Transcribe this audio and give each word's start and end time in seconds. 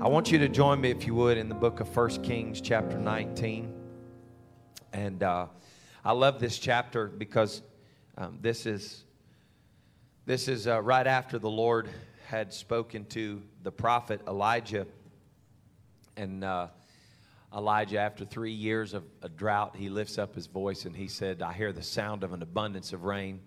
I 0.00 0.08
want 0.08 0.32
you 0.32 0.38
to 0.38 0.48
join 0.48 0.80
me, 0.80 0.90
if 0.90 1.06
you 1.06 1.14
would, 1.14 1.38
in 1.38 1.48
the 1.48 1.54
book 1.54 1.78
of 1.78 1.96
1 1.96 2.24
Kings, 2.24 2.60
chapter 2.60 2.98
19. 2.98 3.72
And 4.92 5.22
uh, 5.22 5.46
I 6.04 6.10
love 6.10 6.40
this 6.40 6.58
chapter 6.58 7.06
because 7.06 7.62
um, 8.18 8.38
this 8.40 8.66
is, 8.66 9.04
this 10.26 10.48
is 10.48 10.66
uh, 10.66 10.82
right 10.82 11.06
after 11.06 11.38
the 11.38 11.48
Lord 11.48 11.88
had 12.26 12.52
spoken 12.52 13.04
to 13.06 13.40
the 13.62 13.70
prophet 13.70 14.20
Elijah. 14.26 14.88
And 16.16 16.42
uh, 16.42 16.68
Elijah, 17.54 18.00
after 18.00 18.24
three 18.24 18.52
years 18.52 18.94
of 18.94 19.04
a 19.22 19.28
drought, 19.28 19.76
he 19.76 19.88
lifts 19.88 20.18
up 20.18 20.34
his 20.34 20.48
voice 20.48 20.86
and 20.86 20.96
he 20.96 21.06
said, 21.06 21.40
I 21.40 21.52
hear 21.52 21.72
the 21.72 21.84
sound 21.84 22.24
of 22.24 22.32
an 22.32 22.42
abundance 22.42 22.92
of 22.92 23.04
rain. 23.04 23.40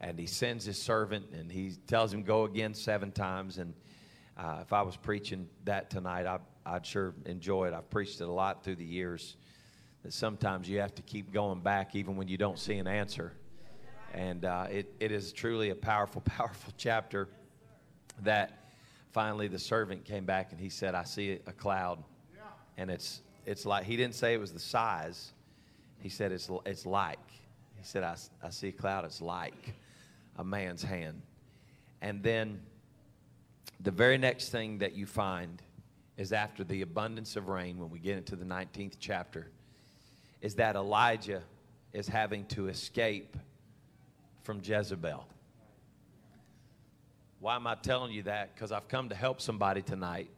And 0.00 0.18
he 0.18 0.24
sends 0.24 0.64
his 0.64 0.80
servant 0.80 1.26
and 1.34 1.52
he 1.52 1.72
tells 1.86 2.14
him, 2.14 2.22
Go 2.22 2.44
again 2.44 2.72
seven 2.72 3.12
times. 3.12 3.58
And 3.58 3.74
uh, 4.40 4.58
if 4.62 4.72
I 4.72 4.80
was 4.80 4.96
preaching 4.96 5.48
that 5.64 5.90
tonight, 5.90 6.26
I, 6.26 6.38
I'd 6.64 6.86
sure 6.86 7.14
enjoy 7.26 7.68
it. 7.68 7.74
I've 7.74 7.90
preached 7.90 8.20
it 8.22 8.28
a 8.28 8.32
lot 8.32 8.64
through 8.64 8.76
the 8.76 8.84
years. 8.84 9.36
That 10.02 10.14
sometimes 10.14 10.66
you 10.66 10.80
have 10.80 10.94
to 10.94 11.02
keep 11.02 11.30
going 11.30 11.60
back 11.60 11.94
even 11.94 12.16
when 12.16 12.26
you 12.26 12.38
don't 12.38 12.58
see 12.58 12.78
an 12.78 12.86
answer. 12.86 13.34
And 14.14 14.46
uh, 14.46 14.66
it, 14.70 14.94
it 14.98 15.12
is 15.12 15.32
truly 15.32 15.70
a 15.70 15.74
powerful, 15.74 16.20
powerful 16.24 16.72
chapter 16.78 17.28
that 18.22 18.72
finally 19.12 19.46
the 19.46 19.58
servant 19.58 20.04
came 20.04 20.24
back 20.24 20.52
and 20.52 20.60
he 20.60 20.70
said, 20.70 20.94
I 20.94 21.04
see 21.04 21.38
a 21.46 21.52
cloud. 21.52 22.02
And 22.78 22.90
it's, 22.90 23.20
it's 23.44 23.66
like, 23.66 23.84
he 23.84 23.94
didn't 23.96 24.14
say 24.14 24.32
it 24.32 24.40
was 24.40 24.52
the 24.52 24.58
size. 24.58 25.32
He 25.98 26.08
said, 26.08 26.32
it's, 26.32 26.48
it's 26.64 26.86
like. 26.86 27.18
He 27.76 27.84
said, 27.84 28.04
I, 28.04 28.16
I 28.42 28.48
see 28.48 28.68
a 28.68 28.72
cloud. 28.72 29.04
It's 29.04 29.20
like 29.20 29.74
a 30.38 30.44
man's 30.44 30.82
hand. 30.82 31.20
And 32.00 32.22
then 32.22 32.62
the 33.80 33.90
very 33.90 34.18
next 34.18 34.50
thing 34.50 34.78
that 34.78 34.94
you 34.94 35.06
find 35.06 35.62
is 36.16 36.32
after 36.32 36.64
the 36.64 36.82
abundance 36.82 37.36
of 37.36 37.48
rain, 37.48 37.78
when 37.78 37.88
we 37.88 37.98
get 37.98 38.18
into 38.18 38.36
the 38.36 38.44
19th 38.44 38.96
chapter, 39.00 39.50
is 40.42 40.54
that 40.56 40.76
Elijah 40.76 41.42
is 41.92 42.06
having 42.06 42.44
to 42.46 42.68
escape 42.68 43.36
from 44.42 44.60
Jezebel. 44.62 45.26
Why 47.40 47.56
am 47.56 47.66
I 47.66 47.74
telling 47.74 48.12
you 48.12 48.24
that? 48.24 48.54
Because 48.54 48.70
I've 48.70 48.86
come 48.88 49.08
to 49.08 49.14
help 49.14 49.40
somebody 49.40 49.80
tonight 49.80 50.28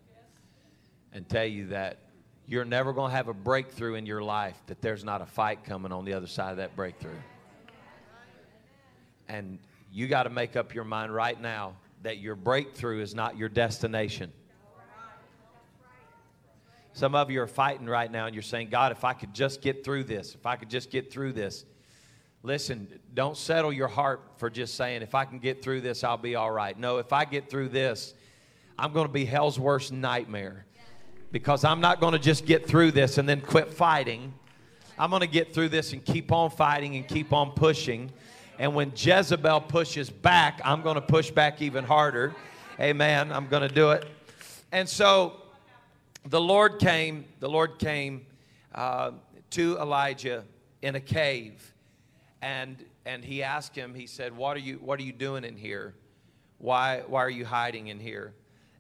and 1.12 1.28
tell 1.28 1.44
you 1.44 1.66
that 1.68 1.98
you're 2.46 2.64
never 2.64 2.92
going 2.92 3.10
to 3.10 3.16
have 3.16 3.28
a 3.28 3.34
breakthrough 3.34 3.94
in 3.94 4.06
your 4.06 4.22
life 4.22 4.56
that 4.66 4.80
there's 4.80 5.04
not 5.04 5.20
a 5.20 5.26
fight 5.26 5.64
coming 5.64 5.90
on 5.90 6.04
the 6.04 6.12
other 6.12 6.26
side 6.26 6.52
of 6.52 6.56
that 6.58 6.76
breakthrough. 6.76 7.10
And 9.28 9.58
you 9.92 10.06
got 10.06 10.24
to 10.24 10.30
make 10.30 10.56
up 10.56 10.74
your 10.74 10.84
mind 10.84 11.14
right 11.14 11.40
now 11.40 11.74
that 12.02 12.18
your 12.18 12.34
breakthrough 12.34 13.00
is 13.00 13.14
not 13.14 13.36
your 13.36 13.48
destination. 13.48 14.32
Some 16.94 17.14
of 17.14 17.30
you 17.30 17.40
are 17.40 17.46
fighting 17.46 17.86
right 17.86 18.10
now 18.10 18.26
and 18.26 18.34
you're 18.34 18.42
saying, 18.42 18.68
God, 18.68 18.92
if 18.92 19.04
I 19.04 19.14
could 19.14 19.32
just 19.32 19.62
get 19.62 19.84
through 19.84 20.04
this, 20.04 20.34
if 20.34 20.44
I 20.44 20.56
could 20.56 20.68
just 20.68 20.90
get 20.90 21.10
through 21.12 21.32
this. 21.32 21.64
Listen, 22.42 22.88
don't 23.14 23.36
settle 23.36 23.72
your 23.72 23.88
heart 23.88 24.20
for 24.36 24.50
just 24.50 24.74
saying, 24.74 25.00
if 25.02 25.14
I 25.14 25.24
can 25.24 25.38
get 25.38 25.62
through 25.62 25.80
this, 25.80 26.02
I'll 26.02 26.18
be 26.18 26.34
all 26.34 26.50
right. 26.50 26.76
No, 26.78 26.98
if 26.98 27.12
I 27.12 27.24
get 27.24 27.48
through 27.48 27.68
this, 27.68 28.14
I'm 28.78 28.92
going 28.92 29.06
to 29.06 29.12
be 29.12 29.24
hell's 29.24 29.58
worst 29.58 29.92
nightmare 29.92 30.66
because 31.30 31.64
I'm 31.64 31.80
not 31.80 32.00
going 32.00 32.12
to 32.12 32.18
just 32.18 32.44
get 32.44 32.66
through 32.66 32.90
this 32.90 33.16
and 33.16 33.28
then 33.28 33.40
quit 33.40 33.72
fighting. 33.72 34.34
I'm 34.98 35.08
going 35.10 35.20
to 35.20 35.28
get 35.28 35.54
through 35.54 35.70
this 35.70 35.92
and 35.92 36.04
keep 36.04 36.32
on 36.32 36.50
fighting 36.50 36.96
and 36.96 37.06
keep 37.06 37.32
on 37.32 37.52
pushing. 37.52 38.10
And 38.58 38.74
when 38.74 38.92
Jezebel 38.94 39.62
pushes 39.62 40.10
back, 40.10 40.60
I'm 40.64 40.82
going 40.82 40.94
to 40.96 41.00
push 41.00 41.30
back 41.30 41.62
even 41.62 41.84
harder. 41.84 42.34
Amen. 42.78 43.32
I'm 43.32 43.48
going 43.48 43.66
to 43.66 43.74
do 43.74 43.90
it. 43.90 44.06
And 44.70 44.88
so 44.88 45.40
the 46.26 46.40
Lord 46.40 46.78
came, 46.78 47.24
the 47.40 47.48
Lord 47.48 47.78
came 47.78 48.26
uh, 48.74 49.12
to 49.50 49.78
Elijah 49.78 50.44
in 50.82 50.94
a 50.94 51.00
cave. 51.00 51.74
And, 52.40 52.84
and 53.04 53.24
he 53.24 53.42
asked 53.42 53.74
him, 53.74 53.94
he 53.94 54.06
said, 54.06 54.36
what 54.36 54.56
are, 54.56 54.60
you, 54.60 54.76
what 54.76 55.00
are 55.00 55.02
you 55.02 55.12
doing 55.12 55.44
in 55.44 55.56
here? 55.56 55.94
Why, 56.58 57.02
why 57.06 57.20
are 57.24 57.30
you 57.30 57.44
hiding 57.44 57.88
in 57.88 57.98
here? 57.98 58.34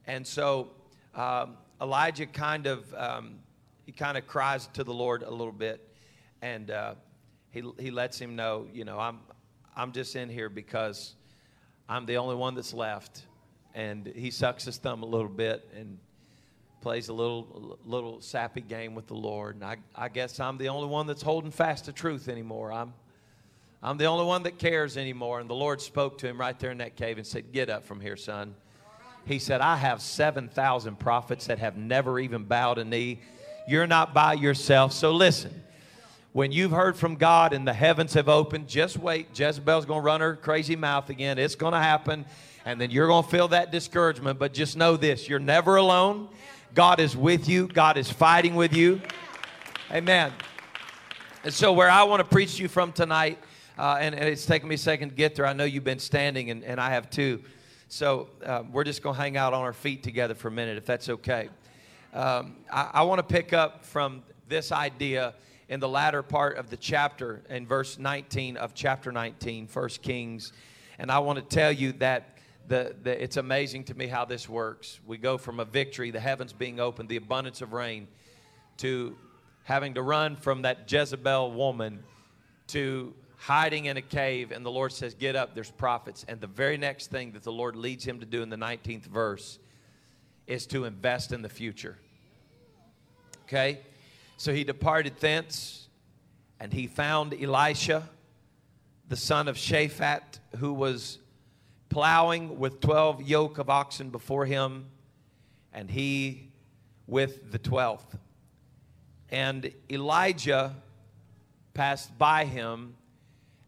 And 0.06 0.26
so 0.26 0.70
um, 1.14 1.56
Elijah 1.80 2.26
kind 2.26 2.66
of, 2.66 2.94
um, 2.94 3.36
he 3.84 3.92
kind 3.92 4.16
of 4.16 4.26
cries 4.26 4.68
to 4.74 4.84
the 4.84 4.94
Lord 4.94 5.22
a 5.22 5.30
little 5.30 5.52
bit. 5.52 5.88
And 6.40 6.70
uh, 6.70 6.94
he, 7.50 7.62
he 7.78 7.90
lets 7.90 8.18
him 8.18 8.36
know, 8.36 8.66
you 8.72 8.84
know, 8.84 8.98
I'm, 8.98 9.20
I'm 9.76 9.92
just 9.92 10.16
in 10.16 10.28
here 10.28 10.48
because 10.48 11.14
I'm 11.88 12.06
the 12.06 12.18
only 12.18 12.36
one 12.36 12.54
that's 12.54 12.74
left. 12.74 13.22
And 13.74 14.06
he 14.06 14.30
sucks 14.30 14.64
his 14.64 14.76
thumb 14.76 15.02
a 15.02 15.06
little 15.06 15.28
bit 15.28 15.68
and 15.76 15.98
plays 16.82 17.08
a 17.08 17.12
little 17.12 17.78
little 17.86 18.20
sappy 18.20 18.60
game 18.60 18.94
with 18.94 19.06
the 19.06 19.14
Lord. 19.14 19.54
And 19.54 19.64
I, 19.64 19.76
I 19.94 20.08
guess 20.08 20.40
I'm 20.40 20.58
the 20.58 20.68
only 20.68 20.88
one 20.88 21.06
that's 21.06 21.22
holding 21.22 21.50
fast 21.50 21.86
to 21.86 21.92
truth 21.92 22.28
anymore. 22.28 22.72
I'm 22.72 22.92
I'm 23.82 23.96
the 23.96 24.04
only 24.04 24.24
one 24.24 24.44
that 24.44 24.58
cares 24.58 24.96
anymore. 24.96 25.40
And 25.40 25.50
the 25.50 25.54
Lord 25.54 25.80
spoke 25.80 26.18
to 26.18 26.28
him 26.28 26.38
right 26.38 26.58
there 26.58 26.70
in 26.70 26.78
that 26.78 26.96
cave 26.96 27.18
and 27.18 27.26
said, 27.26 27.52
Get 27.52 27.68
up 27.68 27.84
from 27.84 28.00
here, 28.00 28.16
son. 28.16 28.54
He 29.24 29.38
said, 29.38 29.60
I 29.60 29.76
have 29.76 30.00
7,000 30.00 30.98
prophets 30.98 31.46
that 31.46 31.58
have 31.58 31.76
never 31.76 32.18
even 32.18 32.44
bowed 32.44 32.78
a 32.78 32.84
knee. 32.84 33.20
You're 33.68 33.86
not 33.86 34.14
by 34.14 34.34
yourself. 34.34 34.92
So 34.92 35.12
listen, 35.12 35.62
when 36.32 36.50
you've 36.50 36.70
heard 36.70 36.96
from 36.96 37.16
God 37.16 37.52
and 37.52 37.68
the 37.68 37.74
heavens 37.74 38.14
have 38.14 38.28
opened, 38.28 38.66
just 38.66 38.96
wait. 38.96 39.38
Jezebel's 39.38 39.84
going 39.84 40.00
to 40.00 40.04
run 40.04 40.22
her 40.22 40.34
crazy 40.34 40.76
mouth 40.76 41.10
again. 41.10 41.38
It's 41.38 41.54
going 41.54 41.74
to 41.74 41.78
happen. 41.78 42.24
And 42.64 42.80
then 42.80 42.90
you're 42.90 43.06
going 43.06 43.24
to 43.24 43.28
feel 43.28 43.48
that 43.48 43.70
discouragement. 43.70 44.38
But 44.38 44.54
just 44.54 44.76
know 44.76 44.96
this 44.96 45.28
you're 45.28 45.38
never 45.38 45.76
alone. 45.76 46.28
God 46.74 47.00
is 47.00 47.14
with 47.14 47.50
you, 47.50 47.68
God 47.68 47.98
is 47.98 48.10
fighting 48.10 48.54
with 48.54 48.74
you. 48.74 49.02
Amen. 49.90 50.32
And 51.44 51.52
so, 51.52 51.72
where 51.72 51.90
I 51.90 52.04
want 52.04 52.20
to 52.20 52.24
preach 52.24 52.56
to 52.56 52.62
you 52.62 52.68
from 52.68 52.92
tonight, 52.92 53.38
uh, 53.76 53.98
and, 54.00 54.14
and, 54.14 54.24
it's 54.24 54.46
taken 54.46 54.68
me 54.68 54.76
a 54.76 54.78
second 54.78 55.10
to 55.10 55.14
get 55.14 55.34
there. 55.34 55.44
I 55.44 55.52
know 55.52 55.64
you've 55.64 55.84
been 55.84 55.98
standing, 55.98 56.50
and, 56.50 56.64
and 56.64 56.80
I 56.80 56.90
have 56.90 57.10
too. 57.10 57.42
So, 57.88 58.28
uh, 58.46 58.62
we're 58.72 58.84
just 58.84 59.02
going 59.02 59.16
to 59.16 59.20
hang 59.20 59.36
out 59.36 59.52
on 59.52 59.60
our 59.60 59.72
feet 59.74 60.02
together 60.02 60.34
for 60.34 60.48
a 60.48 60.52
minute, 60.52 60.78
if 60.78 60.86
that's 60.86 61.10
okay. 61.10 61.50
Um, 62.14 62.56
I, 62.72 62.90
I 62.94 63.02
want 63.02 63.18
to 63.18 63.34
pick 63.34 63.52
up 63.52 63.84
from 63.84 64.22
this 64.48 64.72
idea 64.72 65.34
in 65.72 65.80
the 65.80 65.88
latter 65.88 66.22
part 66.22 66.58
of 66.58 66.68
the 66.68 66.76
chapter, 66.76 67.40
in 67.48 67.66
verse 67.66 67.98
19 67.98 68.58
of 68.58 68.74
chapter 68.74 69.10
19, 69.10 69.68
1 69.72 69.88
Kings. 70.02 70.52
And 70.98 71.10
I 71.10 71.20
want 71.20 71.38
to 71.38 71.56
tell 71.56 71.72
you 71.72 71.92
that 71.92 72.36
the, 72.68 72.94
the, 73.02 73.22
it's 73.22 73.38
amazing 73.38 73.84
to 73.84 73.94
me 73.94 74.06
how 74.06 74.26
this 74.26 74.46
works. 74.46 75.00
We 75.06 75.16
go 75.16 75.38
from 75.38 75.60
a 75.60 75.64
victory, 75.64 76.10
the 76.10 76.20
heavens 76.20 76.52
being 76.52 76.78
opened, 76.78 77.08
the 77.08 77.16
abundance 77.16 77.62
of 77.62 77.72
rain, 77.72 78.06
to 78.76 79.16
having 79.64 79.94
to 79.94 80.02
run 80.02 80.36
from 80.36 80.60
that 80.60 80.92
Jezebel 80.92 81.52
woman 81.52 82.02
to 82.66 83.14
hiding 83.38 83.86
in 83.86 83.96
a 83.96 84.02
cave. 84.02 84.52
And 84.52 84.66
the 84.66 84.70
Lord 84.70 84.92
says, 84.92 85.14
Get 85.14 85.36
up, 85.36 85.54
there's 85.54 85.70
prophets. 85.70 86.26
And 86.28 86.38
the 86.38 86.48
very 86.48 86.76
next 86.76 87.10
thing 87.10 87.32
that 87.32 87.44
the 87.44 87.52
Lord 87.52 87.76
leads 87.76 88.04
him 88.04 88.20
to 88.20 88.26
do 88.26 88.42
in 88.42 88.50
the 88.50 88.56
19th 88.56 89.06
verse 89.06 89.58
is 90.46 90.66
to 90.66 90.84
invest 90.84 91.32
in 91.32 91.40
the 91.40 91.48
future. 91.48 91.96
Okay? 93.44 93.80
So 94.42 94.52
he 94.52 94.64
departed 94.64 95.18
thence, 95.20 95.86
and 96.58 96.72
he 96.72 96.88
found 96.88 97.32
Elisha, 97.32 98.08
the 99.08 99.14
son 99.14 99.46
of 99.46 99.54
Shaphat, 99.54 100.40
who 100.58 100.72
was 100.72 101.18
plowing 101.90 102.58
with 102.58 102.80
12 102.80 103.22
yoke 103.22 103.58
of 103.58 103.70
oxen 103.70 104.10
before 104.10 104.44
him, 104.44 104.86
and 105.72 105.88
he 105.88 106.50
with 107.06 107.52
the 107.52 107.58
12th. 107.60 108.18
And 109.30 109.70
Elijah 109.88 110.74
passed 111.72 112.18
by 112.18 112.44
him 112.44 112.96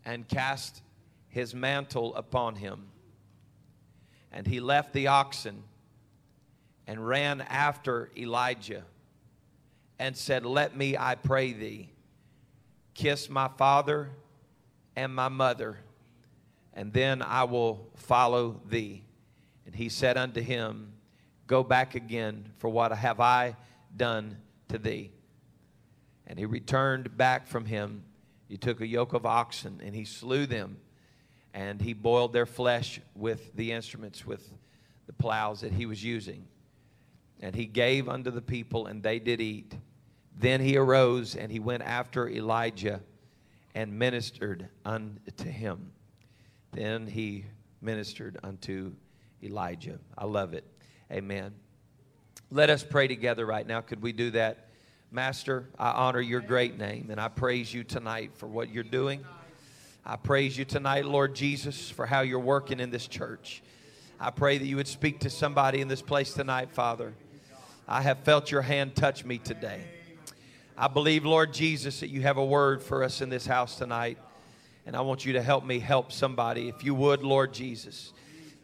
and 0.05 0.27
cast 0.27 0.83
his 1.29 1.55
mantle 1.55 2.17
upon 2.17 2.57
him. 2.57 2.89
And 4.33 4.45
he 4.45 4.59
left 4.59 4.93
the 4.93 5.07
oxen 5.07 5.63
and 6.89 7.07
ran 7.07 7.43
after 7.43 8.11
Elijah 8.17 8.83
and 9.99 10.17
said, 10.17 10.45
Let 10.45 10.77
me, 10.77 10.97
I 10.97 11.15
pray 11.15 11.53
thee, 11.53 11.91
kiss 12.95 13.29
my 13.29 13.49
father 13.49 14.11
and 14.97 15.15
my 15.15 15.29
mother, 15.29 15.79
and 16.73 16.93
then 16.93 17.23
I 17.23 17.45
will 17.45 17.91
follow 17.97 18.61
thee. 18.69 19.05
And 19.67 19.75
he 19.75 19.89
said 19.89 20.17
unto 20.17 20.41
him, 20.41 20.93
Go 21.47 21.63
back 21.63 21.95
again, 21.95 22.51
for 22.59 22.69
what 22.69 22.93
have 22.93 23.21
I 23.21 23.57
done 23.97 24.39
to 24.69 24.79
thee? 24.79 25.13
And 26.27 26.39
he 26.39 26.47
returned 26.47 27.17
back 27.17 27.47
from 27.47 27.67
him. 27.67 28.05
He 28.49 28.57
took 28.57 28.81
a 28.81 28.87
yoke 28.87 29.13
of 29.13 29.27
oxen 29.27 29.81
and 29.85 29.95
he 29.95 30.05
slew 30.05 30.47
them, 30.47 30.79
and 31.53 31.81
he 31.81 31.93
boiled 31.93 32.33
their 32.33 32.47
flesh 32.47 33.01
with 33.15 33.55
the 33.55 33.73
instruments, 33.73 34.27
with 34.27 34.51
the 35.07 35.13
plows 35.13 35.61
that 35.61 35.73
he 35.73 35.87
was 35.87 36.03
using. 36.03 36.47
And 37.45 37.55
he 37.55 37.67
gave 37.67 38.09
unto 38.09 38.31
the 38.31 38.41
people, 38.41 38.87
and 38.87 39.03
they 39.03 39.19
did 39.19 39.39
eat. 39.39 39.77
Then 40.35 40.63
he 40.63 40.79
arose 40.79 41.37
and 41.37 41.53
he 41.53 41.61
went 41.61 41.83
after 41.83 42.27
Elijah 42.27 43.03
and 43.75 43.99
ministered 43.99 44.69
unto 44.83 45.49
him. 45.49 45.93
Then 46.73 47.07
he 47.07 47.45
ministered 47.83 48.39
unto 48.43 48.95
Elijah. 49.43 49.99
I 50.17 50.25
love 50.25 50.55
it. 50.55 50.65
Amen. 51.13 51.53
Let 52.51 52.71
us 52.71 52.83
pray 52.83 53.09
together 53.09 53.45
right 53.45 53.67
now. 53.67 53.83
Could 53.83 54.03
we 54.03 54.13
do 54.13 54.31
that? 54.31 54.71
Master, 55.11 55.69
I 55.79 55.91
honor 55.91 56.23
your 56.23 56.41
great 56.41 56.79
name 56.79 57.09
and 57.11 57.21
I 57.21 57.29
praise 57.29 57.73
you 57.73 57.85
tonight 57.85 58.33
for 58.35 58.47
what 58.47 58.71
you're 58.71 58.83
doing. 58.83 59.23
I 60.05 60.17
praise 60.17 60.57
you 60.57 60.65
tonight, 60.65 61.05
Lord 61.05 61.35
Jesus, 61.35 61.91
for 61.91 62.07
how 62.07 62.23
you're 62.23 62.39
working 62.39 62.81
in 62.81 62.91
this 62.91 63.07
church. 63.07 63.63
I 64.19 64.31
pray 64.31 64.57
that 64.57 64.67
you 64.67 64.77
would 64.77 64.89
speak 64.89 65.21
to 65.21 65.31
somebody 65.31 65.83
in 65.83 65.89
this 65.89 66.03
place 66.03 66.33
tonight, 66.33 66.73
Father. 66.73 67.13
I 67.87 68.03
have 68.03 68.21
felt 68.21 68.51
your 68.51 68.63
hand 68.63 68.97
touch 68.97 69.25
me 69.25 69.39
today. 69.39 69.85
I 70.77 70.89
believe, 70.89 71.25
Lord 71.25 71.53
Jesus, 71.53 72.01
that 72.01 72.09
you 72.09 72.23
have 72.23 72.37
a 72.37 72.45
word 72.45 72.83
for 72.83 73.05
us 73.05 73.21
in 73.21 73.29
this 73.29 73.47
house 73.47 73.77
tonight. 73.77 74.19
And 74.87 74.97
I 74.97 75.03
want 75.03 75.25
you 75.25 75.35
to 75.35 75.43
help 75.43 75.65
me 75.65 75.79
help 75.79 76.11
somebody. 76.11 76.69
If 76.69 76.83
you 76.83 76.95
would, 76.95 77.23
Lord 77.23 77.55
Jesus, 77.55 78.13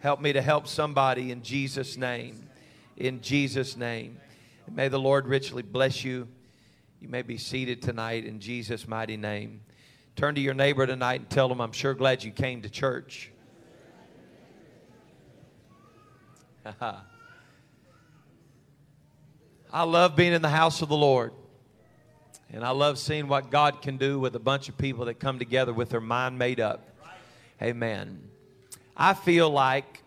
help 0.01 0.21
me 0.21 0.33
to 0.33 0.43
help 0.43 0.67
somebody 0.67 1.31
in 1.31 1.43
Jesus' 1.43 1.97
name. 1.97 2.49
In 2.97 3.21
Jesus' 3.21 3.77
name. 3.77 4.19
And 4.67 4.75
may 4.75 4.89
the 4.89 4.99
Lord 4.99 5.27
richly 5.27 5.63
bless 5.63 6.05
you. 6.05 6.27
You 7.01 7.09
may 7.09 7.23
be 7.23 7.39
seated 7.39 7.81
tonight 7.81 8.25
in 8.25 8.41
Jesus' 8.41 8.89
mighty 8.89 9.17
name. 9.17 9.61
Turn 10.17 10.35
to 10.35 10.41
your 10.41 10.55
neighbor 10.55 10.87
tonight 10.87 11.21
and 11.21 11.31
tell 11.31 11.49
them, 11.49 11.61
I'm 11.61 11.73
sure 11.73 11.95
glad 11.95 12.25
you 12.25 12.31
came 12.31 12.63
to 12.63 12.71
church. 12.71 13.31
I 19.73 19.85
love 19.85 20.17
being 20.17 20.33
in 20.33 20.43
the 20.43 20.49
house 20.49 20.83
of 20.83 20.89
the 20.89 20.97
Lord. 20.97 21.33
And 22.53 22.65
I 22.65 22.71
love 22.71 22.99
seeing 22.99 23.29
what 23.29 23.51
God 23.51 23.81
can 23.81 23.97
do 23.97 24.19
with 24.19 24.35
a 24.35 24.41
bunch 24.41 24.69
of 24.69 24.77
people 24.77 25.05
that 25.05 25.21
come 25.21 25.39
together 25.39 25.73
with 25.73 25.91
their 25.91 26.01
mind 26.01 26.37
made 26.39 26.59
up. 26.59 26.89
Amen. 27.63 28.29
I 28.97 29.15
feel 29.15 29.49
like 29.49 30.03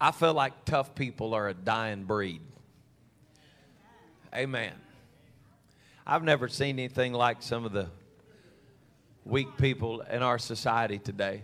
I 0.00 0.12
feel 0.12 0.32
like 0.32 0.64
tough 0.64 0.94
people 0.94 1.34
are 1.34 1.48
a 1.48 1.54
dying 1.54 2.04
breed. 2.04 2.40
Amen. 4.34 4.72
I've 6.06 6.22
never 6.22 6.48
seen 6.48 6.78
anything 6.78 7.12
like 7.12 7.42
some 7.42 7.64
of 7.64 7.72
the 7.72 7.88
weak 9.24 9.56
people 9.58 10.00
in 10.02 10.22
our 10.22 10.38
society 10.38 10.98
today. 10.98 11.42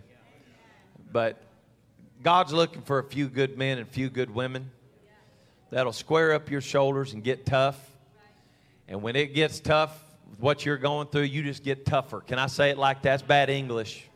But 1.11 1.41
God's 2.23 2.53
looking 2.53 2.81
for 2.81 2.99
a 2.99 3.03
few 3.03 3.27
good 3.27 3.57
men 3.57 3.77
and 3.77 3.87
few 3.87 4.09
good 4.09 4.33
women 4.33 4.71
that'll 5.75 5.91
square 5.91 6.31
up 6.31 6.49
your 6.49 6.61
shoulders 6.61 7.11
and 7.11 7.21
get 7.21 7.45
tough. 7.45 7.77
And 8.87 9.01
when 9.01 9.17
it 9.17 9.35
gets 9.35 9.59
tough, 9.59 10.01
what 10.39 10.65
you're 10.65 10.77
going 10.77 11.07
through, 11.07 11.23
you 11.23 11.43
just 11.43 11.65
get 11.65 11.85
tougher. 11.85 12.21
Can 12.21 12.39
I 12.39 12.47
say 12.47 12.69
it 12.69 12.77
like 12.77 13.01
that? 13.01 13.09
that's 13.09 13.23
bad 13.23 13.49
English? 13.49 14.07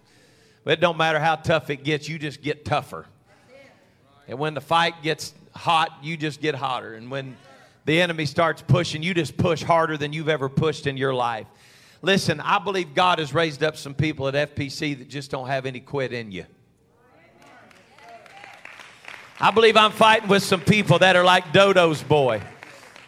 But 0.63 0.71
it 0.71 0.79
don't 0.79 0.97
matter 0.97 1.19
how 1.19 1.35
tough 1.35 1.69
it 1.69 1.83
gets, 1.83 2.07
you 2.07 2.17
just 2.17 2.41
get 2.41 2.63
tougher. 2.63 3.05
And 4.29 4.39
when 4.39 4.53
the 4.53 4.61
fight 4.61 5.03
gets 5.03 5.33
hot, 5.53 5.97
you 6.01 6.15
just 6.15 6.39
get 6.39 6.55
hotter. 6.55 6.93
And 6.93 7.11
when 7.11 7.35
the 7.83 7.99
enemy 7.99 8.25
starts 8.25 8.61
pushing, 8.61 9.03
you 9.03 9.13
just 9.13 9.35
push 9.35 9.61
harder 9.61 9.97
than 9.97 10.13
you've 10.13 10.29
ever 10.29 10.47
pushed 10.47 10.87
in 10.87 10.95
your 10.95 11.13
life. 11.13 11.47
Listen, 12.01 12.39
I 12.39 12.59
believe 12.59 12.95
God 12.95 13.19
has 13.19 13.33
raised 13.33 13.63
up 13.63 13.75
some 13.75 13.93
people 13.93 14.29
at 14.29 14.55
FPC 14.55 14.97
that 14.99 15.09
just 15.09 15.29
don't 15.29 15.47
have 15.47 15.65
any 15.65 15.81
quit 15.81 16.13
in 16.13 16.31
you. 16.31 16.45
I 19.41 19.51
believe 19.51 19.77
I'm 19.77 19.93
fighting 19.93 20.27
with 20.27 20.43
some 20.43 20.59
people 20.59 20.99
that 20.99 21.15
are 21.15 21.23
like 21.23 21.53
Dodo's 21.53 22.03
boy. 22.03 22.41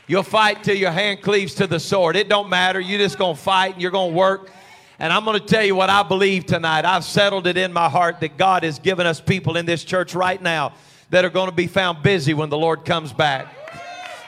You'll 0.08 0.24
fight 0.24 0.64
till 0.64 0.78
your 0.78 0.92
hand 0.92 1.22
cleaves 1.22 1.56
to 1.56 1.68
the 1.68 1.78
sword. 1.78 2.16
It 2.16 2.30
don't 2.30 2.50
matter. 2.50 2.80
You're 2.80 3.00
just 3.00 3.18
going 3.18 3.36
to 3.36 3.42
fight 3.42 3.74
and 3.74 3.82
you're 3.82 3.92
going 3.92 4.12
to 4.12 4.18
work. 4.18 4.50
And 4.98 5.12
I'm 5.12 5.26
going 5.26 5.38
to 5.38 5.46
tell 5.46 5.66
you 5.66 5.76
what 5.76 5.90
I 5.90 6.04
believe 6.04 6.46
tonight. 6.46 6.86
I've 6.86 7.04
settled 7.04 7.48
it 7.48 7.58
in 7.58 7.74
my 7.74 7.90
heart 7.90 8.22
that 8.22 8.38
God 8.38 8.64
has 8.64 8.80
given 8.80 9.06
us 9.06 9.20
people 9.20 9.58
in 9.58 9.66
this 9.66 9.84
church 9.84 10.16
right 10.16 10.42
now 10.42 10.74
that 11.10 11.26
are 11.26 11.30
going 11.30 11.50
to 11.50 11.56
be 11.56 11.68
found 11.68 12.02
busy 12.02 12.34
when 12.34 12.50
the 12.50 12.58
Lord 12.58 12.86
comes 12.86 13.12
back. 13.12 13.54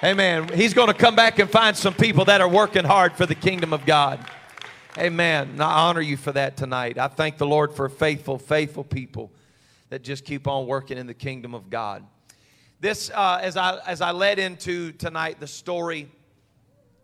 Amen. 0.03 0.50
He's 0.50 0.73
going 0.73 0.89
to 0.89 0.94
come 0.94 1.15
back 1.15 1.39
and 1.39 1.50
find 1.50 1.75
some 1.75 1.94
people 1.94 2.25
that 2.25 2.41
are 2.41 2.50
working 2.50 2.83
hard 2.83 3.13
for 3.13 3.25
the 3.25 3.35
kingdom 3.35 3.71
of 3.71 3.85
God. 3.85 4.19
Amen. 4.97 5.51
And 5.51 5.63
I 5.63 5.88
honor 5.88 6.01
you 6.01 6.17
for 6.17 6.33
that 6.33 6.57
tonight. 6.57 6.97
I 6.97 7.07
thank 7.07 7.38
the 7.38 7.47
Lord 7.47 7.73
for 7.73 7.88
faithful, 7.88 8.38
faithful 8.38 8.83
people 8.83 9.31
that 9.94 10.01
just 10.01 10.25
keep 10.25 10.48
on 10.48 10.66
working 10.66 10.98
in 10.98 11.06
the 11.06 11.13
kingdom 11.13 11.54
of 11.54 11.69
God. 11.69 12.04
This, 12.80 13.12
uh, 13.12 13.38
as 13.44 13.56
I 13.56 13.78
as 13.86 14.01
I 14.01 14.10
led 14.10 14.40
into 14.40 14.92
tonight, 14.92 15.40
the 15.40 15.45
story 15.45 16.10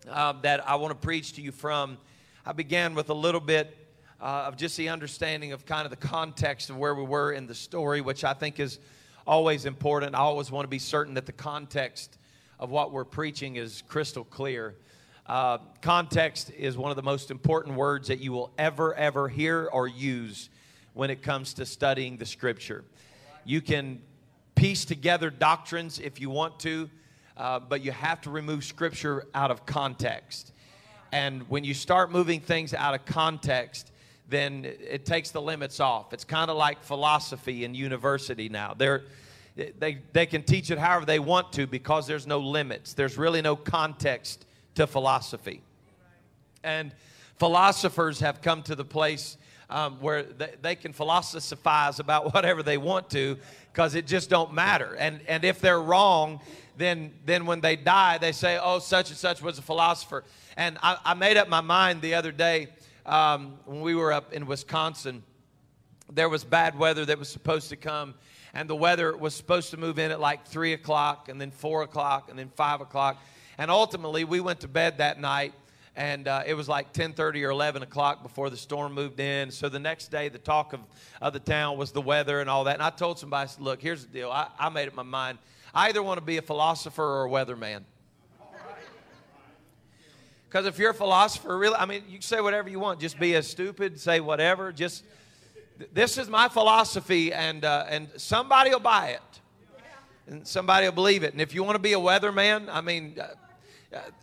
uh, 0.10 0.34
that 0.42 0.68
I 0.68 0.74
want 0.74 0.90
to 0.90 0.98
preach 0.98 1.34
to 1.34 1.42
you 1.44 1.52
from, 1.52 2.00
I 2.48 2.52
began 2.52 2.96
with 2.96 3.12
a 3.12 3.14
little 3.14 3.42
bit 3.42 3.78
uh, 4.20 4.46
of 4.48 4.58
just 4.58 4.76
the 4.76 4.90
understanding 4.90 5.52
of 5.52 5.68
kind 5.68 5.86
of 5.86 5.92
the 5.92 6.08
context 6.08 6.72
of 6.72 6.78
where 6.78 6.96
we 6.96 7.04
were 7.04 7.32
in 7.32 7.46
the 7.46 7.54
story, 7.54 8.02
which 8.02 8.24
I 8.24 8.34
think 8.34 8.60
is 8.60 8.80
always 9.28 9.68
important. 9.68 10.16
I 10.16 10.22
always 10.22 10.50
want 10.50 10.64
to 10.64 10.70
be 10.70 10.80
certain 10.80 11.14
that 11.14 11.28
the 11.28 11.32
context 11.32 12.18
of 12.60 12.72
what 12.72 12.92
we're 12.92 13.06
preaching 13.06 13.58
is 13.58 13.84
crystal 13.88 14.24
clear. 14.24 14.74
Uh, 15.28 15.60
context 15.84 16.50
is 16.58 16.76
one 16.76 16.90
of 16.90 16.96
the 16.96 17.04
most 17.04 17.30
important 17.30 17.76
words 17.76 18.08
that 18.08 18.18
you 18.18 18.32
will 18.32 18.52
ever, 18.58 18.96
ever 18.96 19.30
hear 19.30 19.70
or 19.72 19.88
use 19.88 20.50
when 21.00 21.10
it 21.10 21.24
comes 21.24 21.54
to 21.54 21.66
studying 21.66 22.18
the 22.18 22.26
scripture. 22.26 22.84
You 23.46 23.62
can 23.62 24.02
piece 24.56 24.84
together 24.84 25.30
doctrines 25.30 25.98
if 25.98 26.20
you 26.20 26.30
want 26.30 26.60
to, 26.60 26.90
uh, 27.38 27.58
but 27.58 27.82
you 27.82 27.94
have 27.94 28.20
to 28.20 28.30
remove 28.30 28.66
scripture 28.66 29.26
out 29.34 29.50
of 29.50 29.66
context. 29.66 30.52
And 31.14 31.50
when 31.50 31.64
you 31.64 31.74
start 31.74 32.12
moving 32.12 32.42
things 32.42 32.74
out 32.74 32.96
of 32.96 33.06
context, 33.06 33.94
then 34.28 34.66
it 34.66 35.06
takes 35.06 35.32
the 35.32 35.42
limits 35.42 35.80
off. 35.80 36.12
It's 36.12 36.26
kind 36.26 36.52
of 36.52 36.58
like 36.58 36.84
philosophy 36.84 37.64
in 37.64 37.74
university 37.74 38.50
now. 38.50 38.74
They're, 38.78 39.06
they, 39.56 40.00
they 40.12 40.26
can 40.26 40.44
teach 40.44 40.70
it 40.70 40.78
however 40.78 41.06
they 41.06 41.20
want 41.20 41.54
to 41.54 41.66
because 41.66 42.08
there's 42.08 42.28
no 42.28 42.40
limits. 42.40 42.94
There's 42.94 43.18
really 43.18 43.42
no 43.42 43.56
context 43.56 44.46
to 44.76 44.86
philosophy. 44.86 45.62
And 46.62 46.92
philosophers 47.38 48.20
have 48.20 48.42
come 48.42 48.64
to 48.64 48.76
the 48.76 48.84
place 48.84 49.38
um, 49.70 49.98
where 50.00 50.24
they, 50.24 50.54
they 50.62 50.76
can 50.76 50.94
philosophize 50.94 52.00
about 52.00 52.34
whatever 52.34 52.64
they 52.64 52.78
want 52.78 53.10
to 53.12 53.38
because 53.72 53.96
it 53.96 54.08
just 54.08 54.30
don't 54.30 54.54
matter. 54.54 54.96
And, 54.96 55.22
and 55.28 55.44
if 55.44 55.62
they're 55.62 55.82
wrong, 55.82 56.42
then, 56.78 57.14
then 57.26 57.46
when 57.46 57.62
they 57.62 57.76
die, 57.76 58.18
they 58.18 58.32
say, 58.32 58.60
oh, 58.62 58.80
such 58.80 59.10
and 59.10 59.18
such 59.18 59.42
was 59.42 59.60
a 59.60 59.62
philosopher. 59.62 60.24
And 60.58 60.78
I, 60.82 60.98
I 61.06 61.14
made 61.14 61.38
up 61.38 61.50
my 61.50 61.62
mind 61.62 62.02
the 62.02 62.16
other 62.16 62.32
day 62.32 62.70
um, 63.06 63.58
when 63.66 63.82
we 63.82 63.96
were 63.96 64.12
up 64.12 64.34
in 64.34 64.46
Wisconsin. 64.46 65.24
There 66.12 66.30
was 66.30 66.44
bad 66.44 66.78
weather 66.78 67.06
that 67.06 67.20
was 67.20 67.30
supposed 67.30 67.70
to 67.70 67.76
come 67.76 68.16
and 68.54 68.70
the 68.70 68.76
weather 68.76 69.16
was 69.16 69.36
supposed 69.36 69.72
to 69.72 69.78
move 69.78 70.00
in 70.00 70.12
at 70.12 70.20
like 70.20 70.46
3 70.48 70.74
o'clock 70.74 71.30
and 71.30 71.40
then 71.40 71.52
4 71.52 71.84
o'clock 71.84 72.30
and 72.30 72.40
then 72.40 72.50
5 72.50 72.82
o'clock 72.82 73.22
and 73.58 73.70
ultimately 73.70 74.24
we 74.24 74.40
went 74.40 74.62
to 74.62 74.68
bed 74.68 74.98
that 74.98 75.20
night 75.20 75.54
and 76.00 76.30
uh, 76.30 76.44
it 76.46 76.54
was 76.54 76.70
like 76.70 76.94
10.30 76.94 77.46
or 77.46 77.50
11 77.50 77.84
o'clock 77.84 78.24
before 78.24 78.50
the 78.50 78.56
storm 78.56 78.94
moved 78.94 79.20
in. 79.20 79.52
So 79.52 79.68
the 79.68 79.80
next 79.80 80.08
day 80.08 80.30
the 80.30 80.38
talk 80.38 80.72
of, 80.72 80.80
of 81.22 81.34
the 81.34 81.42
town 81.42 81.78
was 81.78 81.92
the 81.92 82.02
weather 82.02 82.40
and 82.40 82.50
all 82.50 82.64
that. 82.64 82.76
And 82.76 82.82
i 82.82 82.90
told 82.90 83.20
somebody 83.20 83.44
I 83.44 83.46
said, 83.48 83.62
look 83.62 83.82
here's 83.82 84.06
the 84.06 84.12
deal. 84.14 84.32
I, 84.32 84.48
I 84.58 84.70
made 84.70 84.88
up 84.88 84.96
my 84.96 85.04
mind. 85.04 85.40
I 85.74 85.90
either 85.90 86.02
want 86.02 86.18
to 86.18 86.26
be 86.26 86.38
a 86.38 86.42
philosopher 86.42 87.04
or 87.04 87.26
a 87.26 87.30
weatherman. 87.30 87.84
Because 90.48 90.66
if 90.66 90.80
you're 90.80 90.92
a 90.92 90.96
philosopher 90.96 91.56
really 91.58 91.76
i 91.76 91.86
mean 91.86 92.04
you 92.08 92.14
can 92.14 92.22
say 92.22 92.40
whatever 92.40 92.70
you 92.70 92.80
want. 92.80 93.02
Just 93.02 93.20
be 93.20 93.36
as 93.36 93.46
stupid 93.46 94.00
say 94.00 94.22
whatever. 94.22 94.72
Just 94.72 95.04
this 95.92 96.18
is 96.18 96.30
my 96.30 96.48
philosophy, 96.48 97.32
and, 97.32 97.64
uh, 97.64 97.86
and 97.88 98.10
somebody 98.18 98.70
will 98.72 98.80
buy 98.80 99.10
it. 99.10 99.42
And 100.28 100.46
somebody 100.46 100.88
will 100.88 100.94
believe 100.94 101.24
it. 101.24 101.32
And 101.32 101.42
if 101.42 101.54
you 101.54 101.64
want 101.64 101.76
to 101.76 101.82
be 101.82 101.94
a 101.94 102.00
weatherman, 102.00 102.68
I 102.70 102.82
mean, 102.82 103.18
uh, 103.20 103.28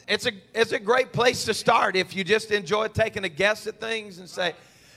it's, 0.06 0.26
a, 0.26 0.32
it's 0.54 0.72
a 0.72 0.78
great 0.78 1.12
place 1.12 1.44
to 1.44 1.54
start 1.54 1.96
if 1.96 2.14
you 2.14 2.24
just 2.24 2.50
enjoy 2.50 2.88
taking 2.88 3.24
a 3.24 3.28
guess 3.28 3.66
at 3.66 3.80
things 3.80 4.18
and 4.18 4.28
say, 4.28 4.54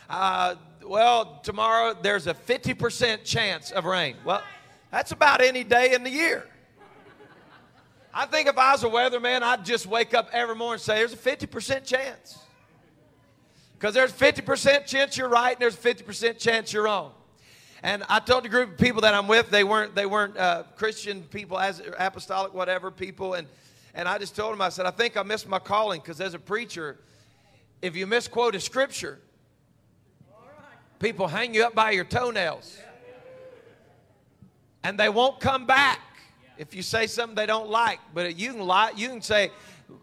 uh, 0.10 0.56
well, 0.86 1.40
tomorrow 1.44 1.96
there's 2.00 2.28
a 2.28 2.34
50% 2.34 3.24
chance 3.24 3.72
of 3.72 3.86
rain. 3.86 4.16
Well, 4.24 4.44
that's 4.92 5.12
about 5.12 5.42
any 5.42 5.64
day 5.64 5.94
in 5.94 6.04
the 6.04 6.10
year. 6.10 6.48
I 8.14 8.26
think 8.26 8.48
if 8.48 8.58
I 8.58 8.72
was 8.72 8.84
a 8.84 8.88
weatherman, 8.88 9.44
I'd 9.44 9.64
just 9.64 9.86
wake 9.86 10.14
up 10.14 10.30
every 10.34 10.56
morning 10.56 10.74
and 10.74 10.82
say, 10.82 10.96
there's 10.96 11.14
a 11.14 11.18
50% 11.18 11.86
chance. 11.86 12.40
Because 13.78 13.94
there's 13.94 14.12
50% 14.12 14.86
chance 14.86 15.16
you're 15.16 15.30
right 15.30 15.54
and 15.54 15.62
there's 15.62 15.76
50% 15.76 16.38
chance 16.38 16.74
you're 16.74 16.84
wrong. 16.84 17.12
And 17.82 18.04
I 18.10 18.20
told 18.20 18.44
the 18.44 18.50
group 18.50 18.72
of 18.72 18.78
people 18.78 19.02
that 19.02 19.14
I'm 19.14 19.28
with, 19.28 19.50
they 19.52 19.64
weren't, 19.64 19.96
they 19.96 20.06
weren't 20.06 20.36
uh, 20.38 20.64
Christian 20.76 21.22
people, 21.24 21.58
as 21.58 21.82
apostolic, 21.98 22.54
whatever 22.54 22.92
people. 22.92 23.36
And, 23.36 23.48
and 24.00 24.08
I 24.08 24.18
just 24.18 24.34
told 24.34 24.54
him, 24.54 24.62
I 24.62 24.70
said, 24.70 24.86
I 24.86 24.92
think 24.92 25.18
I 25.18 25.24
missed 25.24 25.46
my 25.46 25.60
calling 25.60 26.00
because 26.00 26.22
as 26.22 26.34
a 26.34 26.40
preacher, 26.40 26.98
if 27.82 27.98
you 27.98 28.08
misquote 28.08 28.56
a 28.56 28.60
scripture, 28.62 29.20
people 31.00 31.28
hang 31.28 31.54
you 31.54 31.66
up 31.66 31.76
by 31.76 31.92
your 31.92 32.06
toenails. 32.06 32.78
And 34.86 34.98
they 34.98 35.10
won't 35.10 35.42
come 35.42 35.66
back 35.66 36.00
if 36.58 36.74
you 36.74 36.82
say 36.82 37.08
something 37.08 37.36
they 37.36 37.46
don't 37.46 37.70
like. 37.70 38.00
But 38.14 38.38
you 38.38 38.54
can 38.54 38.62
lie, 38.62 38.94
you 38.96 39.10
can 39.10 39.22
say, 39.22 39.52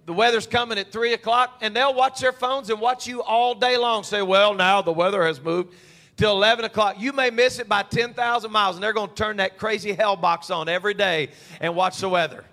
the 0.04 0.12
weather's 0.12 0.46
coming 0.46 0.76
at 0.76 0.92
3 0.92 1.14
o'clock, 1.14 1.56
and 1.62 1.74
they'll 1.74 1.94
watch 1.94 2.20
their 2.20 2.32
phones 2.32 2.68
and 2.68 2.78
watch 2.78 3.06
you 3.06 3.22
all 3.22 3.54
day 3.54 3.78
long. 3.78 4.02
Say, 4.02 4.20
well, 4.20 4.52
now 4.52 4.82
the 4.82 4.92
weather 4.92 5.24
has 5.24 5.40
moved 5.40 5.72
till 6.18 6.32
11 6.32 6.66
o'clock. 6.66 6.96
You 6.98 7.14
may 7.14 7.30
miss 7.30 7.60
it 7.60 7.66
by 7.66 7.82
10,000 7.82 8.52
miles, 8.52 8.76
and 8.76 8.82
they're 8.82 8.92
going 8.92 9.08
to 9.08 9.14
turn 9.14 9.38
that 9.38 9.56
crazy 9.56 9.94
hell 9.94 10.16
box 10.16 10.50
on 10.50 10.68
every 10.68 10.92
day 10.92 11.30
and 11.62 11.74
watch 11.74 12.00
the 12.00 12.10
weather. 12.10 12.44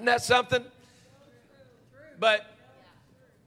Isn't 0.00 0.06
that 0.06 0.22
something? 0.22 0.64
But 2.18 2.46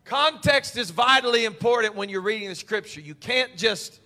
context 0.05 0.77
is 0.77 0.91
vitally 0.91 1.45
important 1.45 1.95
when 1.95 2.09
you're 2.09 2.21
reading 2.21 2.47
the 2.47 2.53
scripture. 2.53 3.01
You 3.01 3.15
can't 3.15 3.57
just 3.57 3.99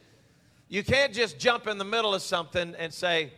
you 0.70 0.82
can't 0.82 1.12
just 1.12 1.38
jump 1.40 1.68
in 1.68 1.78
the 1.78 1.84
middle 1.84 2.16
of 2.16 2.22
something 2.22 2.74
and 2.80 2.94
say, 2.94 3.34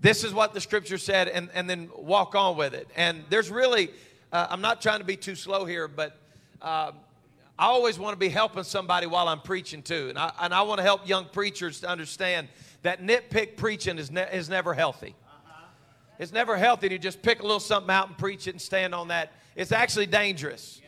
this 0.00 0.24
is 0.24 0.34
what 0.34 0.54
the 0.54 0.60
scripture 0.60 0.98
said, 0.98 1.28
and, 1.28 1.50
and 1.54 1.70
then 1.70 1.88
walk 1.96 2.34
on 2.34 2.56
with 2.56 2.74
it. 2.74 2.88
And 2.96 3.22
there's 3.30 3.48
really, 3.48 3.90
uh, 4.32 4.48
I'm 4.50 4.60
not 4.60 4.82
trying 4.82 4.98
to 4.98 5.04
be 5.04 5.16
too 5.16 5.36
slow 5.36 5.64
here, 5.64 5.86
but 5.86 6.18
uh, 6.60 6.90
I 7.56 7.66
always 7.66 7.96
want 7.96 8.14
to 8.14 8.18
be 8.18 8.28
helping 8.28 8.64
somebody 8.64 9.06
while 9.06 9.28
I'm 9.28 9.40
preaching 9.40 9.82
too. 9.82 10.08
And 10.08 10.18
I, 10.18 10.32
and 10.40 10.52
I 10.52 10.62
want 10.62 10.78
to 10.78 10.82
help 10.82 11.08
young 11.08 11.26
preachers 11.26 11.78
to 11.82 11.88
understand 11.88 12.48
that 12.82 13.00
nitpick 13.00 13.56
preaching 13.56 13.98
is, 13.98 14.10
ne- 14.10 14.30
is 14.32 14.48
never 14.48 14.74
healthy. 14.74 15.14
It's 16.18 16.32
never 16.32 16.56
healthy 16.56 16.88
to 16.88 16.98
just 16.98 17.20
pick 17.20 17.40
a 17.40 17.42
little 17.42 17.60
something 17.60 17.90
out 17.90 18.08
and 18.08 18.16
preach 18.16 18.46
it 18.46 18.50
and 18.50 18.60
stand 18.60 18.94
on 18.94 19.08
that. 19.08 19.32
It's 19.54 19.72
actually 19.72 20.06
dangerous. 20.06 20.80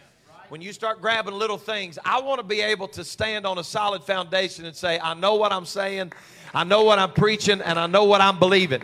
When 0.48 0.62
you 0.62 0.72
start 0.72 1.02
grabbing 1.02 1.34
little 1.34 1.58
things, 1.58 1.98
I 2.02 2.22
want 2.22 2.38
to 2.38 2.42
be 2.46 2.62
able 2.62 2.88
to 2.88 3.04
stand 3.04 3.46
on 3.46 3.58
a 3.58 3.64
solid 3.64 4.02
foundation 4.02 4.64
and 4.64 4.74
say, 4.74 4.98
I 4.98 5.12
know 5.12 5.34
what 5.34 5.52
I'm 5.52 5.66
saying, 5.66 6.12
I 6.54 6.64
know 6.64 6.84
what 6.84 6.98
I'm 6.98 7.12
preaching, 7.12 7.60
and 7.60 7.78
I 7.78 7.86
know 7.86 8.04
what 8.04 8.22
I'm 8.22 8.38
believing. 8.38 8.82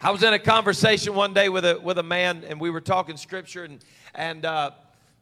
I 0.00 0.12
was 0.12 0.22
in 0.22 0.32
a 0.32 0.38
conversation 0.38 1.14
one 1.14 1.34
day 1.34 1.48
with 1.48 1.64
a, 1.64 1.80
with 1.80 1.98
a 1.98 2.04
man, 2.04 2.44
and 2.48 2.60
we 2.60 2.70
were 2.70 2.80
talking 2.80 3.16
scripture, 3.16 3.64
and, 3.64 3.84
and 4.14 4.44
uh, 4.44 4.70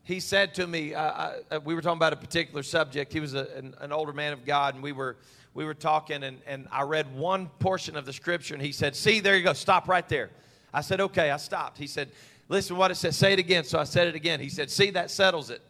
he 0.04 0.20
said 0.20 0.54
to 0.54 0.66
me, 0.66 0.94
uh, 0.94 1.02
I, 1.02 1.34
uh, 1.50 1.60
we 1.64 1.74
were 1.74 1.80
talking 1.80 1.96
about 1.96 2.12
a 2.12 2.16
particular 2.16 2.62
subject. 2.62 3.10
He 3.10 3.20
was 3.20 3.32
a, 3.32 3.48
an, 3.56 3.74
an 3.80 3.92
older 3.92 4.12
man 4.12 4.34
of 4.34 4.44
God, 4.44 4.74
and 4.74 4.82
we 4.82 4.92
were 4.92 5.16
we 5.58 5.64
were 5.64 5.74
talking, 5.74 6.22
and, 6.22 6.38
and 6.46 6.68
I 6.70 6.82
read 6.82 7.12
one 7.16 7.48
portion 7.58 7.96
of 7.96 8.06
the 8.06 8.12
scripture, 8.12 8.54
and 8.54 8.62
he 8.62 8.70
said, 8.70 8.94
See, 8.94 9.18
there 9.18 9.36
you 9.36 9.42
go, 9.42 9.54
stop 9.54 9.88
right 9.88 10.08
there. 10.08 10.30
I 10.72 10.82
said, 10.82 11.00
Okay, 11.00 11.32
I 11.32 11.36
stopped. 11.36 11.78
He 11.78 11.88
said, 11.88 12.10
Listen 12.48 12.76
what 12.76 12.92
it 12.92 12.94
says. 12.94 13.16
Say 13.16 13.32
it 13.32 13.40
again. 13.40 13.64
So 13.64 13.76
I 13.76 13.82
said 13.82 14.06
it 14.06 14.14
again. 14.14 14.38
He 14.38 14.50
said, 14.50 14.70
See, 14.70 14.90
that 14.90 15.10
settles 15.10 15.50
it. 15.50 15.60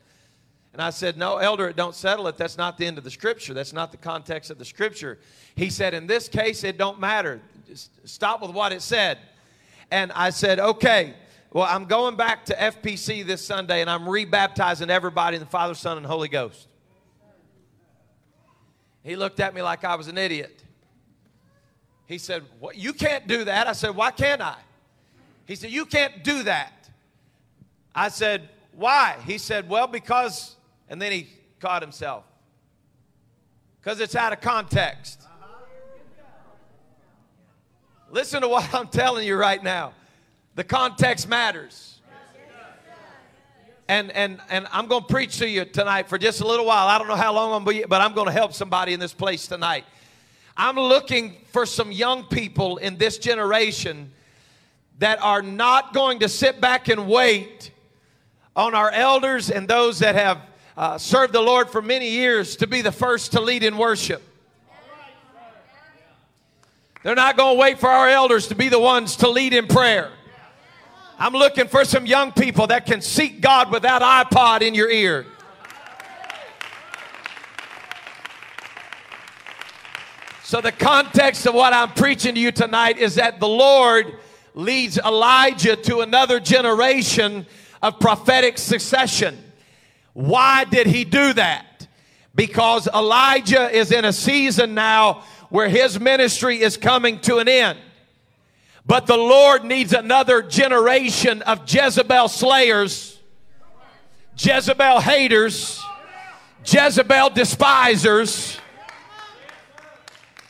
And 0.75 0.83
I 0.83 0.91
said, 0.91 1.17
No, 1.17 1.39
elder, 1.39 1.71
it 1.71 1.77
don't 1.77 1.95
settle 1.95 2.29
it. 2.29 2.37
That's 2.37 2.59
not 2.59 2.77
the 2.77 2.85
end 2.85 2.99
of 2.99 3.05
the 3.05 3.11
scripture. 3.11 3.55
That's 3.55 3.73
not 3.73 3.91
the 3.91 3.97
context 3.97 4.51
of 4.51 4.59
the 4.59 4.65
scripture. 4.67 5.19
He 5.57 5.71
said, 5.71 5.95
In 5.95 6.07
this 6.07 6.29
case, 6.29 6.65
it 6.65 6.77
don't 6.77 7.01
matter. 7.01 7.41
Just 7.67 7.91
stop 8.07 8.43
with 8.43 8.51
what 8.51 8.75
it 8.75 8.83
said. 8.83 9.17
And 9.91 10.13
I 10.13 10.29
said, 10.29 10.61
Okay. 10.61 11.15
Well, 11.51 11.67
I'm 11.67 11.87
going 11.87 12.17
back 12.17 12.45
to 12.45 12.55
FPC 12.55 13.25
this 13.25 13.43
Sunday 13.43 13.81
and 13.81 13.89
I'm 13.89 14.03
rebaptizing 14.03 14.91
everybody 14.91 15.37
in 15.37 15.41
the 15.41 15.49
Father, 15.49 15.73
Son, 15.73 15.97
and 15.97 16.05
Holy 16.05 16.29
Ghost. 16.29 16.68
He 19.03 19.17
looked 19.17 19.41
at 19.41 19.55
me 19.55 19.63
like 19.63 19.85
I 19.85 19.95
was 19.95 20.09
an 20.09 20.19
idiot. 20.19 20.63
He 22.07 22.19
said, 22.19 22.45
You 22.75 22.93
can't 22.93 23.27
do 23.27 23.45
that. 23.45 23.67
I 23.67 23.73
said, 23.73 23.95
Why 23.95 24.11
can't 24.11 24.41
I? 24.41 24.57
He 25.47 25.55
said, 25.55 25.71
You 25.71 25.87
can't 25.87 26.25
do 26.25 26.43
that. 26.45 26.89
I 27.95 28.09
said, 28.09 28.49
Why? 28.73 29.17
He 29.27 29.39
said, 29.39 29.69
Well, 29.69 29.87
because, 29.87 30.57
and 30.89 31.01
then 31.01 31.13
he 31.13 31.29
caught 31.61 31.83
himself. 31.83 32.25
Because 33.81 34.01
it's 34.01 34.17
out 34.17 34.33
of 34.33 34.41
context. 34.41 35.23
Listen 38.11 38.41
to 38.41 38.49
what 38.49 38.73
I'm 38.75 38.89
telling 38.89 39.27
you 39.27 39.37
right 39.37 39.63
now. 39.63 39.93
The 40.55 40.65
context 40.65 41.29
matters. 41.29 41.98
And, 43.89 44.13
and, 44.13 44.39
and 44.51 44.67
I'm 44.71 44.87
going 44.87 45.03
to 45.03 45.09
preach 45.09 45.39
to 45.39 45.49
you 45.49 45.65
tonight 45.65 46.11
for 46.11 46.19
just 46.19 46.43
a 46.43 46.47
little 46.47 46.67
while. 46.67 46.87
I 46.89 46.99
don't 46.99 47.09
know 47.09 47.17
how 47.17 47.33
long 47.33 47.55
I'm 47.55 47.65
be, 47.65 47.85
but 47.89 48.03
I'm 48.03 48.13
going 48.13 48.27
to 48.27 48.33
help 48.33 48.53
somebody 48.53 48.93
in 48.93 49.01
this 49.01 49.15
place 49.15 49.47
tonight. 49.47 49.87
I'm 50.59 50.77
looking 50.77 51.37
for 51.53 51.65
some 51.65 51.91
young 51.91 52.25
people 52.25 52.77
in 52.77 52.99
this 52.99 53.17
generation 53.17 54.13
that 54.99 55.23
are 55.23 55.41
not 55.41 55.95
going 55.95 56.19
to 56.19 56.29
sit 56.29 56.61
back 56.61 56.89
and 56.89 57.09
wait 57.09 57.71
on 58.55 58.75
our 58.75 58.91
elders 58.91 59.51
and 59.51 59.67
those 59.67 60.01
that 60.01 60.17
have 60.17 60.43
uh, 60.77 60.99
served 60.99 61.33
the 61.33 61.41
Lord 61.41 61.71
for 61.71 61.81
many 61.81 62.11
years 62.11 62.57
to 62.57 62.67
be 62.67 62.83
the 62.83 62.93
first 62.93 63.33
to 63.33 63.41
lead 63.41 63.63
in 63.63 63.79
worship. 63.79 64.23
They're 67.03 67.15
not 67.15 67.39
going 67.39 67.57
to 67.57 67.61
wait 67.61 67.79
for 67.79 67.89
our 67.89 68.09
elders 68.09 68.49
to 68.49 68.55
be 68.55 68.69
the 68.69 68.79
ones 68.79 69.17
to 69.17 69.31
lead 69.31 69.55
in 69.55 69.67
prayer. 69.67 70.11
I'm 71.21 71.33
looking 71.33 71.67
for 71.67 71.85
some 71.85 72.07
young 72.07 72.31
people 72.31 72.69
that 72.69 72.87
can 72.87 73.01
seek 73.01 73.41
God 73.41 73.73
with 73.73 73.83
that 73.83 74.03
iPod 74.03 74.63
in 74.63 74.73
your 74.73 74.89
ear. 74.89 75.27
So, 80.45 80.61
the 80.61 80.71
context 80.71 81.45
of 81.47 81.55
what 81.55 81.73
I'm 81.73 81.91
preaching 81.91 82.37
to 82.37 82.41
you 82.41 82.53
tonight 82.53 82.99
is 82.99 83.17
that 83.17 83.41
the 83.41 83.49
Lord 83.49 84.15
leads 84.55 84.97
Elijah 84.97 85.75
to 85.75 86.01
another 86.01 86.39
generation 86.39 87.47
of 87.83 87.99
prophetic 87.99 88.57
succession. 88.57 89.37
Why 90.15 90.65
did 90.65 90.87
he 90.87 91.05
do 91.05 91.33
that? 91.33 91.89
Because 92.35 92.87
Elijah 92.87 93.69
is 93.71 93.91
in 93.91 94.05
a 94.05 94.13
season 94.13 94.75
now 94.75 95.25
where 95.51 95.69
his 95.69 95.99
ministry 95.99 96.61
is 96.61 96.77
coming 96.77 97.19
to 97.21 97.39
an 97.39 97.49
end. 97.49 97.79
But 98.89 99.07
the 99.07 99.19
Lord 99.19 99.65
needs 99.65 99.93
another 99.93 100.41
generation 100.41 101.43
of 101.43 101.71
Jezebel 101.71 102.29
slayers, 102.29 103.21
Jezebel 104.39 105.01
haters, 105.01 105.85
Jezebel 106.65 107.29
despisers. 107.29 108.59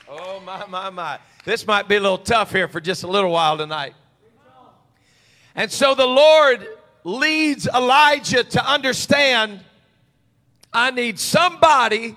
Oh, 0.09 0.41
my, 0.47 0.65
my, 0.67 0.89
my. 0.89 1.19
This 1.45 1.67
might 1.67 1.89
be 1.89 1.97
a 1.97 2.01
little 2.01 2.17
tough 2.17 2.53
here 2.53 2.69
for 2.69 2.81
just 2.81 3.03
a 3.03 3.09
little 3.09 3.33
while 3.33 3.59
tonight. 3.59 3.95
And 5.57 5.69
so 5.73 5.97
the 5.97 6.07
Lord 6.07 6.65
leads 7.03 7.67
Elijah 7.67 8.45
to 8.45 8.65
understand 8.65 9.65
I 10.73 10.93
need 10.93 11.19
somebody 11.19 12.15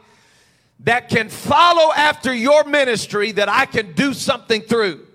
that 0.81 1.09
can 1.09 1.29
follow 1.29 1.91
after 1.93 2.31
your 2.31 2.63
ministry 2.65 3.31
that 3.31 3.49
I 3.49 3.65
can 3.65 3.93
do 3.93 4.13
something 4.13 4.61
through. 4.61 5.07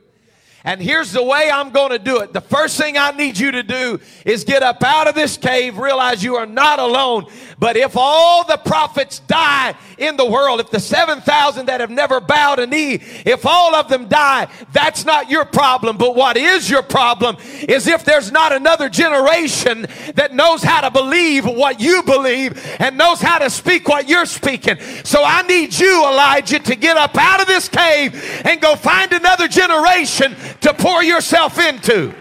And 0.66 0.82
here's 0.82 1.12
the 1.12 1.22
way 1.22 1.48
I'm 1.48 1.70
going 1.70 1.90
to 1.90 1.98
do 1.98 2.18
it. 2.22 2.32
The 2.32 2.40
first 2.40 2.76
thing 2.76 2.98
I 2.98 3.12
need 3.12 3.38
you 3.38 3.52
to 3.52 3.62
do 3.62 4.00
is 4.24 4.42
get 4.42 4.64
up 4.64 4.82
out 4.82 5.06
of 5.06 5.14
this 5.14 5.36
cave, 5.36 5.78
realize 5.78 6.24
you 6.24 6.34
are 6.34 6.44
not 6.44 6.80
alone. 6.80 7.26
But 7.56 7.76
if 7.76 7.96
all 7.96 8.44
the 8.44 8.56
prophets 8.56 9.20
die 9.20 9.76
in 9.98 10.16
the 10.16 10.26
world, 10.26 10.60
if 10.60 10.70
the 10.70 10.80
7,000 10.80 11.66
that 11.66 11.80
have 11.80 11.90
never 11.90 12.20
bowed 12.20 12.58
a 12.58 12.66
knee, 12.66 12.94
if 13.24 13.46
all 13.46 13.74
of 13.74 13.88
them 13.88 14.08
die, 14.08 14.48
that's 14.72 15.04
not 15.04 15.30
your 15.30 15.44
problem. 15.44 15.96
But 15.96 16.14
what 16.14 16.36
is 16.36 16.68
your 16.68 16.82
problem 16.82 17.36
is 17.62 17.86
if 17.86 18.04
there's 18.04 18.30
not 18.30 18.52
another 18.52 18.88
generation 18.88 19.86
that 20.14 20.34
knows 20.34 20.62
how 20.62 20.82
to 20.82 20.90
believe 20.90 21.46
what 21.46 21.80
you 21.80 22.02
believe 22.02 22.62
and 22.78 22.98
knows 22.98 23.20
how 23.20 23.38
to 23.38 23.48
speak 23.48 23.88
what 23.88 24.08
you're 24.08 24.26
speaking. 24.26 24.78
So 25.04 25.22
I 25.24 25.42
need 25.42 25.78
you, 25.78 26.04
Elijah, 26.04 26.58
to 26.58 26.76
get 26.76 26.96
up 26.96 27.16
out 27.16 27.40
of 27.40 27.46
this 27.46 27.68
cave 27.68 28.42
and 28.44 28.60
go 28.60 28.76
find 28.76 29.12
another 29.12 29.48
generation 29.48 30.36
to 30.60 30.74
pour 30.74 31.02
yourself 31.02 31.58
into. 31.58 32.14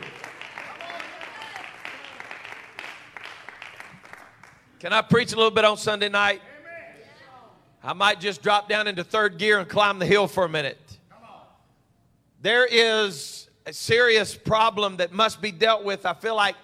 Can 4.79 4.93
I 4.93 5.01
preach 5.01 5.33
a 5.33 5.35
little 5.35 5.51
bit 5.51 5.65
on 5.65 5.77
Sunday 5.77 6.09
night? 6.09 6.41
I 7.85 7.93
might 7.93 8.19
just 8.19 8.41
drop 8.41 8.67
down 8.67 8.87
into 8.87 9.03
third 9.03 9.37
gear 9.37 9.59
and 9.59 9.69
climb 9.69 9.99
the 9.99 10.07
hill 10.07 10.27
for 10.27 10.43
a 10.43 10.49
minute. 10.49 10.79
There 12.41 12.65
is 12.65 13.47
a 13.67 13.73
serious 13.73 14.35
problem 14.35 14.97
that 14.97 15.11
must 15.11 15.39
be 15.39 15.51
dealt 15.51 15.83
with. 15.83 16.03
I 16.03 16.15
feel 16.15 16.35
like 16.35 16.55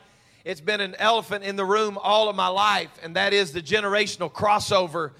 it's 0.43 0.61
been 0.61 0.81
an 0.81 0.95
elephant 0.95 1.43
in 1.43 1.55
the 1.55 1.63
room 1.65 1.99
all 2.01 2.27
of 2.27 2.35
my 2.35 2.47
life, 2.47 2.89
and 3.03 3.15
that 3.17 3.33
is 3.33 3.53
the 3.53 3.61
generational 3.61 4.31
crossover. 4.31 5.11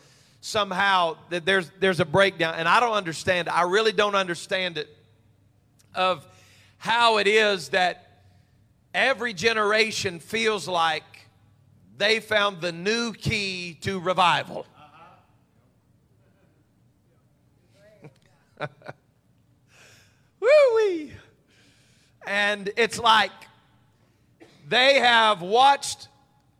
Somehow, 0.43 1.17
that 1.29 1.45
there's 1.45 1.71
there's 1.79 1.99
a 1.99 2.05
breakdown, 2.05 2.55
and 2.57 2.67
I 2.67 2.79
don't 2.79 2.95
understand. 2.95 3.47
I 3.47 3.61
really 3.61 3.91
don't 3.91 4.15
understand 4.15 4.79
it. 4.79 4.89
Of 5.93 6.27
how 6.79 7.19
it 7.19 7.27
is 7.27 7.69
that 7.69 8.23
every 8.91 9.35
generation 9.35 10.19
feels 10.19 10.67
like 10.67 11.03
they 11.97 12.19
found 12.19 12.59
the 12.59 12.71
new 12.71 13.13
key 13.13 13.77
to 13.81 13.99
revival. 13.99 14.65
Woo-wee. 20.39 21.13
And 22.25 22.71
it's 22.77 22.99
like 22.99 23.31
they 24.67 24.99
have 24.99 25.41
watched 25.41 26.07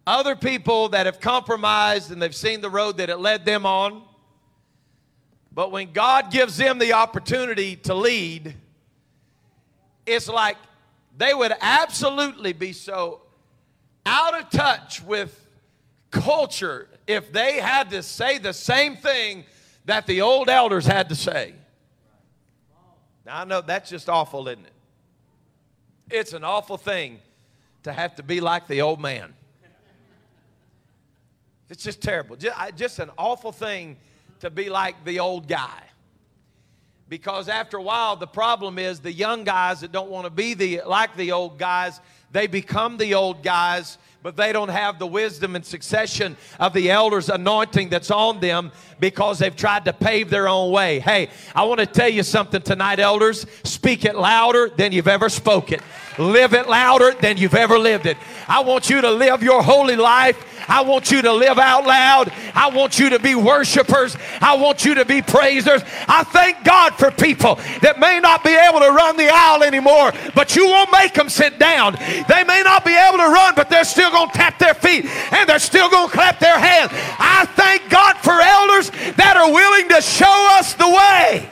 other 0.06 0.36
people 0.36 0.90
that 0.90 1.06
have 1.06 1.20
compromised 1.20 2.12
and 2.12 2.22
they've 2.22 2.36
seen 2.36 2.62
the 2.62 2.70
road 2.70 2.98
that 2.98 3.10
it 3.10 3.18
led 3.18 3.46
them 3.46 3.66
on. 3.66 4.04
But 5.54 5.72
when 5.72 5.92
God 5.92 6.32
gives 6.32 6.58
them 6.58 6.80
the 6.80 6.94
opportunity 6.94 7.76
to 7.78 7.94
lead, 7.94 8.56
it's 10.06 10.28
like 10.28 10.58
they 11.18 11.34
would 11.34 11.54
absolutely 11.62 12.54
be 12.54 12.74
so 12.74 13.22
out 14.06 14.40
of 14.40 14.50
touch 14.50 15.04
with 15.04 15.48
culture 16.10 16.88
if 17.06 17.32
they 17.32 17.60
had 17.60 17.90
to 17.92 18.02
say 18.02 18.38
the 18.38 18.54
same 18.54 18.96
thing 18.96 19.46
that 19.86 20.08
the 20.08 20.22
old 20.22 20.50
elders 20.50 20.86
had 20.86 21.10
to 21.10 21.16
say. 21.16 21.54
Now, 23.26 23.42
I 23.42 23.44
know 23.46 23.62
that's 23.62 23.90
just 23.90 24.10
awful, 24.10 24.48
isn't 24.48 24.66
it? 24.66 24.74
It's 26.10 26.34
an 26.34 26.44
awful 26.44 26.78
thing 26.78 27.20
to 27.84 27.94
have 27.94 28.16
to 28.16 28.24
be 28.24 28.42
like 28.42 28.68
the 28.68 28.82
old 28.82 29.00
man. 29.00 29.34
It's 31.70 31.84
just 31.84 32.02
terrible. 32.02 32.36
Just, 32.36 33.00
an 33.00 33.12
awful 33.18 33.54
thing 33.54 33.96
to 34.42 34.50
be 34.50 34.70
like 34.70 35.06
the 35.06 35.20
old 35.20 35.48
guy. 35.48 35.84
Because 37.08 37.48
after 37.48 37.78
a 37.78 37.82
while, 37.82 38.18
the 38.18 38.28
problem 38.28 38.78
is 38.78 39.00
the 39.00 39.12
young 39.12 39.46
guys 39.46 39.80
that 39.82 39.92
don't 39.92 40.10
want 40.10 40.26
to 40.26 40.30
be 40.30 40.54
the, 40.54 40.82
like 40.86 41.16
the 41.16 41.32
old 41.32 41.58
guys, 41.58 42.02
they 42.32 42.48
become 42.48 42.98
the 42.98 43.14
old 43.14 43.42
guys 43.42 43.98
but 44.24 44.36
they 44.36 44.52
don't 44.52 44.70
have 44.70 45.00
the 45.00 45.08
wisdom 45.08 45.56
and 45.56 45.66
succession 45.66 46.38
of 46.60 46.74
the 46.74 46.92
elders' 46.92 47.30
anointing 47.30 47.90
that's 47.90 48.12
on 48.12 48.40
them 48.40 48.72
because 49.00 49.40
they've 49.40 49.56
tried 49.56 49.86
to 49.86 49.94
pave 49.94 50.30
their 50.30 50.48
own 50.48 50.72
way. 50.72 51.00
Hey, 51.00 51.30
I 51.56 51.64
want 51.64 51.80
to 51.80 51.86
tell 51.86 52.10
you 52.10 52.24
something 52.24 52.62
tonight, 52.62 53.00
elders. 53.00 53.46
Speak 53.64 54.06
it 54.06 54.16
louder 54.16 54.70
than 54.70 54.92
you've 54.92 55.08
ever 55.08 55.30
spoken. 55.30 55.80
Live 56.20 56.54
it 56.54 56.70
louder 56.70 57.14
than 57.14 57.38
you've 57.38 57.56
ever 57.56 57.80
lived 57.80 58.06
it. 58.06 58.18
I 58.48 58.62
want 58.62 58.90
you 58.90 59.02
to 59.02 59.12
live 59.12 59.42
your 59.42 59.64
holy 59.64 59.96
life 59.96 60.46
I 60.68 60.82
want 60.82 61.12
you 61.12 61.22
to 61.22 61.34
live 61.34 61.60
out 61.60 61.86
loud. 61.86 62.32
I 62.54 62.70
want 62.70 63.00
you 63.00 63.10
to 63.10 63.20
be 63.20 63.36
worshipers. 63.36 64.16
I 64.42 64.56
want 64.56 64.86
you 64.86 64.96
to 64.96 65.06
be 65.06 65.22
praisers. 65.22 65.82
I 66.08 66.24
thank 66.24 66.64
God 66.64 66.96
for 66.96 67.12
people 67.12 67.56
that 67.82 68.00
may 68.00 68.20
not 68.20 68.44
be 68.44 68.56
able 68.56 68.80
to 68.80 68.92
run 68.92 69.18
the 69.18 69.30
aisle 69.32 69.64
anymore, 69.64 70.14
but 70.36 70.56
you 70.56 70.68
won't 70.68 70.92
make 70.92 71.14
them 71.14 71.30
sit 71.30 71.60
down. 71.60 71.96
They 72.28 72.44
may 72.44 72.62
not 72.64 72.86
be 72.86 72.96
able 72.96 73.18
to 73.18 73.30
run, 73.30 73.54
but 73.56 73.70
they're 73.70 73.84
still 73.84 74.11
going 74.12 74.30
to 74.30 74.38
tap 74.38 74.60
their 74.60 74.74
feet 74.74 75.06
and 75.06 75.48
they're 75.48 75.60
still 75.60 75.90
going 75.90 76.08
to 76.08 76.14
clap 76.14 76.40
their 76.40 76.60
hands. 76.60 76.92
I 76.94 77.46
thank 77.56 77.90
God 77.90 78.18
for 78.18 78.32
elders 78.32 78.90
that 79.16 79.36
are 79.38 79.52
willing 79.52 79.90
to 79.90 80.02
show 80.02 80.58
us 80.60 80.74
the 80.74 80.88
way. 80.88 81.50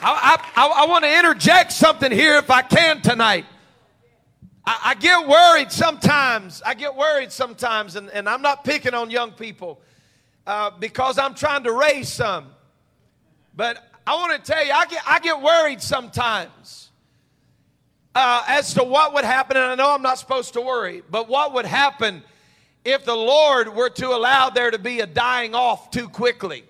I, 0.00 0.38
I, 0.54 0.82
I, 0.84 0.86
want 0.86 1.04
to 1.04 1.18
interject 1.18 1.72
something 1.72 2.12
here 2.12 2.36
if 2.36 2.50
I 2.50 2.62
can 2.62 3.02
tonight. 3.02 3.46
I, 4.64 4.78
I 4.84 4.94
get 4.94 5.26
worried 5.26 5.72
sometimes. 5.72 6.62
I 6.64 6.74
get 6.74 6.94
worried 6.94 7.32
sometimes, 7.32 7.96
and, 7.96 8.08
and 8.10 8.28
I'm 8.28 8.40
not 8.40 8.62
picking 8.62 8.94
on 8.94 9.10
young 9.10 9.32
people 9.32 9.80
uh, 10.46 10.70
because 10.78 11.18
I'm 11.18 11.34
trying 11.34 11.64
to 11.64 11.72
raise 11.72 12.08
some. 12.08 12.46
But 13.56 13.84
I 14.06 14.14
want 14.14 14.42
to 14.42 14.52
tell 14.52 14.64
you, 14.64 14.70
I 14.70 14.86
get, 14.86 15.02
I 15.04 15.18
get 15.18 15.42
worried 15.42 15.82
sometimes 15.82 16.87
uh, 18.18 18.42
as 18.48 18.74
to 18.74 18.82
what 18.82 19.14
would 19.14 19.24
happen. 19.24 19.56
And 19.56 19.66
I 19.66 19.74
know 19.76 19.94
I'm 19.94 20.02
not 20.02 20.18
supposed 20.18 20.54
to 20.54 20.60
worry, 20.60 21.04
but 21.08 21.28
what 21.28 21.54
would 21.54 21.66
happen 21.66 22.24
if 22.84 23.04
the 23.04 23.14
Lord 23.14 23.72
were 23.74 23.90
to 23.90 24.08
allow 24.08 24.50
there 24.50 24.72
to 24.72 24.78
be 24.78 24.98
a 25.00 25.06
dying 25.06 25.54
off 25.54 25.92
too 25.92 26.08
quickly? 26.08 26.64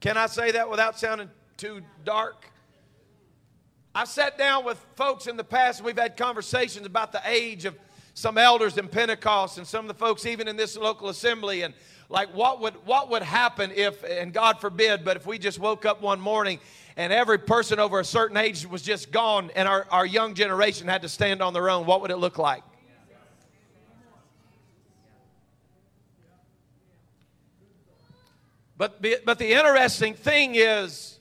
Can 0.00 0.16
I 0.16 0.26
say 0.26 0.52
that 0.52 0.70
without 0.70 0.98
sounding 0.98 1.30
too 1.56 1.80
dark? 2.04 2.46
I've 3.92 4.08
sat 4.08 4.38
down 4.38 4.64
with 4.64 4.78
folks 4.94 5.26
in 5.26 5.36
the 5.36 5.44
past, 5.44 5.80
and 5.80 5.86
we've 5.86 5.98
had 5.98 6.16
conversations 6.16 6.86
about 6.86 7.10
the 7.10 7.22
age 7.24 7.64
of 7.64 7.76
some 8.12 8.38
elders 8.38 8.78
in 8.78 8.86
Pentecost 8.86 9.58
and 9.58 9.66
some 9.66 9.84
of 9.84 9.88
the 9.88 9.94
folks 9.94 10.26
even 10.26 10.46
in 10.46 10.56
this 10.56 10.76
local 10.76 11.08
assembly 11.08 11.62
and 11.62 11.74
like 12.08 12.32
what 12.32 12.60
would 12.60 12.74
what 12.86 13.10
would 13.10 13.22
happen 13.22 13.72
if 13.74 14.04
and 14.04 14.32
God 14.32 14.60
forbid 14.60 15.04
but 15.04 15.16
if 15.16 15.26
we 15.26 15.38
just 15.38 15.58
woke 15.58 15.84
up 15.84 16.00
one 16.00 16.20
morning 16.20 16.60
and 16.96 17.12
every 17.12 17.38
person 17.38 17.78
over 17.80 18.00
a 18.00 18.04
certain 18.04 18.36
age 18.36 18.66
was 18.66 18.82
just 18.82 19.10
gone 19.10 19.50
and 19.56 19.68
our, 19.68 19.86
our 19.90 20.06
young 20.06 20.34
generation 20.34 20.86
had 20.88 21.02
to 21.02 21.08
stand 21.08 21.42
on 21.42 21.52
their 21.52 21.68
own 21.70 21.86
what 21.86 22.00
would 22.02 22.10
it 22.10 22.16
look 22.16 22.38
like 22.38 22.62
but 28.76 29.04
but 29.24 29.38
the 29.38 29.52
interesting 29.52 30.14
thing 30.14 30.54
is 30.54 31.18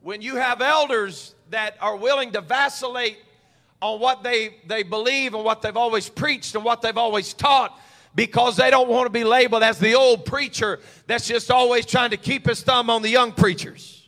when 0.00 0.22
you 0.22 0.36
have 0.36 0.62
elders 0.62 1.34
that 1.50 1.76
are 1.80 1.96
willing 1.96 2.32
to 2.32 2.40
vacillate 2.40 3.18
on 3.82 4.00
what 4.00 4.22
they, 4.22 4.56
they 4.66 4.82
believe 4.82 5.34
and 5.34 5.44
what 5.44 5.62
they've 5.62 5.76
always 5.76 6.08
preached 6.08 6.54
and 6.54 6.64
what 6.64 6.80
they've 6.82 6.96
always 6.96 7.34
taught 7.34 7.78
because 8.14 8.56
they 8.56 8.70
don't 8.70 8.88
want 8.88 9.06
to 9.06 9.10
be 9.10 9.24
labeled 9.24 9.62
as 9.62 9.78
the 9.78 9.94
old 9.94 10.24
preacher 10.24 10.80
that's 11.06 11.26
just 11.26 11.50
always 11.50 11.84
trying 11.84 12.10
to 12.10 12.16
keep 12.16 12.46
his 12.46 12.62
thumb 12.62 12.88
on 12.88 13.02
the 13.02 13.10
young 13.10 13.32
preachers. 13.32 14.05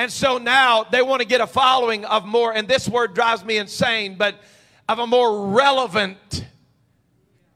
And 0.00 0.10
so 0.10 0.38
now 0.38 0.84
they 0.84 1.02
want 1.02 1.20
to 1.20 1.28
get 1.28 1.42
a 1.42 1.46
following 1.46 2.06
of 2.06 2.24
more, 2.24 2.54
and 2.54 2.66
this 2.66 2.88
word 2.88 3.12
drives 3.12 3.44
me 3.44 3.58
insane, 3.58 4.14
but 4.16 4.34
of 4.88 4.98
a 4.98 5.06
more 5.06 5.48
relevant, 5.48 6.46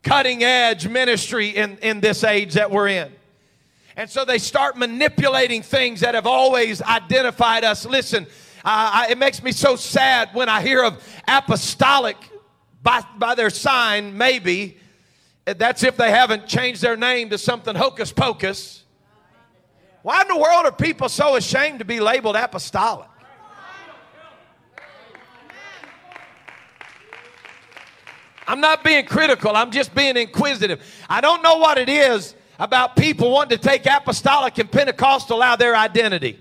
cutting 0.03 0.45
edge 0.45 0.87
ministry 0.87 1.49
in, 1.49 1.79
in 1.79 2.01
this 2.01 2.23
age 2.23 2.53
that 2.53 2.71
we're 2.71 2.89
in. 2.89 3.11
And 3.97 4.11
so 4.11 4.27
they 4.27 4.37
start 4.37 4.77
manipulating 4.77 5.63
things 5.63 6.01
that 6.01 6.15
have 6.15 6.27
always 6.27 6.83
identified 6.83 7.65
us. 7.65 7.87
Listen, 7.87 8.25
uh, 8.63 8.91
I, 8.93 9.07
it 9.09 9.17
makes 9.17 9.43
me 9.43 9.51
so 9.51 9.75
sad 9.75 10.29
when 10.35 10.51
I 10.51 10.61
hear 10.61 10.85
of 10.85 11.03
apostolic 11.27 12.19
by, 12.83 13.01
by 13.17 13.35
their 13.37 13.49
sign, 13.49 14.19
maybe. 14.19 14.77
That's 15.47 15.83
if 15.83 15.97
they 15.97 16.11
haven't 16.11 16.47
changed 16.47 16.83
their 16.83 16.99
name 16.99 17.31
to 17.31 17.39
something 17.39 17.75
hocus 17.75 18.13
pocus. 18.13 18.84
Why 20.05 20.21
in 20.21 20.29
the 20.29 20.37
world 20.37 20.67
are 20.67 20.71
people 20.71 21.09
so 21.09 21.37
ashamed 21.37 21.79
to 21.79 21.87
be 21.87 21.99
labeled 21.99 22.37
apostolic? 22.37 23.09
I'm 28.47 28.61
not 28.61 28.85
being 28.85 29.07
critical, 29.07 29.57
I'm 29.57 29.71
just 29.71 29.95
being 29.95 30.19
inquisitive. 30.19 30.83
I 31.09 31.23
don't 31.23 31.43
know 31.43 31.57
what 31.57 31.79
it 31.79 31.89
is 31.89 32.35
about 32.59 32.97
people 32.97 33.31
wanting 33.31 33.57
to 33.57 33.65
take 33.67 33.87
apostolic 33.87 34.59
and 34.59 34.71
Pentecostal 34.71 35.41
out 35.41 35.55
of 35.55 35.59
their 35.61 35.75
identity. 35.75 36.39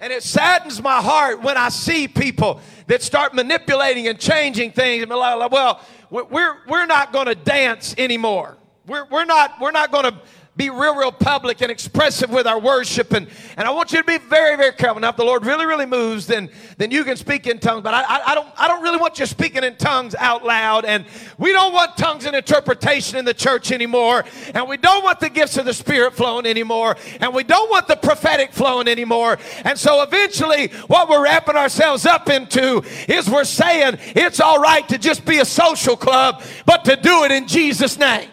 And 0.00 0.10
it 0.10 0.22
saddens 0.22 0.82
my 0.82 1.02
heart 1.02 1.42
when 1.42 1.58
I 1.58 1.68
see 1.68 2.08
people 2.08 2.62
that 2.86 3.02
start 3.02 3.34
manipulating 3.34 4.08
and 4.08 4.18
changing 4.18 4.72
things. 4.72 5.06
Well, 5.06 5.82
we're, 6.08 6.56
we're 6.66 6.86
not 6.86 7.12
going 7.12 7.26
to 7.26 7.34
dance 7.34 7.94
anymore. 7.98 8.56
We're, 8.86 9.04
we're 9.10 9.26
not, 9.26 9.60
we're 9.60 9.72
not 9.72 9.92
going 9.92 10.04
to 10.04 10.18
be 10.56 10.70
real, 10.70 10.96
real 10.96 11.12
public 11.12 11.60
and 11.60 11.70
expressive 11.70 12.30
with 12.30 12.46
our 12.46 12.58
worship. 12.58 13.12
And, 13.12 13.28
and 13.58 13.68
I 13.68 13.70
want 13.70 13.92
you 13.92 13.98
to 13.98 14.04
be 14.04 14.16
very, 14.16 14.56
very 14.56 14.72
careful. 14.72 15.00
Now, 15.00 15.10
if 15.10 15.16
the 15.16 15.24
Lord 15.24 15.44
really, 15.44 15.66
really 15.66 15.84
moves, 15.84 16.26
then, 16.26 16.48
then 16.78 16.90
you 16.90 17.04
can 17.04 17.16
speak 17.16 17.46
in 17.46 17.58
tongues. 17.58 17.82
But 17.82 17.92
I, 17.92 18.02
I, 18.02 18.22
I, 18.28 18.34
don't, 18.34 18.48
I 18.56 18.66
don't 18.66 18.82
really 18.82 18.96
want 18.96 19.18
you 19.18 19.26
speaking 19.26 19.64
in 19.64 19.76
tongues 19.76 20.14
out 20.14 20.44
loud. 20.44 20.86
And 20.86 21.04
we 21.36 21.52
don't 21.52 21.74
want 21.74 21.98
tongues 21.98 22.24
and 22.24 22.34
interpretation 22.34 23.18
in 23.18 23.26
the 23.26 23.34
church 23.34 23.70
anymore. 23.70 24.24
And 24.54 24.66
we 24.66 24.78
don't 24.78 25.04
want 25.04 25.20
the 25.20 25.28
gifts 25.28 25.58
of 25.58 25.66
the 25.66 25.74
Spirit 25.74 26.14
flowing 26.14 26.46
anymore. 26.46 26.96
And 27.20 27.34
we 27.34 27.44
don't 27.44 27.70
want 27.70 27.86
the 27.86 27.96
prophetic 27.96 28.52
flowing 28.52 28.88
anymore. 28.88 29.38
And 29.64 29.78
so 29.78 30.02
eventually, 30.02 30.68
what 30.86 31.10
we're 31.10 31.22
wrapping 31.22 31.56
ourselves 31.56 32.06
up 32.06 32.30
into 32.30 32.82
is 33.08 33.28
we're 33.28 33.44
saying 33.44 33.98
it's 34.14 34.40
all 34.40 34.58
right 34.58 34.88
to 34.88 34.96
just 34.96 35.26
be 35.26 35.38
a 35.38 35.44
social 35.44 35.96
club, 35.96 36.42
but 36.64 36.84
to 36.86 36.96
do 36.96 37.24
it 37.24 37.30
in 37.30 37.46
Jesus' 37.46 37.98
name. 37.98 38.30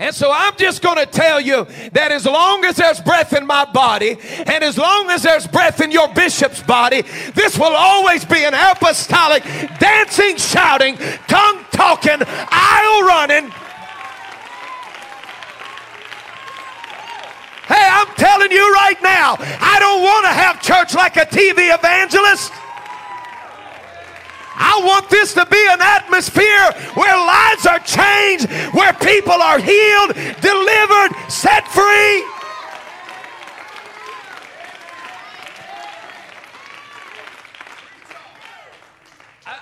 And 0.00 0.14
so 0.14 0.32
I'm 0.34 0.56
just 0.56 0.80
going 0.80 0.96
to 0.96 1.04
tell 1.04 1.38
you 1.38 1.66
that 1.92 2.10
as 2.10 2.24
long 2.24 2.64
as 2.64 2.76
there's 2.76 3.00
breath 3.00 3.34
in 3.34 3.46
my 3.46 3.66
body 3.66 4.16
and 4.46 4.64
as 4.64 4.78
long 4.78 5.10
as 5.10 5.22
there's 5.22 5.46
breath 5.46 5.82
in 5.82 5.90
your 5.90 6.08
bishop's 6.14 6.62
body, 6.62 7.02
this 7.34 7.58
will 7.58 7.76
always 7.76 8.24
be 8.24 8.42
an 8.44 8.54
apostolic, 8.54 9.42
dancing, 9.78 10.38
shouting, 10.38 10.96
tongue 11.28 11.66
talking, 11.70 12.16
aisle 12.18 13.02
running. 13.04 13.50
Hey, 17.68 17.86
I'm 17.92 18.08
telling 18.16 18.50
you 18.50 18.72
right 18.72 18.96
now, 19.02 19.36
I 19.38 19.76
don't 19.80 20.02
want 20.02 20.24
to 20.24 20.32
have 20.32 20.62
church 20.62 20.94
like 20.94 21.18
a 21.18 21.26
TV 21.26 21.76
evangelist. 21.76 22.54
I 24.62 24.78
want 24.84 25.08
this 25.08 25.32
to 25.34 25.46
be 25.46 25.66
an 25.70 25.80
atmosphere 25.80 26.70
where 26.92 27.16
lives 27.16 27.64
are 27.64 27.78
changed, 27.78 28.46
where 28.74 28.92
people 28.92 29.32
are 29.32 29.58
healed, 29.58 30.12
delivered, 30.42 31.16
set 31.30 31.66
free. 31.68 32.24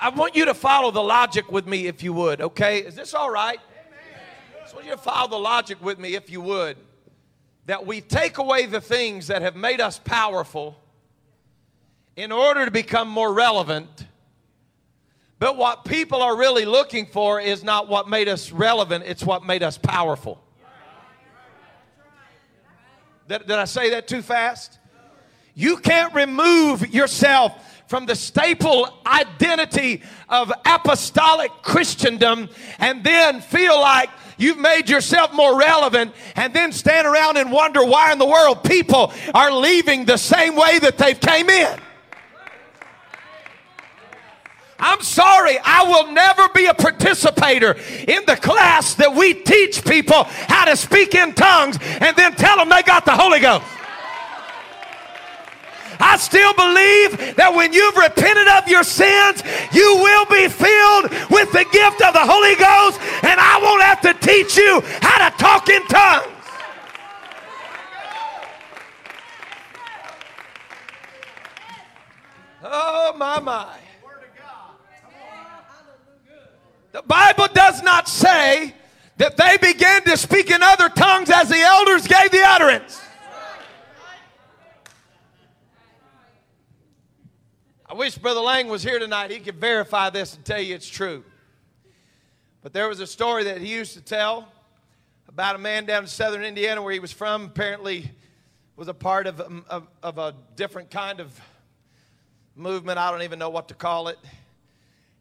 I 0.01 0.11
want 0.11 0.35
you 0.35 0.47
to 0.47 0.55
follow 0.55 0.91
the 0.91 1.03
logic 1.03 1.53
with 1.53 1.69
me 1.69 1.87
if 1.87 2.03
you 2.03 2.13
would, 2.15 2.41
okay? 2.41 2.81
Is 2.81 2.97
this 2.97 3.15
all 3.15 3.31
right? 3.31 3.59
I 3.61 4.63
just 4.63 4.75
want 4.75 4.87
you 4.87 4.93
to 4.93 4.99
follow 4.99 5.29
the 5.29 5.39
logic 5.39 5.81
with 5.81 6.01
me 6.01 6.17
if 6.17 6.29
you 6.29 6.41
would. 6.41 6.77
That 7.67 7.87
we 7.87 8.01
take 8.01 8.39
away 8.39 8.67
the 8.67 8.81
things 8.81 9.29
that 9.29 9.43
have 9.43 9.55
made 9.55 9.81
us 9.81 10.01
powerful 10.01 10.77
in 12.17 12.33
order 12.33 12.65
to 12.65 12.71
become 12.73 13.09
more 13.09 13.33
relevant 13.33 14.08
but 15.39 15.57
what 15.57 15.85
people 15.85 16.23
are 16.23 16.37
really 16.37 16.65
looking 16.65 17.07
for 17.07 17.41
is 17.41 17.63
not 17.63 17.89
what 17.89 18.09
made 18.09 18.29
us 18.29 18.51
relevant, 18.51 19.05
it's 19.07 19.25
what 19.25 19.45
made 19.45 19.63
us 19.63 19.79
powerful. 19.79 20.43
Did, 23.29 23.43
did 23.43 23.53
I 23.53 23.65
say 23.65 23.91
that 23.91 24.09
too 24.09 24.23
fast? 24.23 24.79
You 25.55 25.77
can't 25.77 26.15
remove 26.15 26.93
yourself 26.95 27.53
from 27.89 28.07
the 28.07 28.15
staple 28.15 28.89
identity 29.07 30.03
of 30.29 30.53
apostolic 30.65 31.51
Christendom 31.63 32.49
and 32.79 33.03
then 33.03 33.41
feel 33.41 33.81
like 33.81 34.11
you've 34.37 34.59
made 34.59 34.89
yourself 34.89 35.33
more 35.33 35.59
relevant 35.59 36.15
and 36.37 36.53
then 36.53 36.71
stand 36.71 37.07
around 37.07 37.39
and 37.39 37.51
wonder 37.51 37.85
why 37.85 38.13
in 38.13 38.19
the 38.19 38.27
world 38.27 38.63
people 38.63 39.13
are 39.35 39.53
leaving 39.53 40.05
the 40.05 40.19
same 40.19 40.55
way 40.55 40.79
that 40.79 40.99
they've 40.99 41.19
came 41.19 41.49
in. 41.49 41.81
I'm 44.81 45.03
sorry, 45.03 45.59
I 45.65 45.83
will 45.83 46.13
never 46.13 46.49
be 46.51 46.67
a 46.67 46.75
participator 46.75 47.77
in 48.07 48.25
the 48.27 48.37
class 48.37 48.95
that 48.95 49.13
we 49.13 49.35
teach 49.35 49.85
people 49.85 50.25
how 50.25 50.67
to 50.67 50.77
speak 50.77 51.15
in 51.17 51.35
tongues 51.35 51.79
and 51.83 52.15
then 52.17 52.35
tell 52.35 52.57
them 52.57 52.69
they 52.69 52.83
got 52.83 53.05
the 53.05 53.17
Holy 53.17 53.41
Ghost. 53.41 53.65
I 56.01 56.17
still 56.17 56.55
believe 56.55 57.35
that 57.35 57.53
when 57.55 57.73
you've 57.73 57.97
repented 57.97 58.47
of 58.47 58.69
your 58.69 58.85
sins, 58.85 59.43
you 59.73 59.97
will 59.99 60.27
be 60.27 60.47
filled 60.47 61.11
with 61.29 61.51
the 61.51 61.67
gift 61.73 61.99
of 62.03 62.15
the 62.15 62.23
Holy 62.23 62.55
Ghost, 62.55 63.01
and 63.27 63.41
I 63.41 63.59
won't 63.59 63.83
have 63.83 64.01
to 64.03 64.15
teach 64.15 64.57
you 64.57 64.81
how 65.03 65.29
to 65.29 65.37
talk 65.39 65.69
in 65.69 65.83
tongues. 65.87 66.27
Oh, 72.63 73.15
my, 73.17 73.41
my. 73.41 73.88
The 76.93 77.03
Bible 77.03 77.49
does 77.53 77.83
not 77.83 78.09
say 78.09 78.75
that 79.19 79.37
they 79.37 79.59
began 79.59 80.03
to 80.05 80.17
speak 80.17 80.51
in 80.51 80.63
other 80.63 80.89
tongues 80.89 81.31
as 81.31 81.49
the 81.49 81.61
elders 81.61 82.07
gave 82.07 82.31
the 82.31 82.43
utterance. 82.45 83.01
I 87.91 87.95
wish 87.95 88.17
Brother 88.19 88.41
Lang 88.41 88.69
was 88.69 88.83
here 88.83 88.99
tonight. 88.99 89.31
He 89.31 89.41
could 89.41 89.57
verify 89.57 90.11
this 90.11 90.35
and 90.35 90.45
tell 90.45 90.61
you 90.61 90.75
it's 90.75 90.89
true. 90.89 91.25
But 92.63 92.73
there 92.73 92.89
was 92.89 93.01
a 93.01 93.07
story 93.07 93.45
that 93.45 93.61
he 93.61 93.73
used 93.73 93.95
to 93.95 94.01
tell 94.01 94.49
about 95.27 95.57
a 95.57 95.59
man 95.59 95.87
down 95.87 96.03
in 96.03 96.09
southern 96.09 96.45
Indiana 96.45 96.83
where 96.83 96.93
he 96.93 96.99
was 96.99 97.13
from. 97.13 97.45
Apparently, 97.45 98.11
was 98.77 98.89
a 98.89 98.95
part 98.95 99.27
of, 99.27 99.41
of, 99.41 99.89
of 100.03 100.19
a 100.19 100.35
different 100.55 100.91
kind 100.91 101.19
of 101.19 101.41
movement. 102.55 102.99
I 102.99 103.11
don't 103.11 103.23
even 103.23 103.39
know 103.39 103.51
what 103.51 103.69
to 103.69 103.75
call 103.75 104.09
it. 104.09 104.19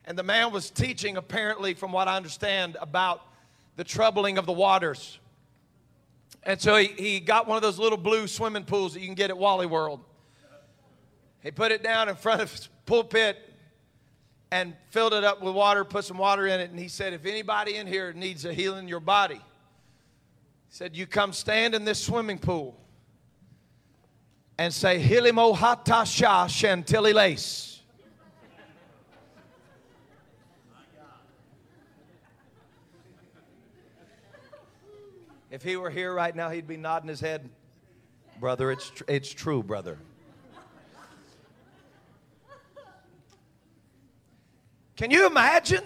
And 0.07 0.17
the 0.17 0.23
man 0.23 0.53
was 0.53 0.71
teaching, 0.71 1.17
apparently, 1.17 1.73
from 1.73 1.91
what 1.91 2.07
I 2.07 2.15
understand, 2.15 2.77
about 2.79 3.21
the 3.75 3.83
troubling 3.83 4.37
of 4.37 4.45
the 4.45 4.53
waters. 4.53 5.19
And 6.43 6.59
so 6.61 6.77
he, 6.77 6.87
he 6.87 7.19
got 7.19 7.45
one 7.45 7.57
of 7.57 7.61
those 7.61 7.77
little 7.77 7.97
blue 7.97 8.25
swimming 8.27 8.63
pools 8.63 8.93
that 8.93 9.01
you 9.01 9.05
can 9.05 9.15
get 9.15 9.29
at 9.29 9.37
Wally 9.37 9.65
World. 9.65 9.99
He 11.43 11.51
put 11.51 11.73
it 11.73 11.83
down 11.83 12.07
in 12.07 12.15
front 12.15 12.41
of 12.41 12.51
his 12.51 12.69
pulpit 12.85 13.37
and 14.49 14.73
filled 14.91 15.13
it 15.13 15.25
up 15.25 15.41
with 15.41 15.53
water, 15.53 15.83
put 15.83 16.05
some 16.05 16.17
water 16.17 16.47
in 16.47 16.61
it, 16.61 16.69
and 16.69 16.79
he 16.79 16.87
said, 16.87 17.11
If 17.11 17.25
anybody 17.25 17.75
in 17.75 17.85
here 17.85 18.13
needs 18.13 18.45
a 18.45 18.53
healing 18.53 18.83
in 18.83 18.87
your 18.87 19.01
body, 19.01 19.35
he 19.35 19.41
said, 20.69 20.95
You 20.95 21.05
come 21.05 21.33
stand 21.33 21.75
in 21.75 21.83
this 21.83 22.01
swimming 22.01 22.39
pool 22.39 22.79
and 24.57 24.73
say, 24.73 25.03
Hilimo 25.03 25.53
hata 25.53 26.05
sha 26.05 26.47
chantilly 26.47 27.11
lace. 27.11 27.76
If 35.49 35.63
he 35.63 35.77
were 35.77 35.89
here 35.89 36.13
right 36.13 36.35
now, 36.35 36.49
he'd 36.49 36.67
be 36.67 36.77
nodding 36.77 37.07
his 37.07 37.21
head. 37.21 37.49
Brother, 38.39 38.71
it's, 38.71 38.89
tr- 38.89 39.03
it's 39.07 39.29
true, 39.29 39.63
brother. 39.63 39.97
Can 44.97 45.11
you 45.11 45.27
imagine? 45.27 45.83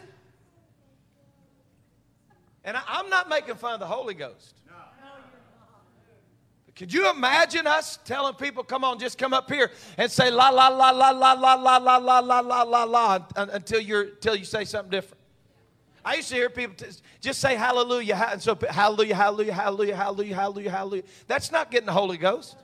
And 2.63 2.78
I, 2.78 3.00
am 3.00 3.10
not 3.10 3.30
making 3.30 3.56
fun 3.56 3.74
of 3.74 3.80
the 3.80 3.86
Holy 3.86 4.13
Ghost. 4.13 4.56
No. 4.67 4.74
Could 6.76 6.93
you 6.93 7.12
imagine 7.12 7.67
us 7.67 8.00
telling 8.06 8.34
people, 8.36 8.63
come 8.63 8.84
on, 8.84 8.97
just 8.97 9.17
come 9.17 9.34
up 9.34 9.52
here 9.52 9.71
and 9.97 10.10
say 10.10 10.32
la 10.32 10.50
la 10.50 10.69
la 10.69 10.91
la 10.91 11.12
la 11.12 11.34
la 11.34 11.56
la 11.56 11.78
la 11.78 11.97
la 11.97 12.19
la 12.19 12.39
la 12.39 12.63
la 12.63 12.84
la 12.84 13.19
until 13.36 13.82
you're 13.82 14.04
until 14.04 14.36
you 14.36 14.45
say 14.45 14.63
something 14.63 14.89
different? 14.89 15.21
I 16.04 16.16
used 16.16 16.30
to 16.30 16.36
hear 16.36 16.50
people 16.50 16.76
just 17.20 17.40
say 17.40 17.56
hallelujah, 17.56 18.30
and 18.32 18.42
so 18.42 18.58
hallelujah, 18.70 19.16
hallelujah, 19.16 19.54
hallelujah, 19.54 19.96
hallelujah, 19.96 20.36
hallelujah, 20.36 20.72
hallelujah. 20.72 21.04
That's 21.28 21.52
not 21.52 21.70
getting 21.70 21.86
the 21.86 21.94
Holy 21.94 22.18
Ghost. 22.18 22.56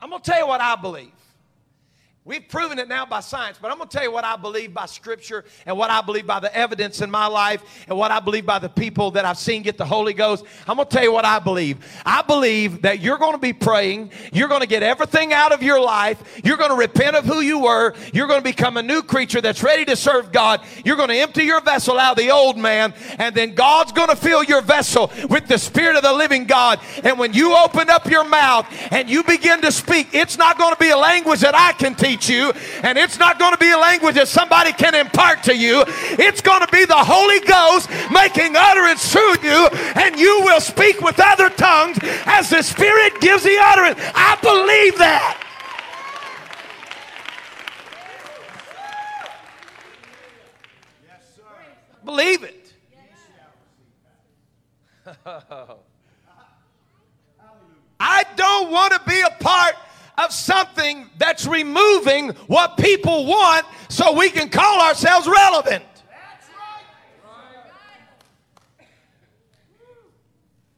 I'm 0.00 0.10
going 0.10 0.20
to 0.20 0.30
tell 0.30 0.40
you 0.40 0.46
what 0.46 0.60
I 0.60 0.76
believe. 0.76 1.12
We've 2.26 2.48
proven 2.48 2.80
it 2.80 2.88
now 2.88 3.06
by 3.06 3.20
science, 3.20 3.56
but 3.62 3.70
I'm 3.70 3.76
going 3.76 3.88
to 3.88 3.96
tell 3.96 4.02
you 4.02 4.10
what 4.10 4.24
I 4.24 4.34
believe 4.34 4.74
by 4.74 4.86
Scripture 4.86 5.44
and 5.64 5.78
what 5.78 5.90
I 5.90 6.00
believe 6.00 6.26
by 6.26 6.40
the 6.40 6.52
evidence 6.56 7.00
in 7.00 7.08
my 7.08 7.28
life 7.28 7.62
and 7.86 7.96
what 7.96 8.10
I 8.10 8.18
believe 8.18 8.44
by 8.44 8.58
the 8.58 8.68
people 8.68 9.12
that 9.12 9.24
I've 9.24 9.38
seen 9.38 9.62
get 9.62 9.78
the 9.78 9.84
Holy 9.84 10.12
Ghost. 10.12 10.44
I'm 10.66 10.74
going 10.74 10.88
to 10.88 10.92
tell 10.92 11.04
you 11.04 11.12
what 11.12 11.24
I 11.24 11.38
believe. 11.38 11.78
I 12.04 12.22
believe 12.22 12.82
that 12.82 12.98
you're 12.98 13.18
going 13.18 13.34
to 13.34 13.38
be 13.38 13.52
praying, 13.52 14.10
you're 14.32 14.48
going 14.48 14.62
to 14.62 14.66
get 14.66 14.82
everything 14.82 15.32
out 15.32 15.52
of 15.52 15.62
your 15.62 15.80
life, 15.80 16.40
you're 16.42 16.56
going 16.56 16.70
to 16.70 16.76
repent 16.76 17.14
of 17.14 17.26
who 17.26 17.38
you 17.42 17.60
were, 17.60 17.94
you're 18.12 18.26
going 18.26 18.40
to 18.40 18.44
become 18.44 18.76
a 18.76 18.82
new 18.82 19.04
creature 19.04 19.40
that's 19.40 19.62
ready 19.62 19.84
to 19.84 19.94
serve 19.94 20.32
God, 20.32 20.62
you're 20.84 20.96
going 20.96 21.10
to 21.10 21.16
empty 21.16 21.44
your 21.44 21.60
vessel 21.60 21.96
out 21.96 22.18
of 22.18 22.24
the 22.24 22.32
old 22.32 22.58
man, 22.58 22.92
and 23.20 23.36
then 23.36 23.54
God's 23.54 23.92
going 23.92 24.08
to 24.08 24.16
fill 24.16 24.42
your 24.42 24.62
vessel 24.62 25.12
with 25.30 25.46
the 25.46 25.58
Spirit 25.58 25.94
of 25.94 26.02
the 26.02 26.12
living 26.12 26.42
God. 26.42 26.80
And 27.04 27.20
when 27.20 27.34
you 27.34 27.54
open 27.56 27.88
up 27.88 28.10
your 28.10 28.24
mouth 28.24 28.66
and 28.90 29.08
you 29.08 29.22
begin 29.22 29.62
to 29.62 29.70
speak, 29.70 30.08
it's 30.12 30.36
not 30.36 30.58
going 30.58 30.74
to 30.74 30.80
be 30.80 30.90
a 30.90 30.98
language 30.98 31.38
that 31.38 31.54
I 31.54 31.70
can 31.70 31.94
teach 31.94 32.15
teach 32.16 32.28
you, 32.28 32.52
and 32.82 32.98
it's 32.98 33.18
not 33.18 33.38
going 33.38 33.52
to 33.52 33.58
be 33.58 33.70
a 33.70 33.78
language 33.78 34.14
that 34.16 34.28
somebody 34.28 34.72
can 34.72 34.94
impart 34.94 35.42
to 35.44 35.56
you. 35.56 35.84
It's 36.18 36.40
going 36.40 36.60
to 36.60 36.68
be 36.68 36.84
the 36.84 36.94
Holy 36.96 37.40
Ghost 37.40 37.88
making 38.10 38.56
utterance 38.56 39.12
through 39.12 39.36
you, 39.42 39.68
and 39.94 40.18
you 40.18 40.40
will 40.44 40.60
speak 40.60 41.00
with 41.00 41.20
other 41.20 41.50
tongues 41.50 41.98
as 42.26 42.50
the 42.50 42.62
Spirit 42.62 43.20
gives 43.20 43.42
the 43.42 43.56
utterance. 43.60 43.98
I 44.14 44.36
believe 44.42 44.98
that. 44.98 45.42
Believe 52.04 52.44
it. 52.44 52.72
I 57.98 58.24
don't 58.36 58.70
want 58.70 58.92
to 58.92 59.00
be 59.08 59.20
a 59.20 59.30
part 59.42 59.74
of 60.18 60.32
something 60.32 61.08
that's 61.18 61.45
removing 61.56 62.30
what 62.46 62.76
people 62.76 63.26
want 63.26 63.66
so 63.88 64.12
we 64.12 64.30
can 64.30 64.48
call 64.48 64.80
ourselves 64.80 65.26
relevant. 65.26 65.84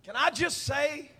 Can 0.05 0.17
I 0.17 0.31
just 0.31 0.63
say 0.65 1.11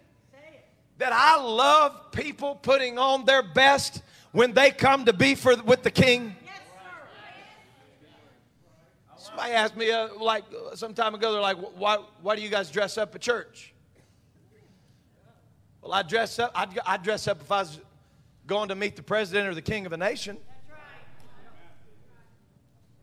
that 0.97 1.13
I 1.13 1.41
love 1.41 2.11
people 2.13 2.55
putting 2.55 2.99
on 2.99 3.25
their 3.25 3.43
best 3.43 4.03
when 4.33 4.55
they 4.55 4.71
come 4.71 5.05
to 5.05 5.13
be 5.13 5.35
for, 5.35 5.57
with 5.63 5.83
the 5.83 5.91
king? 5.91 6.35
Somebody 9.17 9.53
asked 9.53 9.77
me, 9.77 9.91
uh, 9.91 10.09
like, 10.19 10.45
some 10.75 10.95
time 10.95 11.15
ago, 11.15 11.33
they're 11.33 11.41
like, 11.41 11.59
why, 11.77 11.99
why 12.23 12.35
do 12.35 12.43
you 12.43 12.49
guys 12.49 12.71
dress 12.71 12.97
up 12.97 13.15
at 13.15 13.21
church? 13.21 13.75
Well, 15.83 15.93
I 15.93 16.03
dress 16.03 16.39
up, 16.39 16.51
I'd, 16.55 16.79
I'd 16.87 17.03
dress 17.03 17.29
up 17.29 17.41
if 17.41 17.53
I 17.53 17.61
was 17.61 17.79
going 18.49 18.71
to 18.71 18.75
meet 18.75 18.97
the 18.97 19.03
president 19.03 19.47
or 19.47 19.55
the 19.55 19.63
king 19.63 19.85
of 19.85 19.93
a 19.93 19.97
nation. 19.97 20.39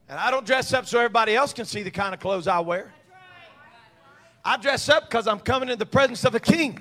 And 0.09 0.19
I 0.19 0.31
don't 0.31 0.45
dress 0.45 0.73
up 0.73 0.87
so 0.87 0.97
everybody 0.97 1.35
else 1.35 1.53
can 1.53 1.65
see 1.65 1.83
the 1.83 1.91
kind 1.91 2.13
of 2.13 2.19
clothes 2.19 2.47
I 2.47 2.59
wear. 2.59 2.91
I 4.43 4.57
dress 4.57 4.89
up 4.89 5.07
because 5.07 5.27
I'm 5.27 5.39
coming 5.39 5.69
in 5.69 5.77
the 5.77 5.85
presence 5.85 6.25
of 6.25 6.33
a 6.33 6.39
king. 6.39 6.79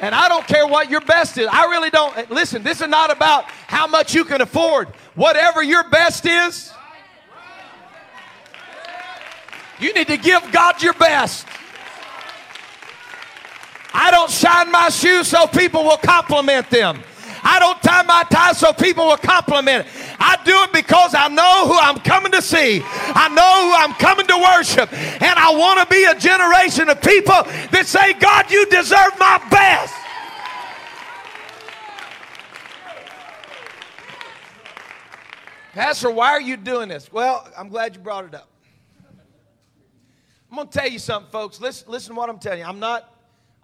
And 0.00 0.14
I 0.14 0.28
don't 0.28 0.46
care 0.46 0.66
what 0.66 0.90
your 0.90 1.00
best 1.00 1.38
is. 1.38 1.48
I 1.50 1.64
really 1.66 1.88
don't. 1.88 2.30
Listen, 2.30 2.62
this 2.62 2.82
is 2.82 2.88
not 2.88 3.10
about 3.10 3.44
how 3.44 3.86
much 3.86 4.14
you 4.14 4.24
can 4.24 4.42
afford. 4.42 4.88
Whatever 5.14 5.62
your 5.62 5.88
best 5.88 6.26
is, 6.26 6.70
you 9.80 9.92
need 9.94 10.08
to 10.08 10.18
give 10.18 10.52
God 10.52 10.82
your 10.82 10.94
best. 10.94 11.46
I 13.94 14.10
don't 14.10 14.30
shine 14.30 14.72
my 14.72 14.88
shoes 14.88 15.28
so 15.28 15.46
people 15.46 15.84
will 15.84 15.96
compliment 15.96 16.68
them. 16.68 17.00
I 17.44 17.60
don't 17.60 17.80
tie 17.82 18.02
my 18.02 18.24
tie 18.30 18.52
so 18.52 18.72
people 18.72 19.06
will 19.06 19.18
compliment 19.18 19.86
it. 19.86 19.92
I 20.18 20.36
do 20.44 20.62
it 20.62 20.72
because 20.72 21.14
I 21.14 21.28
know 21.28 21.68
who 21.68 21.78
I'm 21.78 21.98
coming 22.00 22.32
to 22.32 22.42
see. 22.42 22.82
I 22.84 23.28
know 23.28 23.68
who 23.68 23.74
I'm 23.76 23.92
coming 23.94 24.26
to 24.26 24.36
worship. 24.36 24.92
And 24.92 25.38
I 25.38 25.54
want 25.54 25.78
to 25.80 25.86
be 25.94 26.04
a 26.04 26.18
generation 26.18 26.88
of 26.88 27.00
people 27.00 27.44
that 27.70 27.84
say, 27.86 28.14
God, 28.14 28.50
you 28.50 28.66
deserve 28.66 29.12
my 29.18 29.40
best. 29.50 29.94
Pastor, 35.74 36.10
why 36.10 36.30
are 36.30 36.40
you 36.40 36.56
doing 36.56 36.88
this? 36.88 37.12
Well, 37.12 37.48
I'm 37.56 37.68
glad 37.68 37.94
you 37.94 38.00
brought 38.00 38.24
it 38.24 38.34
up. 38.34 38.48
I'm 40.50 40.56
going 40.56 40.68
to 40.68 40.78
tell 40.78 40.88
you 40.88 40.98
something, 40.98 41.30
folks. 41.30 41.60
Listen, 41.60 41.90
listen 41.90 42.14
to 42.14 42.18
what 42.18 42.30
I'm 42.30 42.38
telling 42.38 42.60
you. 42.60 42.64
I'm 42.64 42.78
not 42.78 43.13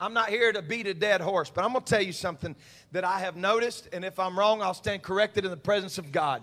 I'm 0.01 0.15
not 0.15 0.31
here 0.31 0.51
to 0.51 0.63
beat 0.63 0.87
a 0.87 0.95
dead 0.95 1.21
horse, 1.21 1.51
but 1.51 1.63
I'm 1.63 1.73
going 1.73 1.85
to 1.85 1.91
tell 1.91 2.01
you 2.03 2.13
something 2.13 2.57
that 2.93 3.05
I 3.05 3.19
have 3.19 3.37
noticed, 3.37 3.89
and 3.93 4.03
if 4.03 4.19
I'm 4.19 4.39
wrong, 4.39 4.63
I'll 4.63 4.73
stand 4.73 5.03
corrected 5.03 5.45
in 5.45 5.51
the 5.51 5.59
presence 5.59 5.99
of 5.99 6.11
God. 6.11 6.43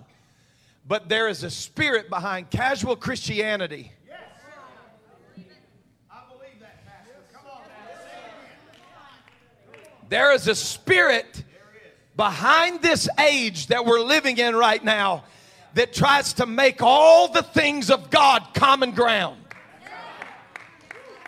But 0.88 1.10
there 1.10 1.28
is 1.28 1.44
a 1.44 1.50
spirit 1.50 2.08
behind 2.08 2.52
casual 2.52 2.96
Christianity. 2.96 3.92
There 10.10 10.34
is 10.34 10.48
a 10.48 10.56
spirit 10.56 11.44
behind 12.16 12.82
this 12.82 13.10
age 13.20 13.68
that 13.68 13.86
we're 13.86 14.00
living 14.00 14.38
in 14.38 14.56
right 14.56 14.82
now 14.82 15.26
that 15.74 15.94
tries 15.94 16.34
to 16.34 16.46
make 16.46 16.82
all 16.82 17.28
the 17.28 17.44
things 17.44 17.90
of 17.90 18.10
God 18.10 18.48
common 18.54 18.92
ground. 18.92 19.47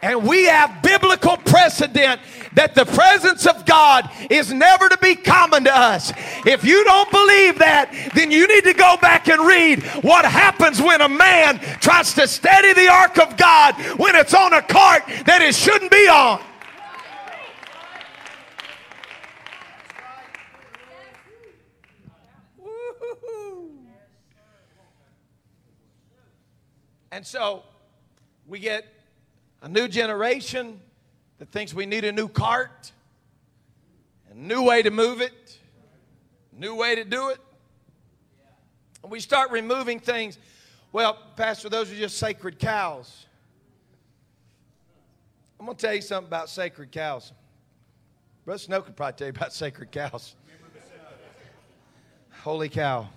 And 0.02 0.26
we 0.26 0.46
have 0.46 0.82
biblical 0.82 1.36
precedent 1.38 2.22
that 2.54 2.74
the 2.74 2.86
presence 2.86 3.46
of 3.46 3.66
God 3.66 4.10
is 4.30 4.54
never 4.54 4.88
to 4.88 4.98
be 4.98 5.16
common 5.16 5.66
to 5.66 5.76
us. 5.76 6.14
If 6.46 6.64
you 6.64 6.84
don't 6.86 7.12
believe 7.12 7.60
that, 7.60 8.12
then 8.16 8.32
you 8.32 8.48
need 8.48 8.64
to 8.64 8.74
go 8.74 8.96
back 8.98 9.28
and 9.28 9.46
read 9.46 9.84
what 10.04 10.26
happens 10.26 10.82
when 10.82 11.02
a 11.02 11.10
man 11.10 11.60
tries 11.80 12.14
to 12.14 12.28
steady 12.28 12.74
the 12.74 12.88
ark 12.88 13.18
of 13.20 13.36
God 13.36 13.76
when 13.98 14.16
it's 14.16 14.34
on 14.34 14.54
a 14.54 14.62
cart 14.62 15.04
that 15.26 15.42
it 15.42 15.54
shouldn't 15.54 15.92
be 15.92 16.08
on. 16.08 16.42
And 27.12 27.26
so 27.26 27.64
we 28.48 28.60
get 28.60 28.86
a 29.62 29.70
new 29.70 29.88
generation 29.88 30.80
that 31.40 31.52
thinks 31.52 31.74
we 31.74 31.86
need 31.86 32.06
a 32.06 32.12
new 32.12 32.28
cart, 32.28 32.92
a 34.32 34.36
new 34.36 34.64
way 34.64 34.82
to 34.82 34.92
move 34.92 35.22
it, 35.22 35.58
new 36.54 36.76
way 36.76 36.96
to 36.96 37.04
do 37.04 37.30
it. 37.30 37.40
And 39.04 39.12
we 39.12 39.20
start 39.20 39.52
removing 39.52 40.00
things. 40.00 40.38
Well, 40.92 41.18
Pastor, 41.36 41.70
those 41.70 41.92
are 41.92 41.96
just 41.96 42.18
sacred 42.18 42.60
cows. 42.60 43.26
I'm 45.60 45.66
going 45.66 45.78
to 45.78 45.86
tell 45.86 45.96
you 45.96 46.02
something 46.02 46.28
about 46.28 46.50
sacred 46.50 46.92
cows. 46.92 47.34
Brother 48.46 48.60
Snow 48.60 48.82
could 48.82 48.96
probably 48.96 49.18
tell 49.18 49.28
you 49.28 49.34
about 49.36 49.54
sacred 49.54 49.92
cows. 49.92 50.36
Holy 52.32 52.70
cow. 52.70 53.10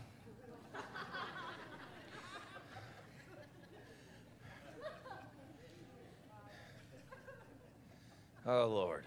Oh, 8.44 8.66
Lord. 8.66 9.04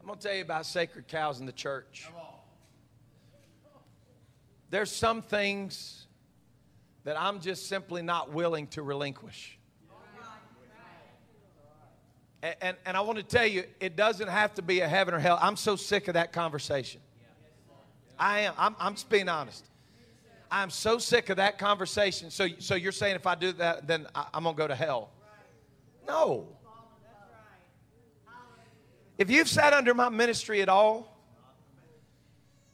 I'm 0.00 0.06
going 0.06 0.18
to 0.18 0.26
tell 0.26 0.36
you 0.36 0.42
about 0.42 0.66
sacred 0.66 1.06
cows 1.06 1.40
in 1.40 1.46
the 1.46 1.52
church. 1.52 2.08
There's 4.70 4.90
some 4.90 5.22
things 5.22 6.06
that 7.04 7.20
I'm 7.20 7.40
just 7.40 7.68
simply 7.68 8.02
not 8.02 8.32
willing 8.32 8.66
to 8.68 8.82
relinquish. 8.82 9.58
And, 12.42 12.56
and, 12.60 12.76
and, 12.84 12.96
I 12.96 13.00
want 13.00 13.18
to 13.18 13.24
tell 13.24 13.46
you, 13.46 13.64
it 13.80 13.96
doesn't 13.96 14.28
have 14.28 14.54
to 14.54 14.62
be 14.62 14.80
a 14.80 14.88
heaven 14.88 15.14
or 15.14 15.18
hell. 15.18 15.38
I'm 15.40 15.56
so 15.56 15.74
sick 15.74 16.08
of 16.08 16.14
that 16.14 16.32
conversation. 16.32 17.00
I 18.18 18.40
am. 18.40 18.54
I'm, 18.58 18.76
I'm 18.78 18.94
just 18.94 19.08
being 19.08 19.28
honest. 19.28 19.64
I'm 20.50 20.70
so 20.70 20.98
sick 20.98 21.30
of 21.30 21.38
that 21.38 21.58
conversation. 21.58 22.30
So, 22.30 22.48
so 22.58 22.74
you're 22.74 22.92
saying 22.92 23.16
if 23.16 23.26
I 23.26 23.34
do 23.34 23.52
that, 23.52 23.86
then 23.86 24.06
I, 24.14 24.26
I'm 24.34 24.44
going 24.44 24.54
to 24.54 24.62
go 24.62 24.68
to 24.68 24.74
hell? 24.74 25.10
No. 26.06 26.46
If 29.18 29.30
you've 29.30 29.48
sat 29.48 29.72
under 29.72 29.94
my 29.94 30.08
ministry 30.08 30.60
at 30.62 30.68
all, 30.68 31.16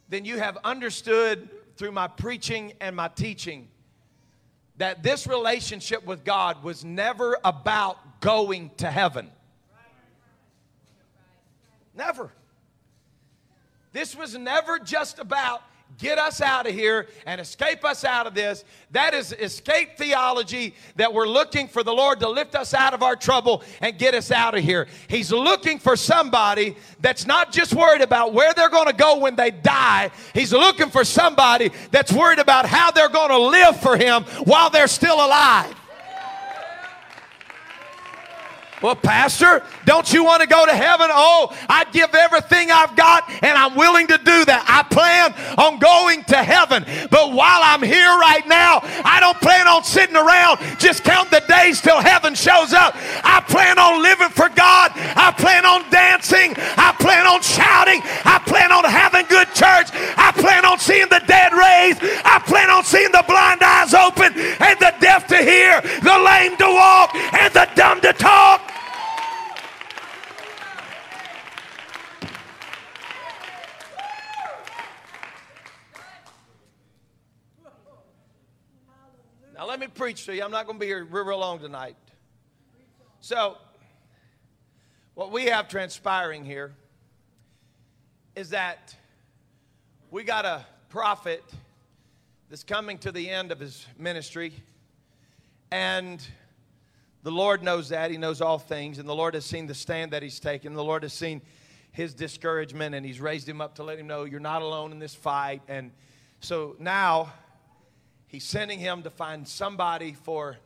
then 0.08 0.24
you 0.24 0.38
have 0.38 0.58
understood 0.64 1.48
through 1.76 1.92
my 1.92 2.08
preaching 2.08 2.72
and 2.80 2.94
my 2.94 3.08
teaching 3.08 3.68
that 4.76 5.02
this 5.02 5.26
relationship 5.26 6.04
with 6.04 6.24
God 6.24 6.62
was 6.62 6.84
never 6.84 7.38
about 7.44 8.20
going 8.20 8.70
to 8.78 8.90
heaven. 8.90 9.30
Never. 11.94 12.32
This 13.92 14.16
was 14.16 14.36
never 14.36 14.78
just 14.78 15.18
about 15.18 15.62
get 15.98 16.18
us 16.18 16.40
out 16.40 16.66
of 16.66 16.74
here 16.74 17.06
and 17.26 17.40
escape 17.40 17.84
us 17.84 18.04
out 18.04 18.26
of 18.26 18.34
this. 18.34 18.64
That 18.90 19.14
is 19.14 19.32
escape 19.32 19.96
theology 19.96 20.74
that 20.96 21.12
we're 21.12 21.26
looking 21.26 21.68
for 21.68 21.82
the 21.82 21.92
Lord 21.92 22.20
to 22.20 22.28
lift 22.28 22.54
us 22.54 22.74
out 22.74 22.94
of 22.94 23.02
our 23.02 23.16
trouble 23.16 23.62
and 23.80 23.98
get 23.98 24.14
us 24.14 24.30
out 24.30 24.56
of 24.56 24.62
here. 24.62 24.86
He's 25.08 25.32
looking 25.32 25.78
for 25.78 25.96
somebody 25.96 26.76
that's 27.00 27.26
not 27.26 27.52
just 27.52 27.74
worried 27.74 28.02
about 28.02 28.32
where 28.32 28.52
they're 28.54 28.68
going 28.68 28.88
to 28.88 28.92
go 28.92 29.18
when 29.18 29.36
they 29.36 29.50
die. 29.50 30.10
He's 30.34 30.52
looking 30.52 30.90
for 30.90 31.04
somebody 31.04 31.70
that's 31.90 32.12
worried 32.12 32.38
about 32.38 32.66
how 32.66 32.90
they're 32.90 33.08
going 33.08 33.30
to 33.30 33.38
live 33.38 33.80
for 33.80 33.96
Him 33.96 34.24
while 34.44 34.70
they're 34.70 34.88
still 34.88 35.16
alive. 35.16 35.74
Well, 38.82 38.96
Pastor, 38.96 39.62
don't 39.84 40.12
you 40.12 40.24
want 40.24 40.42
to 40.42 40.48
go 40.48 40.66
to 40.66 40.74
heaven? 40.74 41.06
Oh, 41.10 41.56
I'd 41.68 41.92
give 41.92 42.14
everything 42.14 42.70
I've 42.72 42.96
got 42.96 43.30
and 43.30 43.56
I'm 43.56 43.76
willing 43.76 44.08
to 44.08 44.18
do 44.18 44.44
that. 44.44 44.66
I 44.66 44.82
plan 44.82 45.30
on 45.56 45.78
going 45.78 46.24
to 46.24 46.36
heaven. 46.42 46.84
But 47.08 47.32
while 47.32 47.62
I'm 47.62 47.82
here 47.82 48.10
right 48.18 48.42
now, 48.46 48.80
I 49.06 49.20
don't 49.20 49.38
plan 49.40 49.68
on 49.68 49.84
sitting 49.84 50.16
around 50.16 50.58
just 50.78 51.04
count 51.04 51.30
the 51.30 51.44
days 51.46 51.80
till 51.80 52.00
heaven 52.00 52.34
shows 52.34 52.72
up. 52.72 52.96
I 53.22 53.40
plan 53.46 53.78
on 53.78 54.02
living 54.02 54.30
for 54.30 54.48
God. 54.48 54.90
I 54.96 55.30
plan 55.30 55.64
on 55.64 55.88
dancing. 55.90 56.54
I 56.58 56.90
plan 56.98 57.26
on 57.26 57.40
shouting. 57.40 58.02
I 58.26 58.42
plan 58.46 58.72
on 58.72 58.82
having 58.82 59.26
good 59.26 59.46
church. 59.54 59.94
I 60.18 60.34
plan 60.34 60.66
on 60.66 60.78
seeing 60.80 61.08
the 61.08 61.22
dead 61.26 61.54
raised. 61.54 62.02
I 62.26 62.42
plan 62.42 62.70
on 62.70 62.82
seeing 62.82 63.12
the 63.12 63.24
blind 63.28 63.62
eyes 63.62 63.94
open 63.94 64.34
and 64.34 64.76
the 64.82 64.92
deaf 64.98 65.28
to 65.28 65.38
hear, 65.38 65.80
the 66.02 66.18
lame 66.18 66.56
to 66.56 66.66
walk, 66.66 67.14
and 67.14 67.52
the 67.54 67.68
dumb 67.76 68.00
to 68.00 68.12
talk. 68.12 68.71
Let 79.72 79.80
me 79.80 79.86
preach 79.86 80.26
to 80.26 80.36
you. 80.36 80.42
I'm 80.42 80.50
not 80.50 80.66
going 80.66 80.78
to 80.78 80.80
be 80.80 80.86
here 80.86 81.02
real, 81.02 81.24
real 81.24 81.38
long 81.38 81.58
tonight. 81.58 81.96
So, 83.22 83.56
what 85.14 85.32
we 85.32 85.46
have 85.46 85.66
transpiring 85.66 86.44
here 86.44 86.74
is 88.36 88.50
that 88.50 88.94
we 90.10 90.24
got 90.24 90.44
a 90.44 90.66
prophet 90.90 91.42
that's 92.50 92.64
coming 92.64 92.98
to 92.98 93.10
the 93.10 93.30
end 93.30 93.50
of 93.50 93.60
his 93.60 93.86
ministry, 93.96 94.52
and 95.70 96.22
the 97.22 97.32
Lord 97.32 97.62
knows 97.62 97.88
that. 97.88 98.10
He 98.10 98.18
knows 98.18 98.42
all 98.42 98.58
things, 98.58 98.98
and 98.98 99.08
the 99.08 99.14
Lord 99.14 99.32
has 99.32 99.46
seen 99.46 99.66
the 99.66 99.74
stand 99.74 100.10
that 100.10 100.22
he's 100.22 100.38
taken. 100.38 100.74
The 100.74 100.84
Lord 100.84 101.02
has 101.02 101.14
seen 101.14 101.40
his 101.92 102.12
discouragement, 102.12 102.94
and 102.94 103.06
he's 103.06 103.22
raised 103.22 103.48
him 103.48 103.62
up 103.62 103.76
to 103.76 103.84
let 103.84 103.98
him 103.98 104.06
know 104.06 104.24
you're 104.24 104.38
not 104.38 104.60
alone 104.60 104.92
in 104.92 104.98
this 104.98 105.14
fight. 105.14 105.62
And 105.66 105.92
so 106.40 106.76
now, 106.78 107.32
He's 108.32 108.44
sending 108.44 108.78
him 108.78 109.02
to 109.02 109.10
find 109.10 109.46
somebody 109.46 110.14
for 110.14 110.56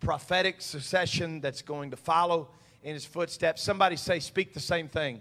prophetic 0.00 0.60
succession 0.60 1.40
that's 1.40 1.62
going 1.62 1.92
to 1.92 1.96
follow 1.96 2.48
in 2.82 2.94
his 2.94 3.04
footsteps. 3.04 3.62
Somebody 3.62 3.94
say, 3.94 4.18
Speak 4.18 4.52
the 4.52 4.60
same 4.60 4.88
thing. 4.88 5.20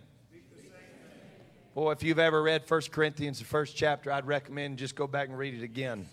Boy, 1.75 1.91
if 1.91 2.01
you've 2.01 2.17
ever 2.17 2.41
read 2.41 2.63
1 2.67 2.81
Corinthians, 2.91 3.37
the 3.37 3.45
first 3.45 3.77
chapter, 3.77 4.11
I'd 4.11 4.25
recommend 4.25 4.79
just 4.79 4.95
go 4.95 5.05
back 5.05 5.29
and 5.29 5.37
read 5.37 5.53
it 5.53 5.61
again. 5.61 6.07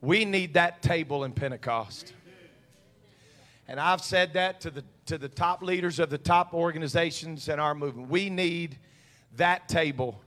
We 0.00 0.24
need 0.24 0.54
that 0.54 0.82
table 0.82 1.22
in 1.22 1.32
Pentecost. 1.34 2.12
And 3.68 3.78
I've 3.78 4.02
said 4.02 4.32
that 4.32 4.60
to 4.62 4.70
the, 4.70 4.84
to 5.06 5.18
the 5.18 5.28
top 5.28 5.62
leaders 5.62 6.00
of 6.00 6.10
the 6.10 6.18
top 6.18 6.52
organizations 6.52 7.48
in 7.48 7.60
our 7.60 7.76
movement. 7.76 8.10
We 8.10 8.28
need 8.28 8.76
that 9.36 9.68
table 9.68 10.20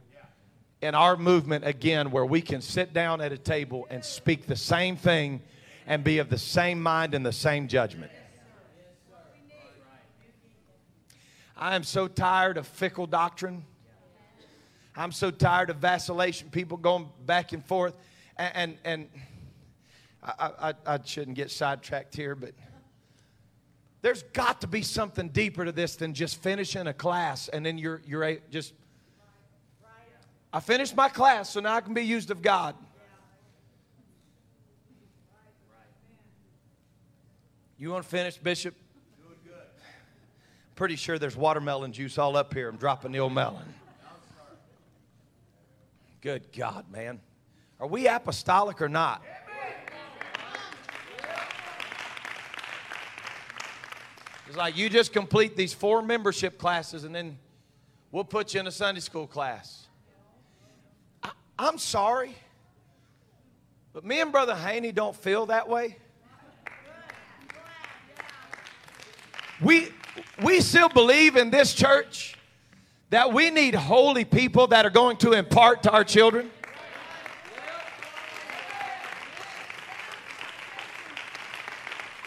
in 0.84 0.96
our 0.96 1.16
movement 1.16 1.66
again 1.66 2.12
where 2.12 2.26
we 2.26 2.42
can 2.42 2.62
sit 2.62 2.92
down 2.92 3.22
at 3.22 3.32
a 3.32 3.38
table 3.38 3.88
and 3.90 4.04
speak 4.04 4.48
the 4.48 4.56
same 4.56 4.98
thing 4.98 5.42
and 5.88 6.04
be 6.04 6.18
of 6.18 6.30
the 6.30 6.38
same 6.38 6.82
mind 6.82 7.14
and 7.14 7.26
the 7.26 7.32
same 7.32 7.70
judgment. 7.70 8.12
I 11.56 11.76
am 11.76 11.84
so 11.84 12.10
tired 12.10 12.58
of 12.58 12.68
fickle 12.68 13.08
doctrine. 13.08 13.64
I'm 14.94 15.14
so 15.14 15.32
tired 15.32 15.70
of 15.70 15.78
vacillation, 15.78 16.50
people 16.50 16.76
going 16.76 17.10
back 17.26 17.54
and 17.54 17.64
forth. 17.66 17.96
And, 18.36 18.52
and, 18.54 18.78
and 18.84 19.10
I, 20.22 20.52
I, 20.62 20.96
I 20.96 21.00
shouldn't 21.06 21.38
get 21.38 21.50
sidetracked 21.50 22.14
here, 22.14 22.36
but 22.36 22.52
there's 24.02 24.24
got 24.34 24.60
to 24.62 24.68
be 24.68 24.82
something 24.82 25.30
deeper 25.30 25.64
to 25.64 25.72
this 25.72 25.96
than 25.96 26.14
just 26.14 26.44
finishing 26.44 26.88
a 26.88 26.94
class 26.94 27.48
and 27.48 27.66
then 27.66 27.78
you're, 27.78 28.02
you're 28.06 28.36
just 28.52 28.74
I 30.54 30.60
finished 30.60 30.96
my 30.96 31.10
class, 31.10 31.50
so 31.50 31.60
now 31.60 31.74
I 31.74 31.82
can 31.82 31.96
be 31.96 32.04
used 32.04 32.30
of 32.30 32.44
God. 32.44 32.76
You 37.80 38.00
finish, 38.04 38.38
Bishop? 38.38 38.76
Pretty 40.76 40.96
sure 40.96 41.20
there's 41.20 41.36
watermelon 41.36 41.92
juice 41.92 42.18
all 42.18 42.38
up 42.38 42.54
here. 42.54 42.70
I'm 42.70 42.78
dropping 42.78 43.12
the 43.12 43.20
old 43.20 43.34
melon. 43.34 43.74
Good 46.22 46.54
God, 46.56 46.90
man. 46.92 47.20
Are 47.80 47.88
we 47.88 48.08
apostolic 48.08 48.82
or 48.82 48.88
not? 48.88 49.22
It's 54.48 54.56
like 54.56 54.78
you 54.78 54.90
just 54.90 55.12
complete 55.12 55.58
these 55.58 55.74
four 55.74 56.02
membership 56.02 56.58
classes 56.58 57.04
and 57.04 57.14
then 57.14 57.40
we'll 58.12 58.24
put 58.24 58.54
you 58.54 58.60
in 58.60 58.68
a 58.68 58.72
Sunday 58.72 59.02
school 59.02 59.28
class. 59.28 59.83
I, 61.58 61.68
am 61.68 61.78
sorry, 61.78 62.36
but 63.94 64.04
me 64.04 64.22
and 64.22 64.32
Brother 64.32 64.56
Haney 64.56 64.92
don't 64.92 65.16
feel 65.16 65.46
that 65.48 65.70
way. 65.70 65.98
We, 69.62 69.90
we 70.44 70.62
still 70.62 70.90
believe 70.90 71.36
in 71.36 71.52
this 71.52 71.74
church 71.74 72.36
that 73.12 73.32
we 73.32 73.52
need 73.52 73.76
holy 73.76 74.26
people 74.26 74.68
that 74.68 74.86
are 74.86 74.90
going 74.90 75.18
to 75.18 75.34
impart 75.34 75.84
to 75.84 75.92
our 75.92 76.04
children. 76.04 76.50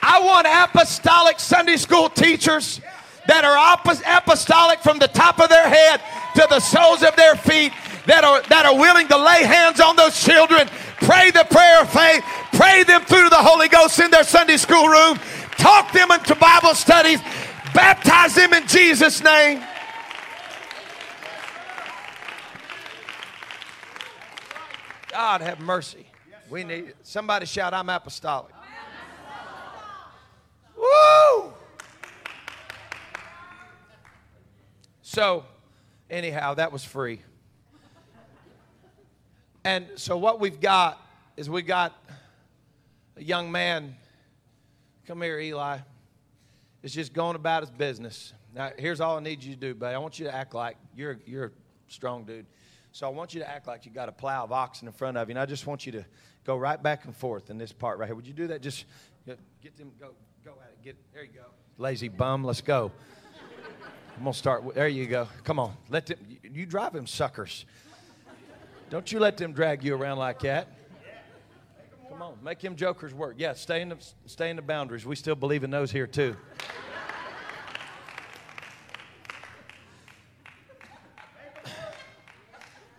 I 0.00 0.20
want 0.20 0.46
apostolic 0.46 1.40
Sunday 1.40 1.76
school 1.76 2.08
teachers 2.08 2.80
that 3.26 3.44
are 3.44 3.76
apostolic 4.16 4.78
from 4.80 5.00
the 5.00 5.08
top 5.08 5.40
of 5.40 5.48
their 5.48 5.68
head 5.68 6.00
to 6.36 6.46
the 6.48 6.60
soles 6.60 7.02
of 7.02 7.16
their 7.16 7.34
feet 7.34 7.72
that 8.06 8.24
are, 8.24 8.42
that 8.48 8.66
are 8.66 8.76
willing 8.76 9.08
to 9.08 9.16
lay 9.16 9.44
hands 9.44 9.80
on 9.80 9.96
those 9.96 10.22
children, 10.22 10.68
pray 10.98 11.30
the 11.30 11.46
prayer 11.50 11.82
of 11.82 11.90
faith, 11.90 12.24
pray 12.52 12.84
them 12.84 13.02
through 13.02 13.28
the 13.28 13.36
Holy 13.36 13.68
Ghost 13.68 13.98
in 14.00 14.10
their 14.10 14.24
Sunday 14.24 14.56
school 14.56 14.88
room, 14.88 15.18
talk 15.58 15.92
them 15.92 16.10
into 16.10 16.34
Bible 16.34 16.74
studies, 16.74 17.20
baptize 17.74 18.34
them 18.34 18.52
in 18.54 18.66
Jesus' 18.66 19.22
name. 19.22 19.62
God 25.10 25.40
have 25.40 25.60
mercy. 25.60 26.06
We 26.50 26.62
need. 26.62 26.94
Somebody 27.02 27.46
shout, 27.46 27.74
I'm 27.74 27.88
apostolic. 27.88 28.52
Woo! 30.76 31.52
So, 35.02 35.44
anyhow, 36.10 36.54
that 36.54 36.70
was 36.70 36.84
free. 36.84 37.22
And 39.66 39.88
so, 39.96 40.16
what 40.16 40.38
we've 40.38 40.60
got 40.60 41.04
is 41.36 41.50
we've 41.50 41.66
got 41.66 41.92
a 43.16 43.24
young 43.24 43.50
man. 43.50 43.96
Come 45.08 45.20
here, 45.20 45.40
Eli. 45.40 45.78
Is 46.84 46.94
just 46.94 47.12
going 47.12 47.34
about 47.34 47.64
his 47.64 47.70
business. 47.72 48.32
Now, 48.54 48.70
here's 48.78 49.00
all 49.00 49.16
I 49.16 49.20
need 49.20 49.42
you 49.42 49.54
to 49.54 49.60
do, 49.60 49.74
buddy. 49.74 49.96
I 49.96 49.98
want 49.98 50.20
you 50.20 50.26
to 50.26 50.32
act 50.32 50.54
like 50.54 50.76
you're, 50.94 51.18
you're 51.26 51.46
a 51.46 51.50
strong 51.88 52.22
dude. 52.22 52.46
So 52.92 53.08
I 53.08 53.10
want 53.10 53.34
you 53.34 53.40
to 53.40 53.50
act 53.50 53.66
like 53.66 53.84
you 53.84 53.90
got 53.90 54.08
a 54.08 54.12
plow 54.12 54.44
of 54.44 54.52
oxen 54.52 54.86
in 54.86 54.92
front 54.92 55.16
of 55.16 55.26
you, 55.26 55.32
and 55.32 55.38
I 55.40 55.46
just 55.46 55.66
want 55.66 55.84
you 55.84 55.90
to 55.92 56.04
go 56.44 56.56
right 56.56 56.80
back 56.80 57.04
and 57.04 57.16
forth 57.16 57.50
in 57.50 57.58
this 57.58 57.72
part 57.72 57.98
right 57.98 58.06
here. 58.06 58.14
Would 58.14 58.28
you 58.28 58.34
do 58.34 58.46
that? 58.46 58.62
Just 58.62 58.84
get 59.26 59.76
them, 59.76 59.90
go, 59.98 60.12
Go 60.44 60.52
at 60.62 60.70
it. 60.70 60.84
Get 60.84 60.96
there. 61.12 61.24
You 61.24 61.30
go. 61.34 61.46
Lazy 61.76 62.06
bum. 62.06 62.44
Let's 62.44 62.60
go. 62.60 62.92
I'm 64.16 64.22
gonna 64.22 64.32
start. 64.32 64.76
There 64.76 64.86
you 64.86 65.06
go. 65.06 65.26
Come 65.42 65.58
on. 65.58 65.76
Let 65.88 66.06
them. 66.06 66.18
You 66.44 66.66
drive 66.66 66.92
them 66.92 67.08
suckers. 67.08 67.66
Don't 68.88 69.10
you 69.10 69.18
let 69.18 69.36
them 69.36 69.52
drag 69.52 69.82
you 69.82 69.96
around 69.96 70.18
like 70.18 70.38
that. 70.40 70.68
Come 72.08 72.22
on. 72.22 72.34
Make 72.42 72.62
him 72.62 72.76
jokers 72.76 73.12
work. 73.12 73.34
Yeah. 73.36 73.52
Stay 73.54 73.82
in 73.82 73.88
the 73.88 73.96
stay 74.26 74.48
in 74.50 74.56
the 74.56 74.62
boundaries. 74.62 75.04
We 75.04 75.16
still 75.16 75.34
believe 75.34 75.64
in 75.64 75.70
those 75.70 75.90
here 75.90 76.06
too. 76.06 76.36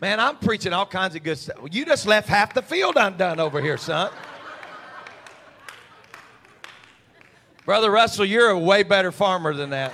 Man, 0.01 0.19
I'm 0.19 0.35
preaching 0.35 0.73
all 0.73 0.85
kinds 0.85 1.15
of 1.15 1.23
good 1.23 1.37
stuff. 1.37 1.57
You 1.71 1.85
just 1.85 2.05
left 2.05 2.27
half 2.27 2.53
the 2.53 2.61
field 2.61 2.97
undone 2.97 3.39
over 3.39 3.61
here, 3.61 3.77
son. 3.77 4.11
Brother 7.65 7.89
Russell, 7.89 8.25
you're 8.25 8.49
a 8.49 8.59
way 8.59 8.83
better 8.83 9.11
farmer 9.11 9.53
than 9.53 9.71
that. 9.71 9.93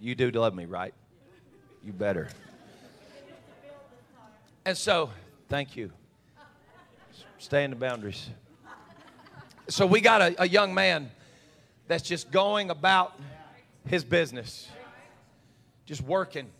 You 0.00 0.14
do 0.14 0.30
love 0.30 0.54
me, 0.54 0.64
right? 0.64 0.94
You 1.84 1.92
better. 1.92 2.28
And 4.64 4.76
so, 4.76 5.10
thank 5.48 5.76
you. 5.76 5.92
Stay 7.38 7.64
in 7.64 7.70
the 7.70 7.76
boundaries. 7.76 8.30
So, 9.68 9.86
we 9.86 10.00
got 10.00 10.22
a, 10.22 10.42
a 10.42 10.48
young 10.48 10.74
man 10.74 11.10
that's 11.86 12.02
just 12.02 12.30
going 12.30 12.70
about 12.70 13.18
his 13.86 14.04
business, 14.04 14.68
just 15.84 16.02
working, 16.02 16.50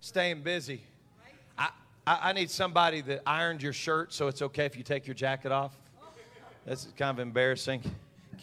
staying 0.00 0.42
busy. 0.42 0.82
I, 2.08 2.30
I 2.30 2.32
need 2.32 2.50
somebody 2.50 3.02
that 3.02 3.22
ironed 3.26 3.62
your 3.62 3.74
shirt 3.74 4.14
so 4.14 4.28
it's 4.28 4.40
okay 4.40 4.64
if 4.64 4.76
you 4.76 4.82
take 4.82 5.06
your 5.06 5.14
jacket 5.14 5.52
off. 5.52 5.76
That's 6.64 6.88
kind 6.96 7.10
of 7.10 7.18
embarrassing. 7.18 7.82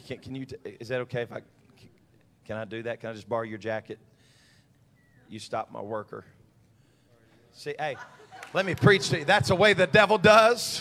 Can, 0.08 0.18
can 0.20 0.36
you? 0.36 0.46
T- 0.46 0.56
is 0.80 0.90
that 0.90 1.02
okay 1.02 1.22
if 1.22 1.32
I? 1.32 1.42
Can 2.46 2.58
I 2.58 2.66
do 2.66 2.84
that? 2.84 3.00
Can 3.00 3.10
I 3.10 3.14
just 3.14 3.28
borrow 3.28 3.44
your 3.44 3.58
jacket? 3.58 3.98
You 5.36 5.40
stop 5.40 5.70
my 5.70 5.82
worker. 5.82 6.24
See, 7.52 7.76
hey, 7.78 7.98
let 8.54 8.66
me 8.66 8.74
preach 8.74 9.10
to 9.10 9.20
you. 9.20 9.26
That's 9.26 9.50
the 9.50 9.56
way 9.56 9.74
the 9.74 9.86
devil 9.86 10.18
does. 10.18 10.80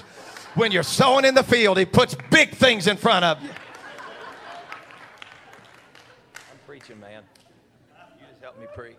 When 0.55 0.71
you're 0.71 0.85
sowing 0.85 1.25
in 1.25 1.35
the 1.35 1.43
field, 1.43 1.77
he 1.77 1.85
puts 1.85 2.15
big 2.31 2.51
things 2.51 2.87
in 2.87 2.97
front 2.97 3.25
of 3.25 3.43
you. 3.43 3.49
I'm 6.53 6.59
preaching, 6.69 7.01
man. 7.01 7.25
You 8.21 8.27
just 8.31 8.43
help 8.43 8.61
me 8.61 8.67
preach. 8.77 8.95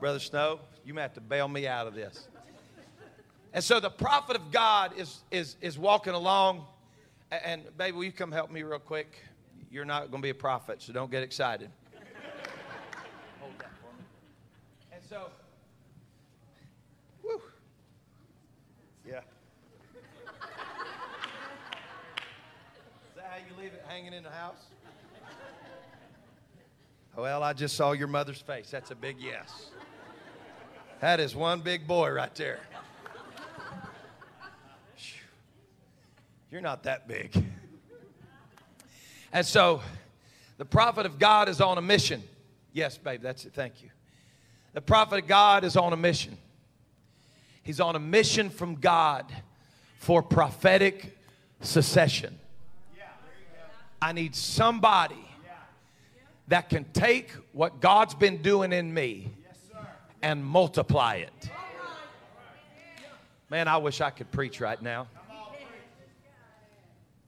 Brother 0.00 0.18
Snow, 0.18 0.58
you 0.82 0.94
may 0.94 1.02
have 1.02 1.12
to 1.12 1.20
bail 1.20 1.48
me 1.48 1.66
out 1.66 1.86
of 1.86 1.92
this. 1.92 2.26
And 3.52 3.62
so 3.62 3.80
the 3.80 3.90
prophet 3.90 4.34
of 4.34 4.50
God 4.50 4.94
is, 4.96 5.22
is, 5.30 5.56
is 5.60 5.78
walking 5.78 6.14
along. 6.14 6.64
And, 7.30 7.64
baby, 7.76 7.94
will 7.94 8.04
you 8.04 8.12
come 8.12 8.32
help 8.32 8.50
me 8.50 8.62
real 8.62 8.78
quick? 8.78 9.20
You're 9.70 9.84
not 9.84 10.10
going 10.10 10.22
to 10.22 10.26
be 10.26 10.30
a 10.30 10.34
prophet, 10.34 10.80
so 10.80 10.94
don't 10.94 11.10
get 11.10 11.22
excited. 11.22 11.68
Hold 13.40 13.58
that 13.58 13.70
for 13.80 13.96
me. 13.96 14.04
And 14.92 15.02
so, 15.08 15.30
whew. 17.22 17.40
Yeah. 19.06 19.18
Is 19.18 19.24
that 23.16 23.24
how 23.24 23.36
you 23.36 23.62
leave 23.62 23.72
it 23.72 23.81
hanging 23.92 24.14
in 24.14 24.22
the 24.22 24.30
house? 24.30 24.70
Well, 27.14 27.42
I 27.42 27.52
just 27.52 27.76
saw 27.76 27.92
your 27.92 28.08
mother's 28.08 28.40
face. 28.40 28.70
That's 28.70 28.90
a 28.90 28.94
big 28.94 29.16
yes. 29.20 29.66
That 31.00 31.20
is 31.20 31.36
one 31.36 31.60
big 31.60 31.86
boy 31.86 32.10
right 32.10 32.34
there. 32.34 32.60
You're 36.50 36.62
not 36.62 36.84
that 36.84 37.06
big. 37.06 37.36
And 39.30 39.44
so 39.44 39.82
the 40.56 40.64
prophet 40.64 41.04
of 41.04 41.18
God 41.18 41.50
is 41.50 41.60
on 41.60 41.76
a 41.76 41.82
mission. 41.82 42.22
Yes, 42.72 42.96
babe, 42.96 43.20
that's 43.20 43.44
it. 43.44 43.52
Thank 43.52 43.82
you. 43.82 43.90
The 44.72 44.80
prophet 44.80 45.18
of 45.18 45.26
God 45.26 45.64
is 45.64 45.76
on 45.76 45.92
a 45.92 45.98
mission. 45.98 46.38
He's 47.62 47.78
on 47.78 47.94
a 47.94 48.00
mission 48.00 48.48
from 48.48 48.76
God 48.76 49.30
for 49.98 50.22
prophetic 50.22 51.18
succession. 51.60 52.38
I 54.02 54.10
need 54.10 54.34
somebody 54.34 55.24
that 56.48 56.68
can 56.68 56.84
take 56.92 57.30
what 57.52 57.80
God's 57.80 58.16
been 58.16 58.42
doing 58.42 58.72
in 58.72 58.92
me 58.92 59.30
and 60.20 60.44
multiply 60.44 61.14
it. 61.14 61.50
Man, 63.48 63.68
I 63.68 63.76
wish 63.76 64.00
I 64.00 64.10
could 64.10 64.28
preach 64.32 64.60
right 64.60 64.82
now. 64.82 65.06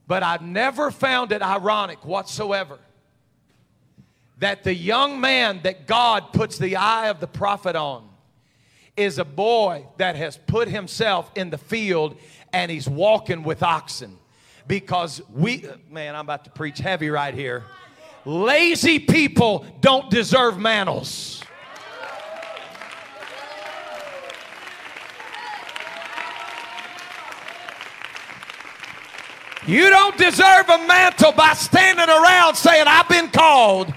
But 0.05 0.21
I've 0.21 0.41
never 0.41 0.91
found 0.91 1.31
it 1.31 1.41
ironic 1.41 2.03
whatsoever 2.03 2.77
that 4.39 4.65
the 4.65 4.75
young 4.75 5.21
man 5.21 5.61
that 5.63 5.87
God 5.87 6.33
puts 6.33 6.57
the 6.57 6.75
eye 6.75 7.07
of 7.07 7.21
the 7.21 7.27
prophet 7.27 7.77
on 7.77 8.09
is 8.97 9.17
a 9.17 9.25
boy 9.25 9.85
that 9.95 10.17
has 10.17 10.35
put 10.35 10.67
himself 10.67 11.31
in 11.35 11.51
the 11.51 11.57
field 11.57 12.17
and 12.51 12.69
he's 12.69 12.87
walking 12.87 13.43
with 13.43 13.63
oxen. 13.63 14.17
Because 14.67 15.21
we, 15.31 15.65
man, 15.89 16.15
I'm 16.15 16.25
about 16.25 16.45
to 16.45 16.51
preach 16.51 16.79
heavy 16.79 17.09
right 17.09 17.33
here. 17.33 17.63
Lazy 18.25 18.97
people 18.97 19.65
don't 19.81 20.09
deserve 20.09 20.57
mantles. 20.57 21.43
You 29.67 29.89
don't 29.89 30.15
deserve 30.15 30.69
a 30.69 30.77
mantle 30.87 31.31
by 31.31 31.53
standing 31.53 32.07
around 32.07 32.55
saying, 32.55 32.85
I've 32.87 33.09
been 33.09 33.29
called. 33.29 33.91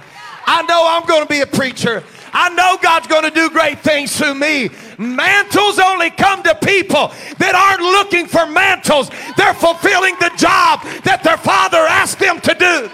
I 0.46 0.62
know 0.62 0.86
I'm 0.88 1.06
going 1.06 1.22
to 1.22 1.28
be 1.28 1.40
a 1.40 1.46
preacher. 1.46 2.02
I 2.32 2.50
know 2.50 2.78
God's 2.82 3.06
going 3.06 3.24
to 3.24 3.30
do 3.30 3.50
great 3.50 3.80
things 3.80 4.16
through 4.16 4.34
me. 4.34 4.70
Mantles 4.98 5.78
only 5.78 6.10
come 6.10 6.42
to 6.42 6.54
people 6.56 7.12
that 7.38 7.54
aren't 7.54 7.82
looking 7.82 8.26
for 8.26 8.46
mantles. 8.46 9.10
They're 9.36 9.54
fulfilling 9.54 10.14
the 10.20 10.30
job 10.36 10.82
that 11.04 11.22
their 11.22 11.38
father 11.38 11.78
asked 11.78 12.18
them 12.18 12.40
to 12.40 12.54
do. 12.54 12.90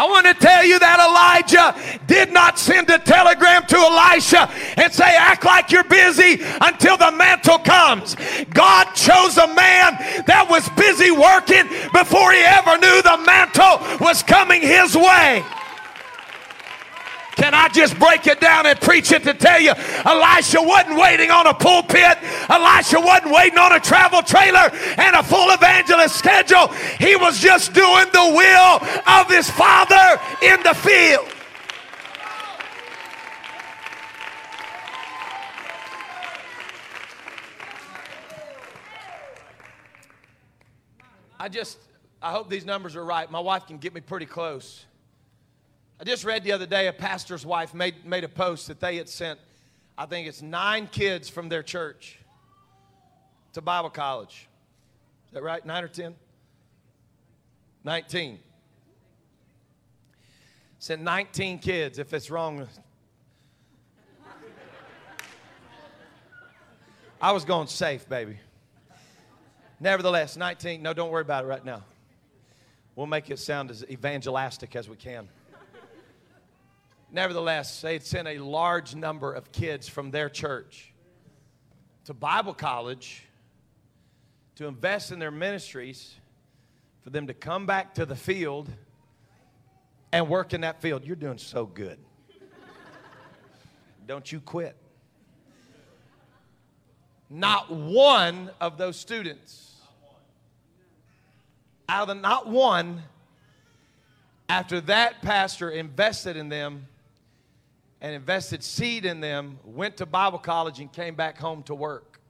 I 0.00 0.06
want 0.06 0.24
to 0.24 0.32
tell 0.32 0.64
you 0.64 0.78
that 0.78 0.96
Elijah 0.96 1.76
did 2.06 2.32
not 2.32 2.58
send 2.58 2.88
a 2.88 2.98
telegram 2.98 3.66
to 3.66 3.76
Elisha 3.76 4.48
and 4.80 4.90
say, 4.90 5.04
Act 5.04 5.44
like 5.44 5.70
you're 5.70 5.84
busy 5.84 6.40
until 6.62 6.96
the 6.96 7.12
mantle 7.12 7.58
comes. 7.58 8.16
God 8.48 8.94
chose 8.94 9.36
a 9.36 9.46
man 9.48 10.24
that 10.24 10.46
was 10.48 10.66
busy 10.70 11.10
working 11.10 11.68
before 11.92 12.32
he 12.32 12.40
ever 12.40 12.80
knew 12.80 13.02
the 13.04 13.20
mantle 13.26 13.76
was 14.00 14.22
coming 14.22 14.62
his 14.62 14.96
way. 14.96 15.44
Can 17.40 17.54
I 17.54 17.68
just 17.68 17.98
break 17.98 18.26
it 18.26 18.38
down 18.38 18.66
and 18.66 18.78
preach 18.78 19.12
it 19.12 19.22
to 19.22 19.32
tell 19.32 19.58
you 19.58 19.72
Elisha 20.04 20.60
wasn't 20.60 20.98
waiting 20.98 21.30
on 21.30 21.46
a 21.46 21.54
pulpit, 21.54 22.18
Elisha 22.50 23.00
wasn't 23.00 23.32
waiting 23.32 23.58
on 23.58 23.72
a 23.72 23.80
travel 23.80 24.20
trailer 24.20 24.68
and 24.98 25.16
a 25.16 25.22
full 25.22 25.50
evangelist 25.50 26.16
schedule. 26.16 26.68
He 26.98 27.16
was 27.16 27.40
just 27.40 27.72
doing 27.72 28.04
the 28.12 28.34
will 28.36 28.86
of 29.06 29.30
his 29.30 29.48
father 29.48 30.20
in 30.42 30.62
the 30.62 30.74
field. 30.74 31.32
I 41.38 41.48
just, 41.48 41.78
I 42.20 42.32
hope 42.32 42.50
these 42.50 42.66
numbers 42.66 42.96
are 42.96 43.04
right. 43.04 43.30
My 43.30 43.40
wife 43.40 43.66
can 43.66 43.78
get 43.78 43.94
me 43.94 44.02
pretty 44.02 44.26
close. 44.26 44.84
I 46.00 46.04
just 46.04 46.24
read 46.24 46.44
the 46.44 46.52
other 46.52 46.64
day 46.64 46.86
a 46.86 46.94
pastor's 46.94 47.44
wife 47.44 47.74
made, 47.74 48.06
made 48.06 48.24
a 48.24 48.28
post 48.28 48.68
that 48.68 48.80
they 48.80 48.96
had 48.96 49.06
sent, 49.06 49.38
I 49.98 50.06
think 50.06 50.26
it's 50.26 50.40
nine 50.40 50.86
kids 50.86 51.28
from 51.28 51.50
their 51.50 51.62
church 51.62 52.18
to 53.52 53.60
Bible 53.60 53.90
college. 53.90 54.48
Is 55.26 55.34
that 55.34 55.42
right? 55.42 55.64
Nine 55.64 55.84
or 55.84 55.88
ten? 55.88 56.14
19. 57.84 58.38
Sent 60.78 61.02
19 61.02 61.58
kids. 61.58 61.98
If 61.98 62.14
it's 62.14 62.30
wrong, 62.30 62.66
I 67.20 67.32
was 67.32 67.44
going 67.44 67.66
safe, 67.66 68.08
baby. 68.08 68.38
Nevertheless, 69.78 70.38
19. 70.38 70.80
No, 70.80 70.94
don't 70.94 71.10
worry 71.10 71.20
about 71.20 71.44
it 71.44 71.48
right 71.48 71.64
now. 71.64 71.82
We'll 72.96 73.06
make 73.06 73.30
it 73.30 73.38
sound 73.38 73.70
as 73.70 73.84
evangelistic 73.84 74.74
as 74.76 74.88
we 74.88 74.96
can. 74.96 75.28
Nevertheless, 77.12 77.80
they 77.80 77.94
had 77.94 78.04
sent 78.04 78.28
a 78.28 78.38
large 78.38 78.94
number 78.94 79.32
of 79.32 79.50
kids 79.50 79.88
from 79.88 80.10
their 80.10 80.28
church 80.28 80.92
to 82.04 82.14
Bible 82.14 82.54
college 82.54 83.24
to 84.56 84.66
invest 84.66 85.10
in 85.10 85.18
their 85.18 85.30
ministries 85.30 86.14
for 87.02 87.10
them 87.10 87.26
to 87.26 87.34
come 87.34 87.66
back 87.66 87.94
to 87.94 88.06
the 88.06 88.14
field 88.14 88.70
and 90.12 90.28
work 90.28 90.54
in 90.54 90.60
that 90.60 90.80
field. 90.80 91.04
You're 91.04 91.16
doing 91.16 91.38
so 91.38 91.66
good. 91.66 91.98
Don't 94.06 94.30
you 94.30 94.40
quit. 94.40 94.76
Not 97.28 97.70
one 97.70 98.50
of 98.60 98.76
those 98.76 98.96
students, 98.96 99.76
out 101.88 102.02
of 102.02 102.08
the 102.08 102.14
not 102.14 102.48
one, 102.48 103.02
after 104.48 104.80
that 104.82 105.22
pastor 105.22 105.70
invested 105.70 106.36
in 106.36 106.48
them, 106.48 106.88
and 108.00 108.14
invested 108.14 108.62
seed 108.62 109.04
in 109.04 109.20
them, 109.20 109.58
went 109.64 109.96
to 109.98 110.06
Bible 110.06 110.38
college, 110.38 110.80
and 110.80 110.92
came 110.92 111.14
back 111.14 111.38
home 111.38 111.62
to 111.64 111.74
work. 111.74 112.20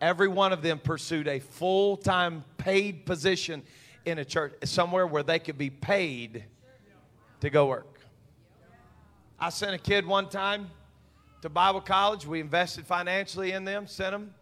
Every 0.00 0.28
one 0.28 0.52
of 0.52 0.62
them 0.62 0.78
pursued 0.78 1.28
a 1.28 1.38
full 1.38 1.96
time 1.96 2.44
paid 2.58 3.06
position 3.06 3.62
in 4.04 4.18
a 4.18 4.24
church, 4.24 4.54
somewhere 4.64 5.06
where 5.06 5.22
they 5.22 5.38
could 5.38 5.58
be 5.58 5.70
paid 5.70 6.44
to 7.40 7.50
go 7.50 7.66
work. 7.66 8.00
I 9.38 9.50
sent 9.50 9.74
a 9.74 9.78
kid 9.78 10.06
one 10.06 10.28
time 10.28 10.70
to 11.42 11.48
Bible 11.48 11.80
college. 11.80 12.26
We 12.26 12.40
invested 12.40 12.86
financially 12.86 13.52
in 13.52 13.64
them, 13.64 13.86
sent 13.86 14.14
him. 14.14 14.34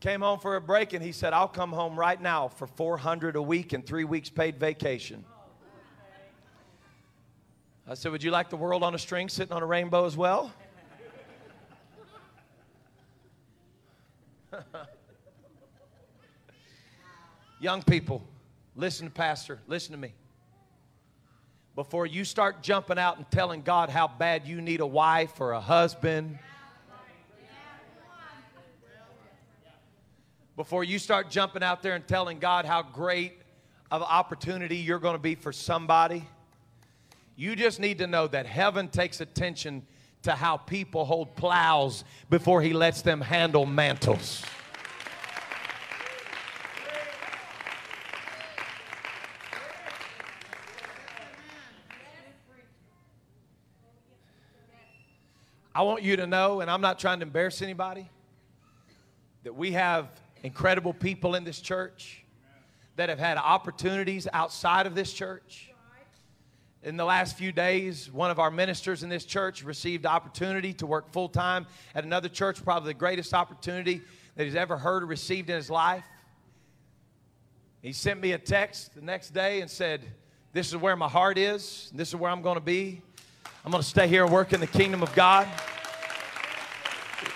Came 0.00 0.20
home 0.20 0.38
for 0.38 0.56
a 0.56 0.60
break, 0.60 0.92
and 0.92 1.02
he 1.02 1.10
said, 1.10 1.32
I'll 1.32 1.48
come 1.48 1.72
home 1.72 1.98
right 1.98 2.20
now 2.20 2.48
for 2.48 2.66
400 2.66 3.34
a 3.36 3.42
week 3.42 3.72
and 3.72 3.84
three 3.84 4.04
weeks 4.04 4.30
paid 4.30 4.60
vacation. 4.60 5.24
I 7.90 7.94
said, 7.94 8.12
Would 8.12 8.22
you 8.22 8.30
like 8.30 8.50
the 8.50 8.56
world 8.56 8.82
on 8.82 8.94
a 8.94 8.98
string 8.98 9.30
sitting 9.30 9.54
on 9.54 9.62
a 9.62 9.66
rainbow 9.66 10.04
as 10.04 10.14
well? 10.14 10.52
Young 17.60 17.82
people, 17.82 18.22
listen 18.76 19.06
to 19.06 19.12
Pastor, 19.12 19.58
listen 19.66 19.92
to 19.92 19.98
me. 19.98 20.12
Before 21.74 22.04
you 22.04 22.26
start 22.26 22.62
jumping 22.62 22.98
out 22.98 23.16
and 23.16 23.30
telling 23.30 23.62
God 23.62 23.88
how 23.88 24.06
bad 24.06 24.46
you 24.46 24.60
need 24.60 24.80
a 24.80 24.86
wife 24.86 25.40
or 25.40 25.52
a 25.52 25.60
husband, 25.60 26.38
before 30.56 30.84
you 30.84 30.98
start 30.98 31.30
jumping 31.30 31.62
out 31.62 31.82
there 31.82 31.94
and 31.94 32.06
telling 32.06 32.38
God 32.38 32.66
how 32.66 32.82
great 32.82 33.32
of 33.90 34.02
opportunity 34.02 34.76
you're 34.76 34.98
going 34.98 35.14
to 35.14 35.22
be 35.22 35.36
for 35.36 35.52
somebody, 35.52 36.26
you 37.38 37.54
just 37.54 37.78
need 37.78 37.98
to 37.98 38.08
know 38.08 38.26
that 38.26 38.46
heaven 38.46 38.88
takes 38.88 39.20
attention 39.20 39.86
to 40.22 40.32
how 40.32 40.56
people 40.56 41.04
hold 41.04 41.36
plows 41.36 42.02
before 42.28 42.60
he 42.60 42.72
lets 42.72 43.02
them 43.02 43.20
handle 43.20 43.64
mantles. 43.64 44.42
I 55.72 55.82
want 55.82 56.02
you 56.02 56.16
to 56.16 56.26
know, 56.26 56.60
and 56.60 56.68
I'm 56.68 56.80
not 56.80 56.98
trying 56.98 57.20
to 57.20 57.22
embarrass 57.22 57.62
anybody, 57.62 58.10
that 59.44 59.54
we 59.54 59.70
have 59.70 60.08
incredible 60.42 60.92
people 60.92 61.36
in 61.36 61.44
this 61.44 61.60
church 61.60 62.24
that 62.96 63.08
have 63.08 63.20
had 63.20 63.38
opportunities 63.38 64.26
outside 64.32 64.88
of 64.88 64.96
this 64.96 65.12
church 65.12 65.70
in 66.82 66.96
the 66.96 67.04
last 67.04 67.36
few 67.36 67.50
days, 67.50 68.10
one 68.10 68.30
of 68.30 68.38
our 68.38 68.50
ministers 68.50 69.02
in 69.02 69.08
this 69.08 69.24
church 69.24 69.64
received 69.64 70.06
opportunity 70.06 70.72
to 70.74 70.86
work 70.86 71.10
full 71.12 71.28
time 71.28 71.66
at 71.94 72.04
another 72.04 72.28
church, 72.28 72.62
probably 72.62 72.92
the 72.92 72.98
greatest 72.98 73.34
opportunity 73.34 74.00
that 74.36 74.44
he's 74.44 74.54
ever 74.54 74.76
heard 74.76 75.02
or 75.02 75.06
received 75.06 75.50
in 75.50 75.56
his 75.56 75.70
life. 75.70 76.04
He 77.82 77.92
sent 77.92 78.20
me 78.20 78.32
a 78.32 78.38
text 78.38 78.94
the 78.94 79.00
next 79.00 79.30
day 79.30 79.60
and 79.60 79.70
said, 79.70 80.02
This 80.52 80.68
is 80.68 80.76
where 80.76 80.94
my 80.94 81.08
heart 81.08 81.36
is. 81.36 81.90
This 81.94 82.08
is 82.08 82.16
where 82.16 82.30
I'm 82.30 82.42
going 82.42 82.56
to 82.56 82.64
be. 82.64 83.02
I'm 83.64 83.72
going 83.72 83.82
to 83.82 83.88
stay 83.88 84.06
here 84.06 84.24
and 84.24 84.32
work 84.32 84.52
in 84.52 84.60
the 84.60 84.66
kingdom 84.66 85.02
of 85.02 85.12
God. 85.14 85.48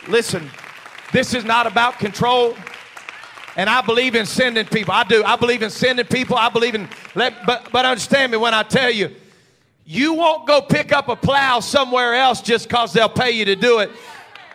Listen, 0.09 0.49
this 1.13 1.35
is 1.35 1.45
not 1.45 1.67
about 1.67 1.99
control. 1.99 2.57
And 3.57 3.69
I 3.69 3.83
believe 3.83 4.15
in 4.15 4.25
sending 4.25 4.67
people. 4.67 4.95
I 4.95 5.05
do. 5.05 5.23
I 5.25 5.37
believe 5.37 5.63
in 5.63 5.71
sending 5.71 6.07
people. 6.07 6.37
I 6.37 6.49
believe 6.49 6.75
in, 6.75 6.89
let, 7.15 7.45
but, 7.45 7.71
but 7.71 7.85
understand 7.85 8.33
me 8.33 8.39
when 8.39 8.55
I 8.55 8.63
tell 8.63 8.91
you, 8.91 9.15
you 9.85 10.15
won't 10.15 10.47
go 10.47 10.61
pick 10.61 10.93
up 10.93 11.09
a 11.09 11.17
plow 11.17 11.61
somewhere 11.61 12.15
else 12.15 12.41
just 12.41 12.69
because 12.69 12.93
they'll 12.93 13.09
pay 13.09 13.33
you 13.33 13.45
to 13.47 13.57
do 13.57 13.81
it. 13.81 13.91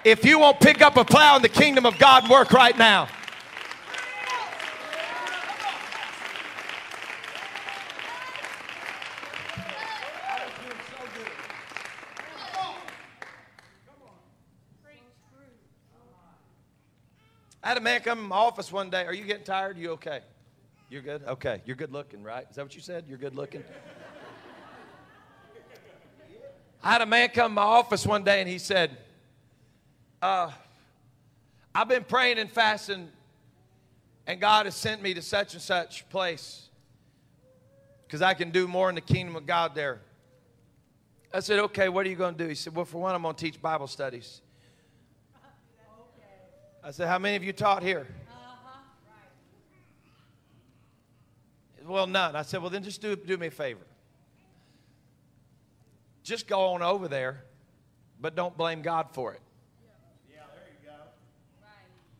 If 0.03 0.23
you 0.23 0.39
won't 0.39 0.59
pick 0.59 0.82
up 0.82 0.95
a 0.95 1.03
plow 1.03 1.36
in 1.36 1.41
the 1.41 1.49
kingdom 1.49 1.86
of 1.86 1.97
God 1.99 2.23
and 2.23 2.32
work 2.32 2.53
right 2.53 2.78
now. 2.78 3.09
I 17.67 17.71
had 17.71 17.78
a 17.78 17.82
man 17.82 17.99
come 17.99 18.19
in 18.19 18.25
my 18.25 18.38
office 18.38 18.71
one 18.71 18.89
day. 18.89 19.03
Are 19.03 19.13
you 19.13 19.25
getting 19.25 19.43
tired? 19.43 19.78
You 19.78 19.91
okay? 19.91 20.21
You're 20.89 21.01
good? 21.01 21.23
Okay. 21.28 21.61
You're 21.65 21.75
good 21.75 21.91
looking, 21.91 22.23
right? 22.23 22.47
Is 22.49 22.55
that 22.55 22.63
what 22.63 22.73
you 22.73 22.80
said? 22.80 23.03
You're 23.09 23.17
good 23.17 23.36
looking? 23.36 23.61
I 26.84 26.91
had 26.91 27.01
a 27.01 27.05
man 27.05 27.30
come 27.30 27.51
to 27.51 27.55
my 27.55 27.61
office 27.61 28.05
one 28.05 28.23
day 28.23 28.39
and 28.39 28.49
he 28.49 28.59
said, 28.59 28.95
uh, 30.21 30.51
I've 31.73 31.88
been 31.88 32.03
praying 32.03 32.39
and 32.39 32.51
fasting, 32.51 33.09
and 34.25 34.41
God 34.41 34.65
has 34.65 34.75
sent 34.75 35.01
me 35.01 35.13
to 35.13 35.21
such 35.21 35.53
and 35.53 35.61
such 35.61 36.09
place 36.09 36.69
because 38.05 38.21
I 38.21 38.34
can 38.34 38.49
do 38.49 38.67
more 38.67 38.89
in 38.89 38.95
the 38.95 39.01
kingdom 39.01 39.36
of 39.36 39.45
God 39.45 39.75
there. 39.75 40.01
I 41.34 41.39
said, 41.41 41.59
Okay, 41.59 41.88
what 41.89 42.05
are 42.05 42.09
you 42.09 42.15
going 42.15 42.36
to 42.36 42.43
do? 42.43 42.47
He 42.47 42.55
said, 42.55 42.73
Well, 42.73 42.86
for 42.86 42.99
one, 42.99 43.13
I'm 43.13 43.21
going 43.21 43.36
to 43.36 43.45
teach 43.45 43.61
Bible 43.61 43.88
studies. 43.88 44.41
I 46.84 46.91
said, 46.91 47.07
How 47.07 47.19
many 47.19 47.36
of 47.36 47.43
you 47.43 47.53
taught 47.53 47.84
here? 47.84 48.07
Well, 51.86 52.07
none. 52.07 52.36
I 52.36 52.41
said, 52.41 52.61
Well, 52.61 52.69
then 52.69 52.84
just 52.84 53.01
do, 53.01 53.15
do 53.15 53.38
me 53.38 53.47
a 53.47 53.51
favor 53.51 53.87
just 56.28 56.47
go 56.47 56.73
on 56.73 56.82
over 56.82 57.07
there 57.07 57.43
but 58.19 58.36
don't 58.36 58.57
blame 58.57 58.82
God 58.82 59.07
for 59.11 59.34
it. 59.34 59.41
Yeah, 60.30 60.41
there 60.53 60.63
you 60.82 60.89
go. 60.89 60.95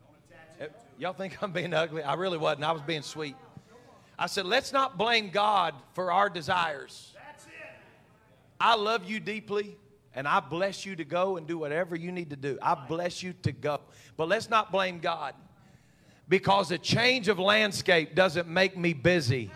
Don't 0.00 0.16
attach 0.28 0.68
it. 0.68 0.72
Eh, 0.74 0.82
Y'all 0.98 1.12
think 1.12 1.42
I'm 1.42 1.52
being 1.52 1.74
ugly? 1.74 2.02
I 2.02 2.14
really 2.14 2.38
wasn't. 2.38 2.64
I 2.64 2.72
was 2.72 2.82
being 2.82 3.02
sweet. 3.02 3.36
I 4.18 4.26
said, 4.26 4.46
let's 4.46 4.72
not 4.72 4.98
blame 4.98 5.30
God 5.30 5.74
for 5.94 6.10
our 6.10 6.28
desires. 6.28 7.14
That's 7.14 7.44
it. 7.46 7.52
I 8.60 8.74
love 8.74 9.08
you 9.08 9.20
deeply, 9.20 9.76
and 10.12 10.26
I 10.26 10.40
bless 10.40 10.84
you 10.84 10.96
to 10.96 11.04
go 11.04 11.36
and 11.36 11.46
do 11.46 11.56
whatever 11.56 11.94
you 11.94 12.10
need 12.10 12.30
to 12.30 12.36
do. 12.36 12.58
I 12.60 12.74
bless 12.74 13.22
you 13.22 13.32
to 13.44 13.52
go. 13.52 13.80
But 14.16 14.28
let's 14.28 14.50
not 14.50 14.72
blame 14.72 14.98
God 14.98 15.34
because 16.28 16.72
a 16.72 16.78
change 16.78 17.28
of 17.28 17.38
landscape 17.38 18.16
doesn't 18.16 18.48
make 18.48 18.76
me 18.76 18.92
busy. 18.92 19.52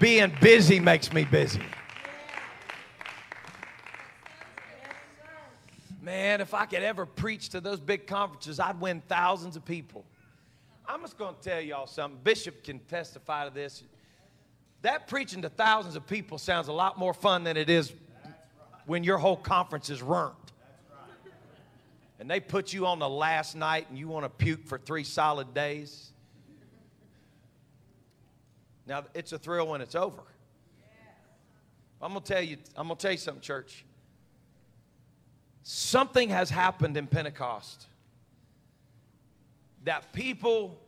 Being 0.00 0.32
busy 0.40 0.80
makes 0.80 1.12
me 1.12 1.24
busy. 1.24 1.62
Man, 6.02 6.40
if 6.40 6.52
I 6.52 6.66
could 6.66 6.82
ever 6.82 7.06
preach 7.06 7.50
to 7.50 7.60
those 7.60 7.80
big 7.80 8.06
conferences, 8.06 8.60
I'd 8.60 8.80
win 8.80 9.02
thousands 9.08 9.56
of 9.56 9.64
people. 9.64 10.04
I'm 10.86 11.00
just 11.00 11.16
going 11.16 11.34
to 11.34 11.40
tell 11.40 11.60
y'all 11.60 11.86
something. 11.86 12.20
Bishop 12.22 12.62
can 12.62 12.78
testify 12.80 13.48
to 13.48 13.54
this. 13.54 13.82
That 14.82 15.08
preaching 15.08 15.40
to 15.42 15.48
thousands 15.48 15.96
of 15.96 16.06
people 16.06 16.36
sounds 16.36 16.68
a 16.68 16.72
lot 16.72 16.98
more 16.98 17.14
fun 17.14 17.44
than 17.44 17.56
it 17.56 17.70
is 17.70 17.92
when 18.84 19.02
your 19.02 19.16
whole 19.16 19.36
conference 19.36 19.88
is 19.88 20.02
ruined. 20.02 20.34
And 22.20 22.30
they 22.30 22.40
put 22.40 22.72
you 22.72 22.86
on 22.86 22.98
the 22.98 23.08
last 23.08 23.56
night 23.56 23.88
and 23.88 23.98
you 23.98 24.08
want 24.08 24.24
to 24.24 24.28
puke 24.28 24.66
for 24.66 24.78
three 24.78 25.04
solid 25.04 25.54
days. 25.54 26.12
Now, 28.86 29.04
it's 29.14 29.32
a 29.32 29.38
thrill 29.38 29.68
when 29.68 29.80
it's 29.80 29.94
over. 29.94 30.22
I'm 32.02 32.12
going 32.12 32.22
to 32.22 32.32
tell 32.32 32.42
you, 32.42 32.58
I'm 32.76 32.86
going 32.86 32.98
to 32.98 33.02
tell 33.02 33.12
you 33.12 33.18
something, 33.18 33.40
church. 33.40 33.84
Something 35.62 36.28
has 36.28 36.50
happened 36.50 36.96
in 36.98 37.06
Pentecost 37.06 37.86
that 39.84 40.12
people 40.12 40.78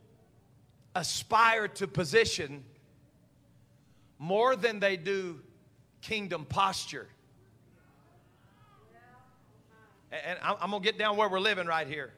aspire 0.93 1.67
to 1.67 1.87
position 1.87 2.63
more 4.19 4.55
than 4.55 4.79
they 4.79 4.97
do 4.97 5.39
kingdom 6.01 6.45
posture. 6.45 7.07
And 10.11 10.37
I'm 10.41 10.69
going 10.69 10.83
to 10.83 10.85
get 10.85 10.97
down 10.97 11.17
where 11.17 11.29
we're 11.29 11.39
living 11.39 11.67
right 11.67 11.87
here. 11.87 12.13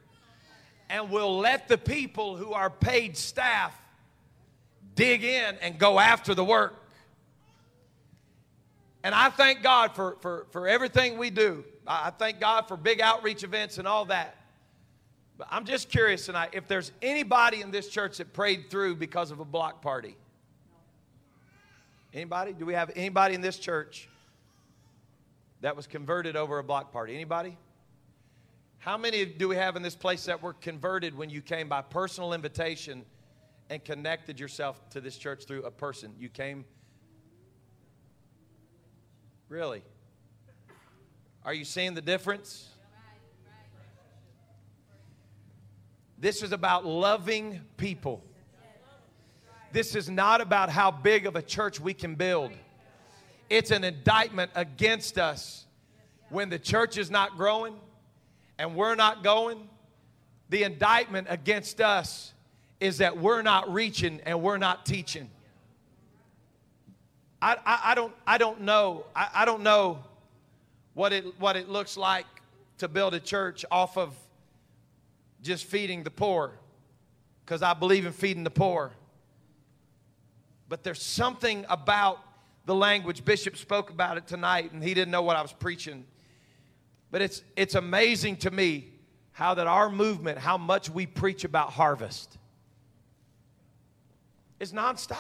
And 0.90 1.10
we'll 1.10 1.38
let 1.38 1.68
the 1.68 1.78
people 1.78 2.36
who 2.36 2.54
are 2.54 2.70
paid 2.70 3.16
staff 3.16 3.80
dig 5.00 5.24
in 5.24 5.56
and 5.62 5.80
go 5.80 5.98
after 5.98 6.36
the 6.36 6.44
work. 6.44 6.76
And 9.02 9.16
I 9.16 9.30
thank 9.30 9.64
God 9.64 9.96
for, 9.96 10.18
for, 10.20 10.46
for 10.52 10.68
everything 10.68 11.18
we 11.18 11.30
do. 11.30 11.64
I 11.88 12.10
thank 12.12 12.42
God 12.42 12.68
for 12.68 12.76
big 12.76 13.00
outreach 13.00 13.46
events 13.46 13.78
and 13.78 13.88
all 13.88 14.06
that. 14.06 14.36
But 15.38 15.48
I'm 15.50 15.64
just 15.64 15.90
curious 15.90 16.26
tonight 16.26 16.50
if 16.52 16.68
there's 16.68 16.92
anybody 17.02 17.62
in 17.62 17.72
this 17.72 17.88
church 17.88 18.18
that 18.18 18.34
prayed 18.34 18.70
through 18.70 18.98
because 18.98 19.32
of 19.32 19.40
a 19.40 19.46
block 19.46 19.82
party. 19.82 20.18
Anybody? 22.14 22.52
Do 22.52 22.66
we 22.66 22.74
have 22.74 22.92
anybody 22.94 23.36
in 23.36 23.42
this 23.42 23.58
church 23.58 24.10
that 25.62 25.78
was 25.78 25.88
converted 25.88 26.36
over 26.36 26.60
a 26.60 26.64
block 26.64 26.92
party? 26.92 27.16
Anybody? 27.16 27.58
How 28.80 28.98
many 28.98 29.24
do 29.24 29.48
we 29.48 29.56
have 29.56 29.78
in 29.78 29.82
this 29.82 29.96
place 29.96 30.26
that 30.26 30.44
were 30.44 30.54
converted 30.54 31.18
when 31.18 31.30
you 31.30 31.42
came 31.42 31.70
by 31.70 31.84
personal 31.84 32.34
invitation 32.34 33.06
and 33.70 33.84
connected 33.84 34.40
yourself 34.40 34.90
to 34.90 35.02
this 35.02 35.18
church 35.18 35.46
through 35.46 35.64
a 35.64 35.72
person? 35.72 36.14
You 36.18 36.30
came. 36.30 36.66
Really? 39.48 39.84
Are 41.44 41.54
you 41.54 41.66
seeing 41.66 41.94
the 41.94 42.02
difference? 42.02 42.70
This 46.18 46.44
is 46.44 46.52
about 46.52 46.86
loving 46.86 47.62
people. 47.78 48.24
This 49.72 49.96
is 49.96 50.10
not 50.10 50.42
about 50.42 50.70
how 50.70 50.92
big 50.92 51.26
of 51.26 51.36
a 51.36 51.42
church 51.42 51.80
we 51.80 51.94
can 51.94 52.16
build. 52.16 52.52
It's 53.50 53.72
an 53.72 53.84
indictment 53.84 54.52
against 54.56 55.18
us 55.18 55.66
when 56.30 56.50
the 56.50 56.60
church 56.60 56.98
is 56.98 57.10
not 57.10 57.38
growing 57.38 57.76
and 58.58 58.76
we're 58.76 58.96
not 58.96 59.24
going. 59.24 59.70
The 60.50 60.64
indictment 60.64 61.28
against 61.30 61.80
us 61.82 62.34
is 62.80 63.00
that 63.00 63.18
we're 63.18 63.42
not 63.42 63.72
reaching 63.74 64.22
and 64.26 64.42
we're 64.42 64.58
not 64.58 64.86
teaching. 64.86 65.30
I, 67.42 67.58
I, 67.66 67.80
I 67.92 67.96
don't, 67.96 68.14
I 68.26 68.38
don't 68.38 68.62
know. 68.62 69.06
I, 69.16 69.30
I 69.34 69.46
don't 69.46 69.64
know 69.64 70.00
what 70.94 71.14
it, 71.14 71.40
what 71.40 71.56
it 71.56 71.70
looks 71.70 71.98
like 71.98 72.26
to 72.80 72.88
build 72.88 73.14
a 73.14 73.20
church 73.20 73.66
off 73.72 73.98
of 73.98 74.16
just 75.42 75.66
feeding 75.66 76.04
the 76.04 76.12
poor, 76.12 76.52
because 77.46 77.62
I 77.62 77.74
believe 77.74 78.06
in 78.06 78.12
feeding 78.12 78.44
the 78.44 78.50
poor. 78.50 78.92
But 80.68 80.84
there's 80.84 81.02
something 81.02 81.66
about 81.70 82.20
the 82.66 82.76
language. 82.76 83.24
Bishop 83.24 83.56
spoke 83.56 83.90
about 83.90 84.18
it 84.18 84.28
tonight, 84.28 84.72
and 84.74 84.84
he 84.84 84.94
didn't 84.94 85.12
know 85.12 85.22
what 85.22 85.36
I 85.36 85.42
was 85.42 85.54
preaching. 85.54 86.06
But 87.12 87.22
it's, 87.22 87.42
it's 87.56 87.76
amazing 87.76 88.38
to 88.38 88.52
me 88.52 88.90
how 89.32 89.54
that 89.54 89.68
our 89.68 89.90
movement, 89.90 90.38
how 90.38 90.58
much 90.58 90.90
we 90.90 91.06
preach 91.06 91.44
about 91.44 91.72
harvest, 91.72 92.38
is 94.60 94.74
nonstop. 94.74 95.18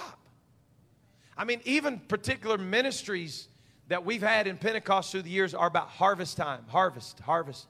I 1.37 1.45
mean, 1.45 1.61
even 1.63 1.99
particular 1.99 2.57
ministries 2.57 3.47
that 3.87 4.05
we've 4.05 4.21
had 4.21 4.45
in 4.45 4.57
Pentecost 4.57 5.11
through 5.11 5.23
the 5.23 5.29
years 5.29 5.53
are 5.53 5.67
about 5.67 5.87
harvest 5.87 6.37
time, 6.37 6.63
harvest, 6.67 7.19
harvest. 7.21 7.67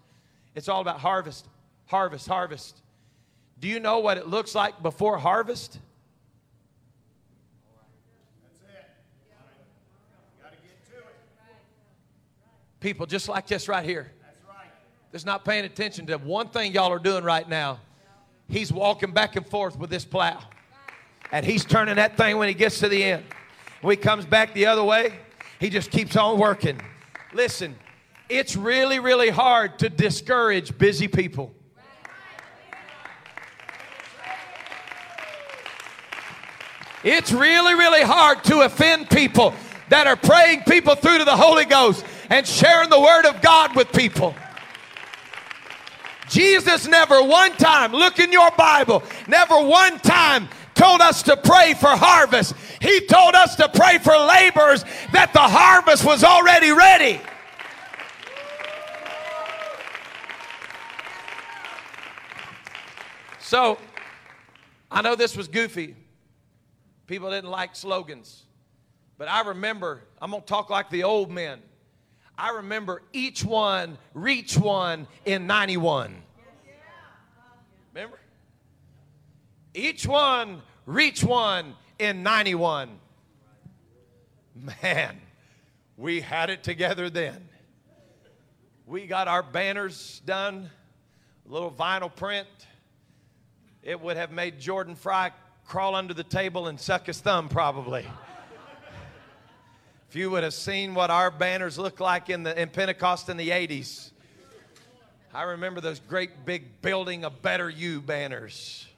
It's 0.55 0.67
all 0.67 0.81
about 0.81 0.99
harvest, 0.99 1.47
harvest, 1.85 2.27
harvest. 2.27 2.81
Do 3.59 3.67
you 3.67 3.79
know 3.79 3.99
what 3.99 4.17
it 4.17 4.27
looks 4.27 4.55
like 4.55 4.81
before 4.81 5.17
harvest? 5.17 5.79
People 12.79 13.05
just 13.05 13.27
like 13.27 13.45
this 13.45 13.67
right 13.67 13.83
here. 13.83 14.11
That's 14.21 14.37
right. 14.47 14.67
That's 15.11 15.25
not 15.25 15.43
paying 15.43 15.65
attention 15.65 16.05
to 16.07 16.17
one 16.17 16.47
thing 16.47 16.71
y'all 16.71 16.91
are 16.91 16.99
doing 16.99 17.23
right 17.23 17.47
now. 17.47 17.79
He's 18.47 18.71
walking 18.71 19.11
back 19.11 19.35
and 19.35 19.45
forth 19.45 19.77
with 19.77 19.89
this 19.89 20.05
plow. 20.05 20.39
And 21.31 21.45
he's 21.45 21.63
turning 21.63 21.95
that 21.95 22.17
thing 22.17 22.37
when 22.37 22.47
he 22.47 22.53
gets 22.53 22.79
to 22.79 22.89
the 22.89 23.03
end. 23.03 23.23
When 23.81 23.95
he 23.95 24.01
comes 24.01 24.25
back 24.25 24.53
the 24.53 24.65
other 24.65 24.83
way, 24.83 25.13
he 25.59 25.69
just 25.69 25.91
keeps 25.91 26.15
on 26.15 26.37
working. 26.37 26.79
Listen, 27.33 27.75
it's 28.27 28.55
really, 28.55 28.99
really 28.99 29.29
hard 29.29 29.79
to 29.79 29.89
discourage 29.89 30.77
busy 30.77 31.07
people. 31.07 31.53
It's 37.03 37.31
really, 37.31 37.75
really 37.75 38.01
hard 38.01 38.43
to 38.45 38.61
offend 38.61 39.09
people 39.09 39.53
that 39.87 40.05
are 40.05 40.17
praying 40.17 40.63
people 40.63 40.95
through 40.95 41.19
to 41.19 41.25
the 41.25 41.35
Holy 41.35 41.65
Ghost 41.65 42.05
and 42.29 42.45
sharing 42.45 42.89
the 42.89 42.99
Word 42.99 43.25
of 43.25 43.41
God 43.41 43.75
with 43.75 43.91
people. 43.93 44.35
Jesus 46.29 46.87
never 46.87 47.23
one 47.23 47.51
time, 47.53 47.91
look 47.91 48.19
in 48.19 48.31
your 48.31 48.51
Bible, 48.51 49.01
never 49.27 49.63
one 49.63 49.97
time 49.99 50.47
told 50.79 51.01
us 51.01 51.23
to 51.23 51.35
pray 51.35 51.73
for 51.73 51.89
harvest. 51.89 52.55
He 52.79 53.01
told 53.01 53.35
us 53.35 53.57
to 53.57 53.67
pray 53.67 53.97
for 53.97 54.13
laborers 54.13 54.85
that 55.11 55.33
the 55.33 55.39
harvest 55.39 56.05
was 56.05 56.23
already 56.23 56.71
ready. 56.71 57.19
So, 63.39 63.77
I 64.89 65.01
know 65.01 65.15
this 65.15 65.35
was 65.35 65.49
goofy. 65.49 65.97
People 67.07 67.29
didn't 67.29 67.49
like 67.49 67.75
slogans. 67.75 68.45
But 69.17 69.27
I 69.27 69.41
remember, 69.41 70.03
I'm 70.21 70.31
going 70.31 70.43
to 70.43 70.47
talk 70.47 70.69
like 70.69 70.89
the 70.89 71.03
old 71.03 71.29
men. 71.29 71.59
I 72.37 72.51
remember 72.51 73.01
each 73.11 73.43
one, 73.43 73.97
reach 74.13 74.57
one 74.57 75.07
in 75.25 75.45
91. 75.45 76.15
Remember? 77.93 78.19
Each 79.73 80.07
one, 80.07 80.61
reach 80.89 81.23
one 81.23 81.75
in 81.99 82.23
91. 82.23 82.89
Man, 84.81 85.21
we 85.97 86.19
had 86.19 86.49
it 86.49 86.63
together 86.63 87.11
then. 87.11 87.47
We 88.87 89.05
got 89.05 89.27
our 89.27 89.43
banners 89.43 90.19
done, 90.25 90.71
a 91.47 91.53
little 91.53 91.69
vinyl 91.69 92.13
print. 92.13 92.47
It 93.83 94.01
would 94.01 94.17
have 94.17 94.31
made 94.31 94.59
Jordan 94.59 94.95
Fry 94.95 95.31
crawl 95.67 95.93
under 95.93 96.15
the 96.15 96.23
table 96.23 96.67
and 96.67 96.79
suck 96.79 97.05
his 97.05 97.21
thumb, 97.21 97.49
probably. 97.49 98.05
if 100.09 100.15
you 100.15 100.31
would 100.31 100.41
have 100.43 100.55
seen 100.55 100.95
what 100.95 101.11
our 101.11 101.29
banners 101.29 101.77
looked 101.77 102.01
like 102.01 102.31
in, 102.31 102.41
the, 102.41 102.59
in 102.59 102.67
Pentecost 102.67 103.29
in 103.29 103.37
the 103.37 103.49
80s, 103.49 104.09
I 105.35 105.43
remember 105.43 105.81
those 105.81 105.99
great 105.99 106.47
big 106.47 106.81
building 106.81 107.25
a 107.25 107.29
better 107.29 107.69
you 107.69 108.01
banners. 108.01 108.88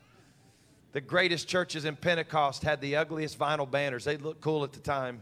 The 0.93 1.01
greatest 1.01 1.47
churches 1.47 1.85
in 1.85 1.95
Pentecost 1.95 2.63
had 2.63 2.81
the 2.81 2.97
ugliest 2.97 3.39
vinyl 3.39 3.69
banners. 3.69 4.03
They 4.03 4.17
looked 4.17 4.41
cool 4.41 4.63
at 4.63 4.73
the 4.73 4.79
time. 4.79 5.21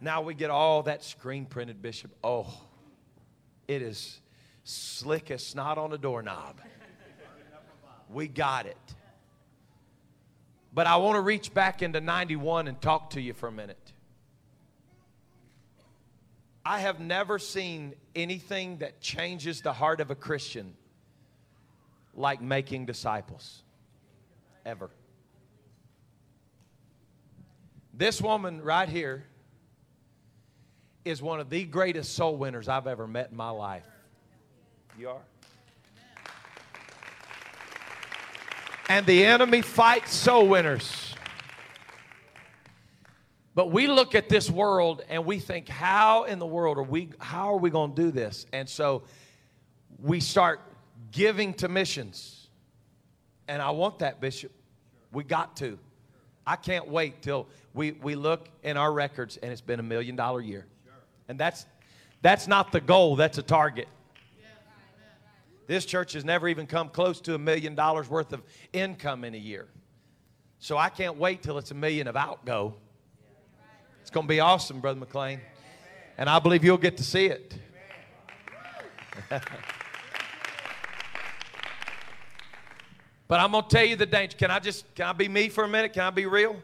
Now 0.00 0.22
we 0.22 0.34
get 0.34 0.50
all 0.50 0.84
that 0.84 1.02
screen 1.02 1.44
printed, 1.44 1.82
Bishop. 1.82 2.12
Oh, 2.22 2.46
it 3.66 3.82
is 3.82 4.20
slick 4.62 5.30
as 5.32 5.44
snot 5.44 5.76
on 5.76 5.92
a 5.92 5.98
doorknob. 5.98 6.60
We 8.10 8.28
got 8.28 8.66
it. 8.66 8.76
But 10.72 10.86
I 10.86 10.96
want 10.96 11.16
to 11.16 11.20
reach 11.20 11.52
back 11.52 11.82
into 11.82 12.00
91 12.00 12.68
and 12.68 12.80
talk 12.80 13.10
to 13.10 13.20
you 13.20 13.32
for 13.32 13.48
a 13.48 13.52
minute. 13.52 13.92
I 16.64 16.80
have 16.80 17.00
never 17.00 17.38
seen 17.38 17.94
anything 18.14 18.78
that 18.78 19.00
changes 19.00 19.62
the 19.62 19.72
heart 19.72 20.00
of 20.00 20.10
a 20.10 20.14
Christian 20.14 20.74
like 22.14 22.40
making 22.40 22.86
disciples. 22.86 23.62
Ever. 24.68 24.90
This 27.94 28.20
woman 28.20 28.60
right 28.60 28.86
here 28.86 29.24
is 31.06 31.22
one 31.22 31.40
of 31.40 31.48
the 31.48 31.64
greatest 31.64 32.12
soul 32.14 32.36
winners 32.36 32.68
I've 32.68 32.86
ever 32.86 33.06
met 33.06 33.30
in 33.30 33.36
my 33.38 33.48
life. 33.48 33.86
You 34.98 35.08
are? 35.08 35.22
And 38.90 39.06
the 39.06 39.24
enemy 39.24 39.62
fights 39.62 40.12
soul 40.12 40.46
winners. 40.46 41.14
But 43.54 43.72
we 43.72 43.86
look 43.86 44.14
at 44.14 44.28
this 44.28 44.50
world 44.50 45.02
and 45.08 45.24
we 45.24 45.38
think, 45.38 45.70
how 45.70 46.24
in 46.24 46.38
the 46.38 46.46
world 46.46 46.76
are 46.76 46.82
we, 46.82 47.08
how 47.20 47.54
are 47.54 47.58
we 47.58 47.70
going 47.70 47.94
to 47.94 48.02
do 48.02 48.10
this? 48.10 48.44
And 48.52 48.68
so 48.68 49.04
we 49.98 50.20
start 50.20 50.60
giving 51.10 51.54
to 51.54 51.68
missions. 51.68 52.50
And 53.48 53.62
I 53.62 53.70
want 53.70 54.00
that, 54.00 54.20
Bishop. 54.20 54.52
We 55.12 55.24
got 55.24 55.56
to. 55.58 55.78
I 56.46 56.56
can't 56.56 56.88
wait 56.88 57.22
till 57.22 57.46
we, 57.74 57.92
we 57.92 58.14
look 58.14 58.48
in 58.62 58.76
our 58.76 58.92
records 58.92 59.36
and 59.36 59.52
it's 59.52 59.60
been 59.60 59.80
a 59.80 59.84
million 59.84 60.16
dollar 60.16 60.40
year. 60.40 60.66
And 61.28 61.38
that's, 61.38 61.66
that's 62.22 62.48
not 62.48 62.72
the 62.72 62.80
goal, 62.80 63.16
that's 63.16 63.38
a 63.38 63.42
target. 63.42 63.88
This 65.66 65.84
church 65.84 66.14
has 66.14 66.24
never 66.24 66.48
even 66.48 66.66
come 66.66 66.88
close 66.88 67.20
to 67.22 67.34
a 67.34 67.38
million 67.38 67.74
dollars 67.74 68.08
worth 68.08 68.32
of 68.32 68.42
income 68.72 69.24
in 69.24 69.34
a 69.34 69.38
year. 69.38 69.68
So 70.58 70.78
I 70.78 70.88
can't 70.88 71.18
wait 71.18 71.42
till 71.42 71.58
it's 71.58 71.70
a 71.70 71.74
million 71.74 72.08
of 72.08 72.16
outgo. 72.16 72.74
It's 74.00 74.10
going 74.10 74.26
to 74.26 74.28
be 74.28 74.40
awesome, 74.40 74.80
Brother 74.80 74.98
McLean. 74.98 75.40
And 76.16 76.30
I 76.30 76.38
believe 76.38 76.64
you'll 76.64 76.78
get 76.78 76.96
to 76.96 77.04
see 77.04 77.26
it. 77.26 77.54
but 83.28 83.40
I'm 83.40 83.52
going 83.52 83.64
to 83.64 83.68
tell 83.68 83.84
you 83.84 83.94
the 83.94 84.06
danger. 84.06 84.36
Can 84.36 84.50
I 84.50 84.58
just, 84.58 84.92
can 84.94 85.06
I 85.06 85.12
be 85.12 85.28
me 85.28 85.50
for 85.50 85.64
a 85.64 85.68
minute? 85.68 85.92
Can 85.92 86.02
I 86.02 86.10
be 86.10 86.26
real? 86.26 86.56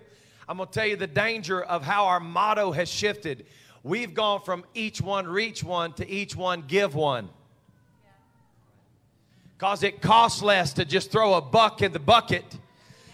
I'm 0.48 0.56
going 0.56 0.68
to 0.68 0.74
tell 0.74 0.86
you 0.86 0.96
the 0.96 1.06
danger 1.06 1.62
of 1.62 1.82
how 1.82 2.06
our 2.06 2.20
motto 2.20 2.72
has 2.72 2.88
shifted. 2.88 3.46
We've 3.82 4.14
gone 4.14 4.40
from 4.40 4.64
each 4.74 5.00
one 5.00 5.28
reach 5.28 5.62
one 5.62 5.92
to 5.94 6.08
each 6.08 6.34
one 6.34 6.64
give 6.66 6.94
one. 6.94 7.28
Because 9.56 9.82
it 9.82 10.00
costs 10.00 10.42
less 10.42 10.72
to 10.74 10.84
just 10.84 11.12
throw 11.12 11.34
a 11.34 11.40
buck 11.40 11.82
in 11.82 11.92
the 11.92 11.98
bucket 11.98 12.44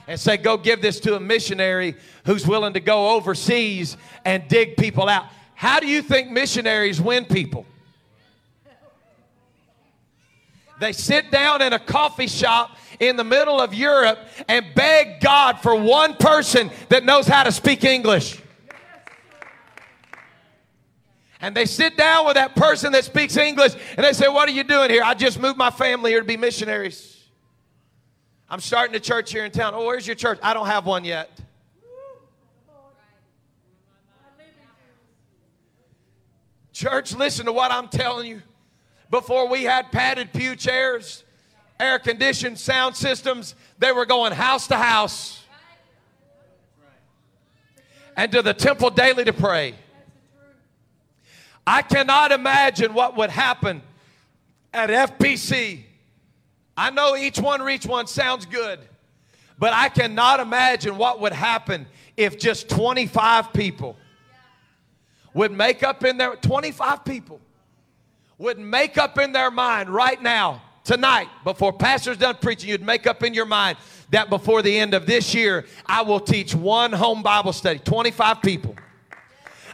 and 0.07 0.19
say, 0.19 0.37
go 0.37 0.57
give 0.57 0.81
this 0.81 0.99
to 1.01 1.15
a 1.17 1.21
missionary 1.21 1.97
who's 2.25 2.47
willing 2.47 2.73
to 2.73 2.81
go 2.81 3.11
overseas 3.11 3.97
and 4.25 4.49
dig 4.49 4.77
people 4.77 5.09
out. 5.09 5.27
How 5.55 5.79
do 5.79 5.87
you 5.87 6.03
think 6.03 6.31
missionaries 6.31 7.01
win 7.01 7.25
people? 7.25 7.67
They 10.81 10.93
sit 10.93 11.31
down 11.31 11.61
in 11.61 11.75
a 11.75 11.79
coffee 11.79 12.27
shop 12.27 12.77
in 12.99 13.17
the 13.17 13.25
middle 13.25 13.61
of 13.61 13.75
Europe 13.75 14.19
and 14.49 14.65
beg 14.75 15.21
God 15.21 15.61
for 15.61 15.77
one 15.77 16.15
person 16.15 16.71
that 16.89 17.05
knows 17.05 17.27
how 17.27 17.45
to 17.45 17.53
speak 17.53 17.85
English. 17.85 18.41
And 21.43 21.55
they 21.55 21.67
sit 21.67 21.99
down 21.99 22.27
with 22.27 22.35
that 22.35 22.57
person 22.57 22.93
that 22.93 23.05
speaks 23.05 23.37
English 23.37 23.75
and 23.97 24.05
they 24.05 24.15
say, 24.15 24.29
What 24.29 24.49
are 24.49 24.53
you 24.53 24.65
doing 24.65 24.91
here? 24.91 25.03
I 25.05 25.15
just 25.15 25.39
moved 25.39 25.59
my 25.59 25.71
family 25.71 26.13
here 26.13 26.21
to 26.21 26.27
be 26.27 26.39
missionaries. 26.39 27.29
I'm 28.49 28.61
starting 28.61 28.97
a 28.97 29.01
church 29.01 29.31
here 29.33 29.45
in 29.45 29.51
town. 29.51 29.75
Oh, 29.75 29.85
where's 29.85 30.07
your 30.07 30.17
church? 30.17 30.39
I 30.43 30.55
don't 30.55 30.67
have 30.67 30.87
one 30.87 31.05
yet. 31.05 31.31
Church, 36.73 37.15
listen 37.15 37.45
to 37.45 37.53
what 37.53 37.71
I'm 37.71 37.89
telling 37.89 38.27
you. 38.27 38.43
Before 39.11 39.49
we 39.49 39.65
had 39.65 39.91
padded 39.91 40.33
pew 40.33 40.55
chairs, 40.55 41.25
air 41.81 41.99
conditioned 41.99 42.59
sound 42.59 42.95
systems, 42.95 43.57
they 43.79 43.91
were 43.91 44.07
going 44.07 44.33
house 44.33 44.69
to 44.69 44.77
house 44.77 45.43
and 48.17 48.31
to 48.33 48.43
the 48.43 48.55
temple 48.55 48.91
daily 48.91 49.25
to 49.25 49.33
pray. 49.33 49.75
I 51.67 51.83
cannot 51.83 52.33
imagine 52.33 52.95
what 52.95 53.17
would 53.17 53.31
happen 53.31 53.83
at 54.73 54.91
FPC. 54.91 55.83
I 56.77 56.91
know 56.91 57.17
each 57.17 57.39
one 57.39 57.63
reach 57.63 57.87
one 57.87 58.07
sounds 58.07 58.47
good, 58.47 58.79
but 59.59 59.73
I 59.73 59.89
cannot 59.89 60.41
imagine 60.41 60.97
what 60.97 61.21
would 61.21 61.33
happen 61.33 61.87
if 62.17 62.39
just 62.39 62.69
25 62.69 63.53
people 63.53 63.97
would 65.35 65.53
make 65.53 65.83
up 65.83 66.05
in 66.05 66.17
there 66.17 66.37
25 66.37 67.05
people 67.05 67.41
would 68.41 68.59
make 68.59 68.97
up 68.97 69.19
in 69.19 69.33
their 69.33 69.51
mind 69.51 69.91
right 69.91 70.23
now 70.23 70.63
tonight 70.83 71.29
before 71.45 71.75
pastor's 71.75 72.17
done 72.17 72.35
preaching 72.41 72.71
you'd 72.71 72.83
make 72.83 73.07
up 73.07 73.23
in 73.23 73.35
your 73.35 73.45
mind 73.45 73.77
that 74.09 74.31
before 74.31 74.63
the 74.63 74.79
end 74.79 74.95
of 74.95 75.05
this 75.05 75.35
year 75.35 75.67
i 75.85 76.01
will 76.01 76.19
teach 76.19 76.55
one 76.55 76.91
home 76.91 77.23
bible 77.23 77.53
study 77.53 77.79
25 77.79 78.41
people 78.41 78.75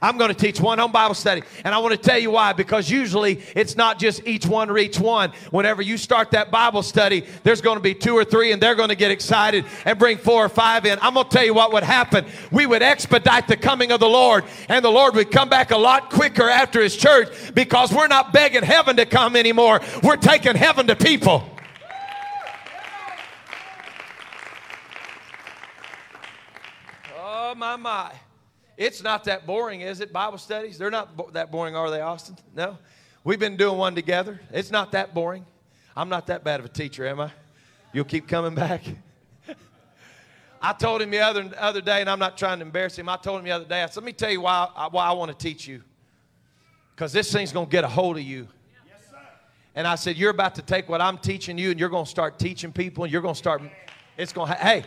I'm 0.03 0.18
going 0.18 0.28
to 0.28 0.34
teach 0.34 0.61
one 0.61 0.78
home 0.78 0.92
Bible 0.92 1.14
study. 1.14 1.42
And 1.64 1.74
I 1.74 1.78
want 1.78 1.92
to 1.94 2.01
tell 2.01 2.18
you 2.18 2.30
why. 2.30 2.53
Because 2.53 2.90
usually 2.90 3.40
it's 3.55 3.76
not 3.76 3.99
just 3.99 4.26
each 4.26 4.47
one 4.47 4.70
reach 4.70 4.99
one. 4.99 5.32
Whenever 5.51 5.82
you 5.82 5.97
start 5.97 6.30
that 6.32 6.51
Bible 6.51 6.82
study, 6.82 7.24
there's 7.42 7.61
going 7.61 7.76
to 7.76 7.82
be 7.82 7.94
two 7.94 8.14
or 8.14 8.24
three, 8.24 8.53
and 8.53 8.62
they're 8.62 8.74
going 8.74 8.88
to 8.88 8.97
get 8.97 9.11
excited 9.11 9.64
and 9.84 9.99
bring 9.99 10.18
four 10.18 10.44
or 10.44 10.49
five 10.49 10.86
in. 10.86 10.99
I'm 11.03 11.14
going 11.14 11.28
to 11.28 11.32
tell 11.32 11.44
you 11.44 11.55
what 11.55 11.72
would 11.72 11.82
happen. 11.82 12.26
We 12.51 12.66
would 12.66 12.82
expedite 12.82 13.49
the 13.49 13.57
coming 13.57 13.92
of 13.92 14.01
the 14.01 14.09
Lord, 14.09 14.44
and 14.68 14.84
the 14.84 14.90
Lord 14.90 15.14
would 15.14 15.30
come 15.30 15.49
back 15.49 15.70
a 15.70 15.76
lot 15.76 16.11
quicker 16.11 16.49
after 16.49 16.82
His 16.82 16.97
church 16.97 17.28
because 17.55 17.92
we're 17.92 18.09
not 18.09 18.32
begging 18.32 18.62
heaven 18.62 18.97
to 18.97 19.07
come 19.07 19.36
anymore. 19.36 19.80
We're 20.03 20.16
taking 20.16 20.57
heaven 20.57 20.86
to 20.88 20.97
people. 20.97 21.49
Oh, 27.16 27.55
my, 27.55 27.76
my. 27.76 28.12
It's 28.77 29.03
not 29.03 29.24
that 29.24 29.47
boring, 29.47 29.81
is 29.81 30.01
it? 30.01 30.12
Bible 30.12 30.39
studies? 30.39 30.77
They're 30.77 30.91
not 30.91 31.16
bo- 31.16 31.31
that 31.33 31.51
boring, 31.51 31.74
are 31.74 31.91
they, 31.91 32.01
Austin? 32.01 32.37
No? 32.55 32.79
We've 33.24 33.39
been 33.39 33.57
doing 33.57 33.79
one 33.79 33.95
together. 33.95 34.41
It's 34.53 34.70
not 34.70 34.93
that 34.93 35.14
boring. 35.14 35.47
I'm 35.97 36.09
not 36.11 36.27
that 36.27 36.45
bad 36.45 36.61
of 36.61 36.66
a 36.66 36.68
teacher, 36.68 37.07
am 37.07 37.20
I? 37.20 37.33
You'll 37.93 38.05
keep 38.05 38.29
coming 38.29 38.55
back. 38.55 38.83
I 40.62 40.74
told 40.74 41.01
him 41.01 41.11
the 41.11 41.20
other, 41.20 41.51
other 41.59 41.81
day, 41.81 42.03
and 42.03 42.11
I'm 42.11 42.18
not 42.18 42.37
trying 42.37 42.59
to 42.59 42.66
embarrass 42.66 42.99
him. 42.99 43.09
I 43.09 43.16
told 43.16 43.39
him 43.39 43.47
the 43.47 43.53
other 43.53 43.64
day, 43.64 43.83
I 43.83 43.87
said, 43.87 43.97
Let 43.97 44.05
me 44.05 44.12
tell 44.12 44.31
you 44.31 44.43
why, 44.43 44.68
I, 44.77 44.89
why 44.89 45.07
I 45.07 45.12
want 45.12 45.31
to 45.31 45.37
teach 45.37 45.66
you. 45.66 45.83
Because 46.95 47.12
this 47.12 47.33
thing's 47.33 47.53
going 47.53 47.66
to 47.66 47.70
get 47.70 47.85
a 47.85 47.89
hold 47.89 48.18
of 48.18 48.22
you. 48.22 48.47
Yes, 48.87 49.01
and 49.74 49.87
I 49.87 49.95
said, 49.95 50.16
You're 50.16 50.31
about 50.31 50.55
to 50.57 50.62
take 50.62 50.89
what 50.89 51.01
I'm 51.01 51.16
teaching 51.16 51.57
you, 51.57 51.70
and 51.70 51.81
you're 51.81 51.89
going 51.89 52.05
to 52.05 52.11
start 52.11 52.39
teaching 52.39 52.72
people, 52.72 53.05
and 53.05 53.12
you're 53.12 53.22
going 53.22 53.35
to 53.35 53.39
start, 53.39 53.62
it's 54.18 54.35
going 54.35 54.49
to, 54.49 54.55
hey, 54.55 54.85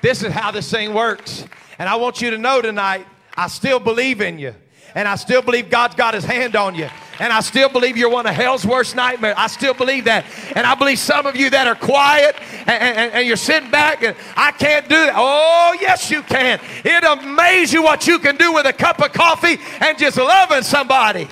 this 0.00 0.22
is 0.22 0.32
how 0.32 0.52
this 0.52 0.70
thing 0.70 0.94
works. 0.94 1.44
And 1.78 1.88
I 1.88 1.96
want 1.96 2.22
you 2.22 2.30
to 2.30 2.38
know 2.38 2.62
tonight 2.62 3.06
I 3.36 3.48
still 3.48 3.78
believe 3.78 4.20
in 4.20 4.38
you. 4.38 4.54
And 4.94 5.06
I 5.06 5.16
still 5.16 5.42
believe 5.42 5.68
God's 5.68 5.94
got 5.94 6.14
his 6.14 6.24
hand 6.24 6.56
on 6.56 6.74
you. 6.74 6.88
And 7.18 7.30
I 7.30 7.40
still 7.40 7.68
believe 7.68 7.98
you're 7.98 8.08
one 8.08 8.26
of 8.26 8.34
hell's 8.34 8.64
worst 8.64 8.96
nightmares. 8.96 9.34
I 9.36 9.46
still 9.48 9.74
believe 9.74 10.04
that. 10.04 10.24
And 10.54 10.66
I 10.66 10.74
believe 10.74 10.98
some 10.98 11.26
of 11.26 11.36
you 11.36 11.50
that 11.50 11.66
are 11.66 11.74
quiet 11.74 12.34
and, 12.60 12.70
and, 12.70 13.12
and 13.12 13.26
you're 13.26 13.36
sitting 13.36 13.70
back 13.70 14.02
and 14.02 14.16
I 14.36 14.52
can't 14.52 14.88
do 14.88 14.94
that. 14.94 15.12
Oh, 15.14 15.76
yes, 15.78 16.10
you 16.10 16.22
can. 16.22 16.60
It'll 16.82 17.12
amaze 17.12 17.74
you 17.74 17.82
what 17.82 18.06
you 18.06 18.18
can 18.18 18.36
do 18.36 18.54
with 18.54 18.64
a 18.64 18.72
cup 18.72 19.02
of 19.02 19.12
coffee 19.12 19.58
and 19.80 19.98
just 19.98 20.16
loving 20.16 20.62
somebody. 20.62 21.28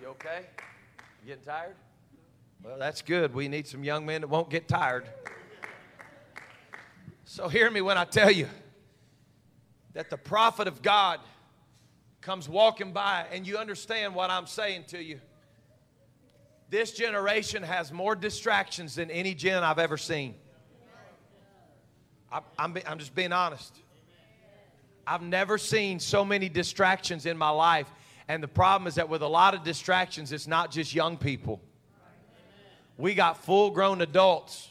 You 0.00 0.08
okay? 0.08 0.46
You 1.22 1.28
getting 1.28 1.44
tired? 1.44 1.74
Well, 2.64 2.78
that's 2.78 3.02
good. 3.02 3.34
We 3.34 3.46
need 3.46 3.68
some 3.68 3.84
young 3.84 4.04
men 4.04 4.22
that 4.22 4.28
won't 4.28 4.50
get 4.50 4.66
tired. 4.66 5.04
So 7.34 7.48
hear 7.48 7.68
me 7.68 7.80
when 7.80 7.98
I 7.98 8.04
tell 8.04 8.30
you 8.30 8.46
that 9.94 10.08
the 10.08 10.16
prophet 10.16 10.68
of 10.68 10.82
God 10.82 11.18
comes 12.20 12.48
walking 12.48 12.92
by 12.92 13.26
and 13.32 13.44
you 13.44 13.58
understand 13.58 14.14
what 14.14 14.30
I'm 14.30 14.46
saying 14.46 14.84
to 14.90 15.02
you. 15.02 15.20
This 16.70 16.92
generation 16.92 17.64
has 17.64 17.90
more 17.90 18.14
distractions 18.14 18.94
than 18.94 19.10
any 19.10 19.34
gen 19.34 19.64
I've 19.64 19.80
ever 19.80 19.96
seen. 19.96 20.36
I, 22.30 22.38
I'm, 22.56 22.76
I'm 22.86 23.00
just 23.00 23.16
being 23.16 23.32
honest. 23.32 23.74
I've 25.04 25.22
never 25.22 25.58
seen 25.58 25.98
so 25.98 26.24
many 26.24 26.48
distractions 26.48 27.26
in 27.26 27.36
my 27.36 27.50
life. 27.50 27.90
And 28.28 28.44
the 28.44 28.48
problem 28.48 28.86
is 28.86 28.94
that 28.94 29.08
with 29.08 29.22
a 29.22 29.28
lot 29.28 29.54
of 29.54 29.64
distractions, 29.64 30.30
it's 30.30 30.46
not 30.46 30.70
just 30.70 30.94
young 30.94 31.16
people. 31.16 31.60
We 32.96 33.14
got 33.14 33.44
full 33.44 33.72
grown 33.72 34.02
adults 34.02 34.70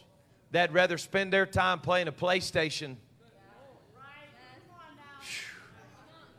that'd 0.54 0.74
rather 0.74 0.98
spend 0.98 1.34
their 1.34 1.46
time 1.46 1.82
playing 1.82 2.08
a 2.08 2.14
PlayStation 2.14 2.96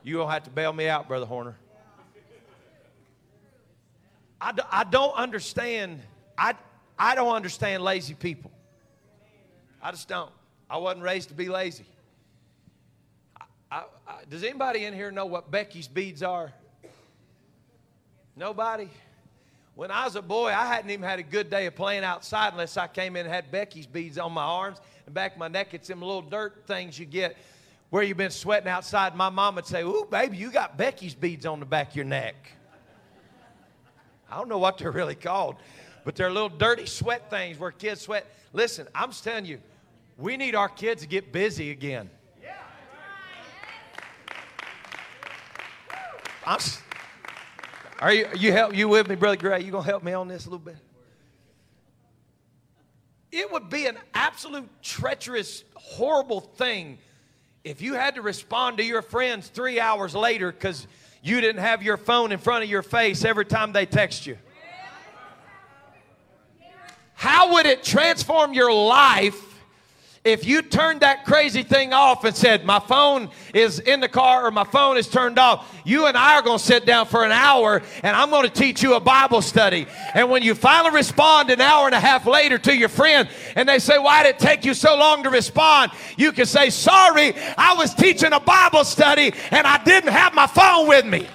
You're 0.04 0.18
going 0.18 0.28
to 0.28 0.32
have 0.34 0.44
to 0.44 0.50
bail 0.50 0.72
me 0.72 0.86
out, 0.86 1.08
Brother 1.08 1.24
Horner. 1.24 1.56
I, 4.38 4.52
d- 4.52 4.62
I 4.70 4.84
don't 4.84 5.14
understand. 5.14 6.02
I, 6.36 6.54
I 6.98 7.14
don't 7.14 7.34
understand 7.34 7.82
lazy 7.82 8.12
people. 8.12 8.50
I 9.82 9.90
just 9.90 10.06
don't. 10.06 10.30
I 10.68 10.76
wasn't 10.76 11.04
raised 11.04 11.30
to 11.30 11.34
be 11.34 11.48
lazy. 11.48 11.86
I, 13.70 13.84
I, 14.06 14.16
does 14.28 14.44
anybody 14.44 14.84
in 14.84 14.92
here 14.92 15.10
know 15.10 15.24
what 15.24 15.50
Becky's 15.50 15.88
beads 15.88 16.22
are? 16.22 16.52
Nobody? 18.36 18.90
When 19.74 19.90
I 19.90 20.04
was 20.04 20.14
a 20.14 20.22
boy, 20.22 20.48
I 20.48 20.66
hadn't 20.66 20.90
even 20.90 21.08
had 21.08 21.18
a 21.18 21.24
good 21.24 21.50
day 21.50 21.66
of 21.66 21.74
playing 21.74 22.04
outside 22.04 22.52
unless 22.52 22.76
I 22.76 22.86
came 22.86 23.16
in 23.16 23.26
and 23.26 23.34
had 23.34 23.50
Becky's 23.50 23.86
beads 23.86 24.18
on 24.18 24.32
my 24.32 24.44
arms 24.44 24.78
and 25.04 25.14
back 25.14 25.32
of 25.32 25.38
my 25.38 25.48
neck. 25.48 25.74
It's 25.74 25.88
them 25.88 26.00
little 26.00 26.22
dirt 26.22 26.62
things 26.66 26.96
you 26.98 27.06
get 27.06 27.36
where 27.90 28.02
you've 28.04 28.16
been 28.16 28.30
sweating 28.30 28.68
outside. 28.68 29.16
My 29.16 29.30
mom 29.30 29.56
would 29.56 29.66
say, 29.66 29.82
Ooh, 29.82 30.06
baby, 30.08 30.36
you 30.36 30.52
got 30.52 30.78
Becky's 30.78 31.14
beads 31.14 31.44
on 31.44 31.58
the 31.58 31.66
back 31.66 31.90
of 31.90 31.96
your 31.96 32.04
neck. 32.04 32.34
I 34.30 34.36
don't 34.36 34.48
know 34.48 34.58
what 34.58 34.78
they're 34.78 34.92
really 34.92 35.16
called, 35.16 35.56
but 36.04 36.14
they're 36.14 36.30
little 36.30 36.48
dirty 36.48 36.86
sweat 36.86 37.28
things 37.28 37.58
where 37.58 37.72
kids 37.72 38.00
sweat. 38.00 38.26
Listen, 38.52 38.86
I'm 38.94 39.10
just 39.10 39.24
telling 39.24 39.44
you, 39.44 39.60
we 40.16 40.36
need 40.36 40.54
our 40.54 40.68
kids 40.68 41.02
to 41.02 41.08
get 41.08 41.32
busy 41.32 41.72
again. 41.72 42.10
I'm, 46.46 46.58
are 48.04 48.12
you, 48.12 48.28
you 48.36 48.52
help 48.52 48.76
you 48.76 48.86
with 48.86 49.08
me, 49.08 49.14
brother 49.14 49.38
Gray? 49.38 49.62
You 49.62 49.72
gonna 49.72 49.82
help 49.82 50.02
me 50.02 50.12
on 50.12 50.28
this 50.28 50.44
a 50.44 50.50
little 50.50 50.58
bit? 50.58 50.76
It 53.32 53.50
would 53.50 53.70
be 53.70 53.86
an 53.86 53.96
absolute 54.12 54.68
treacherous, 54.82 55.64
horrible 55.74 56.40
thing 56.40 56.98
if 57.64 57.80
you 57.80 57.94
had 57.94 58.16
to 58.16 58.20
respond 58.20 58.76
to 58.76 58.84
your 58.84 59.00
friends 59.00 59.48
three 59.48 59.80
hours 59.80 60.14
later 60.14 60.52
because 60.52 60.86
you 61.22 61.40
didn't 61.40 61.62
have 61.62 61.82
your 61.82 61.96
phone 61.96 62.30
in 62.30 62.38
front 62.38 62.62
of 62.62 62.68
your 62.68 62.82
face 62.82 63.24
every 63.24 63.46
time 63.46 63.72
they 63.72 63.86
text 63.86 64.26
you. 64.26 64.36
How 67.14 67.54
would 67.54 67.64
it 67.64 67.82
transform 67.82 68.52
your 68.52 68.70
life 68.70 69.53
if 70.24 70.46
you 70.46 70.62
turned 70.62 71.00
that 71.00 71.26
crazy 71.26 71.62
thing 71.62 71.92
off 71.92 72.24
and 72.24 72.34
said, 72.34 72.64
My 72.64 72.78
phone 72.78 73.28
is 73.52 73.78
in 73.78 74.00
the 74.00 74.08
car 74.08 74.46
or 74.46 74.50
my 74.50 74.64
phone 74.64 74.96
is 74.96 75.06
turned 75.06 75.38
off, 75.38 75.70
you 75.84 76.06
and 76.06 76.16
I 76.16 76.36
are 76.36 76.42
going 76.42 76.58
to 76.58 76.64
sit 76.64 76.86
down 76.86 77.06
for 77.06 77.24
an 77.24 77.30
hour 77.32 77.82
and 78.02 78.16
I'm 78.16 78.30
going 78.30 78.44
to 78.44 78.52
teach 78.52 78.82
you 78.82 78.94
a 78.94 79.00
Bible 79.00 79.42
study. 79.42 79.86
And 80.14 80.30
when 80.30 80.42
you 80.42 80.54
finally 80.54 80.94
respond 80.94 81.50
an 81.50 81.60
hour 81.60 81.84
and 81.84 81.94
a 81.94 82.00
half 82.00 82.26
later 82.26 82.56
to 82.56 82.74
your 82.74 82.88
friend 82.88 83.28
and 83.54 83.68
they 83.68 83.78
say, 83.78 83.98
Why 83.98 84.22
did 84.22 84.36
it 84.36 84.38
take 84.38 84.64
you 84.64 84.72
so 84.72 84.96
long 84.96 85.22
to 85.24 85.30
respond? 85.30 85.92
You 86.16 86.32
can 86.32 86.46
say, 86.46 86.70
Sorry, 86.70 87.34
I 87.58 87.74
was 87.74 87.94
teaching 87.94 88.32
a 88.32 88.40
Bible 88.40 88.84
study 88.84 89.34
and 89.50 89.66
I 89.66 89.84
didn't 89.84 90.10
have 90.10 90.32
my 90.32 90.46
phone 90.46 90.88
with 90.88 91.04
me. 91.04 91.28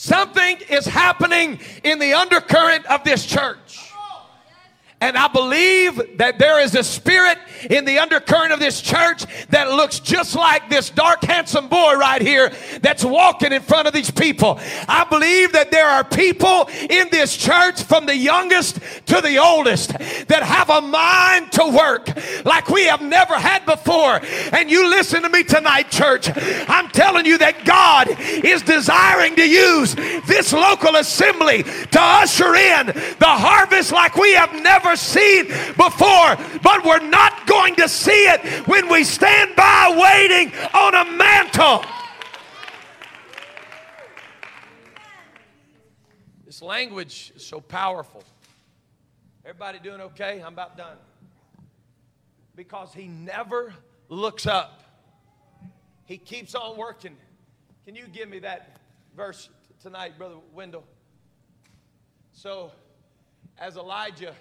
Something 0.00 0.58
is 0.70 0.86
happening 0.86 1.58
in 1.82 1.98
the 1.98 2.14
undercurrent 2.14 2.86
of 2.86 3.02
this 3.02 3.26
church. 3.26 3.92
And 5.00 5.18
I 5.18 5.26
believe 5.26 6.18
that 6.18 6.38
there 6.38 6.60
is 6.60 6.76
a 6.76 6.84
spirit 6.84 7.36
in 7.70 7.84
the 7.84 7.98
undercurrent 7.98 8.52
of 8.52 8.60
this 8.60 8.80
church 8.80 9.24
that 9.48 9.70
looks 9.70 10.00
just 10.00 10.34
like 10.34 10.68
this 10.68 10.90
dark, 10.90 11.22
handsome 11.24 11.68
boy 11.68 11.94
right 11.94 12.22
here 12.22 12.52
that's 12.80 13.04
walking 13.04 13.52
in 13.52 13.62
front 13.62 13.88
of 13.88 13.94
these 13.94 14.10
people. 14.10 14.60
I 14.88 15.04
believe 15.04 15.52
that 15.52 15.70
there 15.70 15.86
are 15.86 16.04
people 16.04 16.68
in 16.88 17.08
this 17.10 17.36
church 17.36 17.82
from 17.82 18.06
the 18.06 18.16
youngest 18.16 18.80
to 19.06 19.20
the 19.20 19.38
oldest 19.38 19.90
that 20.28 20.42
have 20.42 20.70
a 20.70 20.80
mind 20.80 21.52
to 21.52 21.66
work 21.66 22.08
like 22.44 22.68
we 22.68 22.84
have 22.84 23.02
never 23.02 23.34
had 23.34 23.64
before. 23.66 24.20
And 24.52 24.70
you 24.70 24.88
listen 24.88 25.22
to 25.22 25.28
me 25.28 25.42
tonight, 25.42 25.90
church. 25.90 26.30
I'm 26.68 26.88
telling 26.90 27.26
you 27.26 27.38
that 27.38 27.64
God 27.64 28.08
is 28.44 28.62
desiring 28.62 29.36
to 29.36 29.48
use 29.48 29.94
this 30.26 30.52
local 30.52 30.96
assembly 30.96 31.62
to 31.62 32.00
usher 32.00 32.54
in 32.54 32.86
the 32.86 33.26
harvest 33.26 33.92
like 33.92 34.16
we 34.16 34.34
have 34.34 34.52
never 34.54 34.96
seen 34.96 35.48
before. 35.76 36.36
But 36.62 36.84
we're 36.84 37.06
not 37.08 37.46
going 37.48 37.74
to 37.76 37.88
see 37.88 38.28
it 38.28 38.66
when 38.68 38.88
we 38.88 39.02
stand 39.02 39.56
by 39.56 39.94
waiting 39.96 40.52
on 40.74 40.94
a 40.94 41.04
mantle. 41.04 41.84
This 46.44 46.62
language 46.62 47.32
is 47.36 47.44
so 47.44 47.60
powerful. 47.60 48.22
Everybody 49.44 49.78
doing 49.78 50.00
okay? 50.00 50.40
I'm 50.40 50.52
about 50.52 50.76
done. 50.76 50.96
Because 52.54 52.92
he 52.92 53.06
never 53.06 53.72
looks 54.08 54.46
up. 54.46 54.82
He 56.04 56.18
keeps 56.18 56.54
on 56.54 56.76
working. 56.76 57.16
Can 57.84 57.94
you 57.94 58.06
give 58.08 58.28
me 58.28 58.40
that 58.40 58.78
verse 59.16 59.48
tonight, 59.80 60.18
Brother 60.18 60.36
Wendell? 60.52 60.84
So, 62.32 62.72
as 63.58 63.76
Elijah 63.76 64.34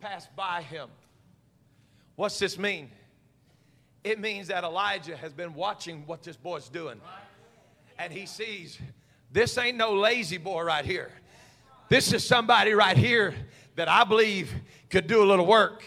passed 0.00 0.34
by 0.36 0.62
him, 0.62 0.88
what's 2.18 2.36
this 2.40 2.58
mean? 2.58 2.90
It 4.02 4.18
means 4.18 4.48
that 4.48 4.64
Elijah 4.64 5.16
has 5.16 5.32
been 5.32 5.54
watching 5.54 6.02
what 6.04 6.24
this 6.24 6.36
boy's 6.36 6.68
doing. 6.68 7.00
And 7.96 8.12
he 8.12 8.26
sees 8.26 8.78
this 9.30 9.56
ain't 9.56 9.76
no 9.76 9.94
lazy 9.94 10.36
boy 10.36 10.62
right 10.64 10.84
here. 10.84 11.12
This 11.88 12.12
is 12.12 12.26
somebody 12.26 12.72
right 12.72 12.96
here 12.96 13.34
that 13.76 13.88
I 13.88 14.02
believe 14.02 14.52
could 14.90 15.06
do 15.06 15.22
a 15.22 15.26
little 15.26 15.46
work. 15.46 15.84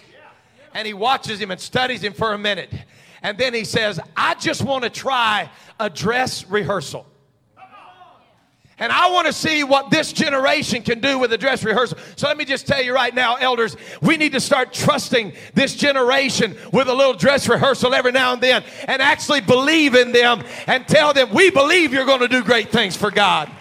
And 0.73 0.88
he 0.88 0.93
watches 0.93 1.38
him 1.38 1.51
and 1.51 1.59
studies 1.59 2.01
him 2.01 2.13
for 2.13 2.34
a 2.34 2.38
minute. 2.38 2.73
And 3.21 3.38
then 3.38 3.53
he 3.53 3.65
says, 3.65 3.99
I 4.15 4.36
just 4.36 4.61
want 4.61 4.86
to 4.86 4.89
try 4.89 5.49
a 5.82 5.89
dress 5.89 6.47
rehearsal. 6.47 7.05
And 8.82 8.91
I 8.91 9.11
want 9.11 9.27
to 9.27 9.34
see 9.34 9.63
what 9.63 9.91
this 9.91 10.11
generation 10.11 10.82
can 10.82 11.01
do 11.01 11.19
with 11.19 11.32
a 11.34 11.38
dress 11.38 11.63
rehearsal. 11.63 11.99
So 12.15 12.27
let 12.27 12.36
me 12.36 12.45
just 12.45 12.65
tell 12.65 12.82
you 12.82 12.95
right 12.95 13.13
now, 13.13 13.36
elders, 13.36 13.77
we 14.01 14.17
need 14.17 14.32
to 14.32 14.39
start 14.39 14.73
trusting 14.73 15.34
this 15.53 15.75
generation 15.75 16.57
with 16.73 16.88
a 16.88 16.93
little 16.93 17.13
dress 17.13 17.47
rehearsal 17.47 17.93
every 17.93 18.11
now 18.11 18.34
and 18.34 18.41
then 18.41 18.63
and 18.88 18.99
actually 18.99 19.41
believe 19.41 19.93
in 19.93 20.11
them 20.11 20.43
and 20.65 20.88
tell 20.88 21.13
them, 21.13 21.32
we 21.32 21.51
believe 21.51 21.93
you're 21.93 22.07
going 22.07 22.21
to 22.21 22.27
do 22.27 22.43
great 22.43 22.71
things 22.71 22.97
for 22.97 23.11
God. 23.11 23.51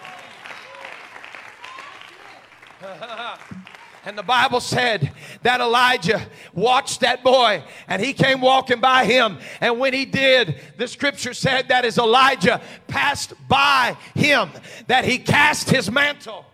And 4.03 4.17
the 4.17 4.23
Bible 4.23 4.61
said 4.61 5.11
that 5.43 5.61
Elijah 5.61 6.25
watched 6.53 7.01
that 7.01 7.23
boy 7.23 7.63
and 7.87 8.01
he 8.01 8.13
came 8.13 8.41
walking 8.41 8.79
by 8.79 9.05
him. 9.05 9.37
And 9.59 9.79
when 9.79 9.93
he 9.93 10.05
did, 10.05 10.59
the 10.77 10.87
scripture 10.87 11.35
said 11.35 11.67
that 11.67 11.85
as 11.85 11.99
Elijah 11.99 12.61
passed 12.87 13.33
by 13.47 13.95
him, 14.15 14.49
that 14.87 15.05
he 15.05 15.19
cast 15.19 15.69
his 15.69 15.91
mantle 15.91 16.45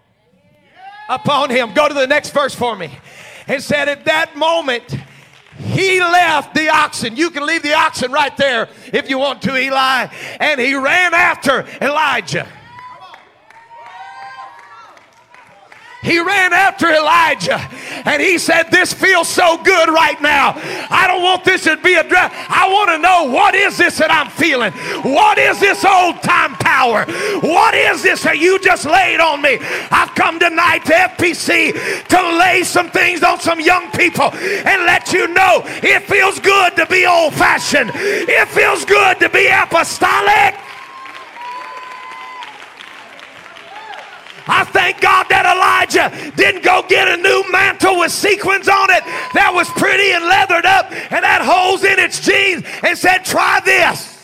upon 1.08 1.50
him. 1.50 1.74
Go 1.74 1.88
to 1.88 1.93
the 1.93 2.08
next 2.08 2.32
verse 2.32 2.54
for 2.54 2.76
me. 2.76 2.91
It 3.48 3.62
said, 3.62 3.88
At 3.88 4.06
that 4.06 4.36
moment, 4.36 4.84
he 5.58 6.02
left 6.02 6.54
the 6.54 6.70
oxen. 6.70 7.16
You 7.16 7.30
can 7.30 7.45
leave 7.45 7.64
the 7.64 7.74
oxen 7.74 8.12
right 8.12 8.36
there 8.36 8.68
if 8.91 9.10
you 9.10 9.18
want 9.18 9.41
to, 9.43 9.56
Eli. 9.56 10.08
And 10.39 10.60
he 10.60 10.76
ran 10.76 11.14
after 11.14 11.66
Elijah. 11.82 12.48
He 16.02 16.20
ran 16.20 16.54
after 16.54 16.89
Elijah 16.89 17.60
and 18.06 18.22
he 18.22 18.38
said, 18.38 18.70
This 18.72 18.93
feels 18.93 19.28
so 19.28 19.58
good 19.64 19.89
right 19.89 20.20
now. 20.22 20.54
I 20.89 21.06
don't 21.08 21.24
want 21.24 21.43
this 21.43 21.64
to 21.64 21.78
be 21.78 21.95
a 21.95 22.04
dress. 22.04 22.32
I 22.50 22.70
want 22.70 22.91
to 22.91 22.98
know 23.00 23.32
what 23.32 23.56
is 23.56 23.78
this 23.78 23.98
that 23.98 24.12
I'm 24.12 24.30
feeling? 24.30 24.72
What 25.04 25.38
is 25.38 25.60
this 25.60 25.84
old 25.84 26.22
time 26.22 26.54
power? 26.56 27.06
What 27.41 27.74
is 27.74 28.04
this 28.04 28.24
that 28.24 28.38
you 28.38 28.60
just 28.60 28.86
laid 28.86 29.20
on 29.20 29.41
me? 29.41 29.58
I've 29.91 30.14
come 30.16 30.39
tonight 30.39 30.86
to 30.86 30.93
FPC 30.93 32.08
to 32.08 32.38
lay 32.38 32.64
some 32.64 32.89
things 32.89 33.24
on 33.24 33.39
some 33.39 33.60
young 33.60 33.89
people 33.91 34.32
and 34.34 34.86
let 34.86 35.12
you 35.12 35.28
know 35.28 35.64
it 35.66 36.04
feels 36.04 36.39
good 36.39 36.76
to 36.76 36.86
be 36.86 37.06
old 37.06 37.34
fashioned, 37.34 37.91
it 37.93 38.48
feels 38.50 38.86
good 38.86 39.20
to 39.20 39.30
be 39.30 39.48
apostolic. 39.48 40.56
I 44.48 44.64
thank 44.64 45.02
God 45.02 45.28
that 45.30 45.45
Elijah 45.45 46.32
didn't 46.36 46.64
go 46.64 46.84
get 46.88 47.08
a 47.08 47.22
new 47.22 47.43
mantle 47.52 48.00
with 48.00 48.12
sequins 48.12 48.68
on 48.68 48.89
it 48.89 49.04
that 49.34 49.52
was 49.54 49.70
pretty 49.72 50.12
and 50.12 50.26
leathered 50.26 50.66
up 50.66 50.91
and 50.91 51.24
had 51.26 51.41
holes 51.41 51.84
in 51.84 52.00
its 52.00 52.20
jeans 52.20 52.64
and 52.84 52.98
said, 52.98 53.26
Try 53.26 53.60
this. 53.64 54.16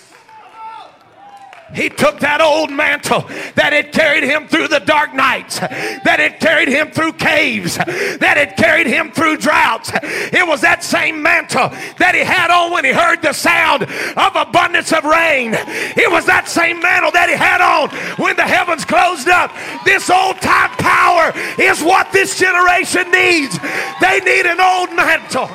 He 1.74 1.89
took 1.89 2.19
that 2.19 2.41
old 2.41 2.71
mantle 2.71 3.21
that 3.55 3.74
had 3.74 3.91
carried 3.91 4.24
him 4.24 4.47
through 4.47 4.67
the 4.67 4.80
dark 4.80 5.13
nights, 5.13 5.59
that 5.59 6.17
had 6.19 6.39
carried 6.39 6.67
him 6.67 6.91
through 6.91 7.13
caves, 7.13 7.78
that 7.78 8.36
had 8.38 8.55
carried 8.57 8.88
him 8.88 9.11
through 9.11 9.38
droughts. 9.38 9.91
It 9.93 10.47
was 10.47 10.61
that 10.61 10.84
same 10.84 11.21
mantle 11.21 11.69
that 11.97 12.13
he 12.13 12.21
had 12.21 12.51
on 12.51 12.71
when 12.71 12.86
he 12.86 12.91
heard 12.91 13.21
the 13.21 13.34
sound 13.34 13.84
of 13.84 14.36
abundance 14.36 14.93
of 14.93 15.03
rain. 15.03 15.53
It 15.53 16.11
was 16.11 16.26
that 16.26 16.47
same 16.47 16.80
mantle 16.80 17.11
that 17.11 17.30
he 17.30 17.36
had 17.36 17.61
on 17.61 17.89
when 18.17 18.36
the 18.36 18.43
heavens 18.43 18.86
closed 18.86 19.28
up. 19.28 19.51
This 19.86 20.09
old 20.09 20.41
time 20.41 20.71
power 20.78 21.32
is 21.59 21.82
what 21.82 22.11
this 22.11 22.38
generation 22.38 23.09
needs. 23.11 23.57
They 24.01 24.19
need 24.19 24.45
an 24.45 24.59
old 24.59 24.93
mantle. 24.95 25.49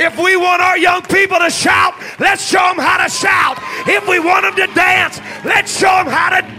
If 0.00 0.16
we 0.16 0.36
want 0.36 0.62
our 0.62 0.78
young 0.78 1.02
people 1.02 1.40
to 1.40 1.50
shout, 1.50 1.92
let's 2.20 2.48
show 2.48 2.60
them 2.60 2.78
how 2.78 3.02
to 3.02 3.10
shout. 3.10 3.58
If 3.88 4.06
we 4.06 4.20
want 4.20 4.44
them 4.44 4.54
to 4.54 4.72
dance, 4.72 5.18
let's 5.44 5.76
show 5.76 5.88
them 5.88 6.06
how 6.06 6.40
to 6.40 6.58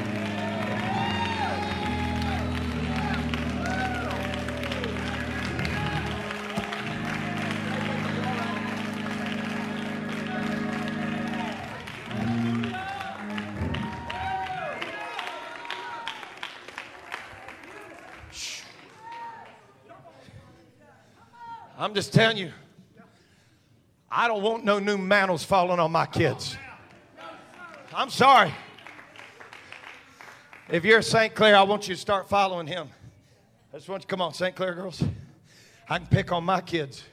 I'm 21.78 21.94
just 21.94 22.12
telling 22.12 22.36
you. 22.36 22.52
I 24.12 24.28
don't 24.28 24.42
want 24.42 24.66
no 24.66 24.80
new 24.80 24.98
mantles 24.98 25.44
falling 25.44 25.80
on 25.80 25.92
my 25.92 26.06
kids. 26.08 26.58
I'm 27.94 28.10
sorry. 28.10 28.54
If 30.68 30.84
you're 30.84 31.02
St. 31.02 31.34
Clair, 31.34 31.56
I 31.56 31.64
want 31.64 31.88
you 31.88 31.96
to 31.96 32.02
start 32.02 32.28
following 32.28 32.66
him. 32.66 32.90
I 33.72 33.78
just 33.78 33.90
want 33.90 34.02
you, 34.02 34.08
to 34.08 34.08
come 34.08 34.22
on, 34.22 34.34
St. 34.34 34.56
Clair 34.56 34.74
girls. 34.74 35.04
I 35.88 36.00
can 36.00 36.08
pick 36.08 36.32
on 36.32 36.44
my 36.44 36.62
kids. 36.62 37.04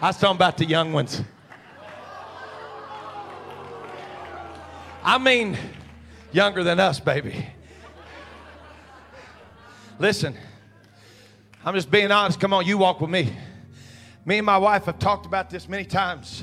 I 0.00 0.08
was 0.08 0.18
talking 0.18 0.36
about 0.36 0.56
the 0.56 0.64
young 0.64 0.92
ones. 0.92 1.22
I 5.04 5.18
mean, 5.18 5.56
younger 6.32 6.64
than 6.64 6.80
us, 6.80 6.98
baby. 6.98 7.46
Listen. 10.00 10.36
I'm 11.64 11.74
just 11.74 11.92
being 11.92 12.10
honest. 12.10 12.40
Come 12.40 12.52
on, 12.52 12.66
you 12.66 12.76
walk 12.76 13.00
with 13.00 13.10
me. 13.10 13.32
Me 14.24 14.38
and 14.38 14.46
my 14.46 14.58
wife 14.58 14.86
have 14.86 14.98
talked 14.98 15.26
about 15.26 15.48
this 15.48 15.68
many 15.68 15.84
times. 15.84 16.42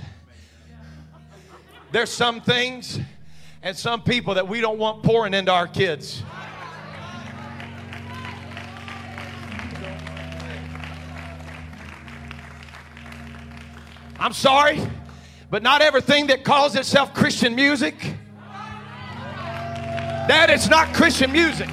There's 1.91 2.09
some 2.09 2.39
things 2.39 2.99
and 3.61 3.75
some 3.75 4.01
people 4.01 4.35
that 4.35 4.47
we 4.47 4.61
don't 4.61 4.77
want 4.77 5.03
pouring 5.03 5.33
into 5.33 5.51
our 5.51 5.67
kids. 5.67 6.23
I'm 14.21 14.33
sorry, 14.33 14.81
but 15.49 15.63
not 15.63 15.81
everything 15.81 16.27
that 16.27 16.45
calls 16.45 16.75
itself 16.75 17.13
Christian 17.13 17.55
music, 17.55 17.95
that 20.27 20.49
is 20.49 20.69
not 20.69 20.93
Christian 20.93 21.31
music. 21.31 21.69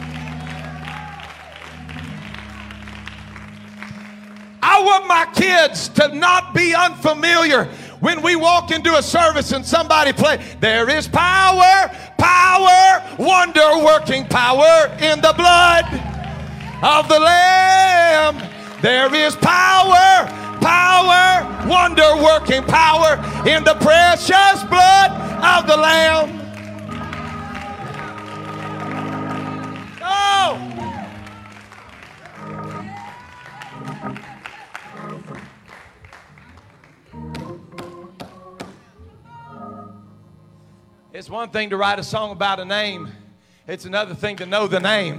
I 4.63 4.83
want 4.83 5.07
my 5.07 5.27
kids 5.35 5.89
to 5.91 6.09
not 6.15 6.55
be 6.55 6.75
unfamiliar 6.75 7.65
when 8.01 8.23
we 8.23 8.37
walk 8.37 8.71
into 8.71 8.97
a 8.97 9.03
service 9.03 9.53
and 9.53 9.65
somebody 9.65 10.13
play 10.13 10.41
there 10.61 10.89
is 10.91 11.09
power 11.09 11.91
power 12.19 13.03
wonder 13.19 13.85
working 13.85 14.27
power 14.27 14.87
in 15.01 15.21
the 15.21 15.33
blood 15.37 15.85
of 16.83 17.09
the 17.09 17.19
lamb. 17.19 18.37
There 18.83 19.13
is 19.15 19.35
power 19.37 20.27
power 20.61 21.67
wonder 21.67 22.17
working 22.23 22.63
power 22.65 23.15
in 23.49 23.65
the 23.65 23.75
precious 23.81 24.63
blood 24.65 25.11
of 25.43 25.67
the 25.67 25.77
lamb. 25.77 26.41
Oh 30.03 30.76
It's 41.17 41.31
one 41.31 41.49
thing 41.49 41.71
to 41.71 41.79
write 41.79 41.99
a 41.99 42.03
song 42.03 42.31
about 42.31 42.61
a 42.61 42.65
name, 42.67 43.09
it's 43.67 43.87
another 43.87 44.15
thing 44.15 44.37
to 44.37 44.45
know 44.45 44.67
the 44.67 44.81
name. 44.81 45.19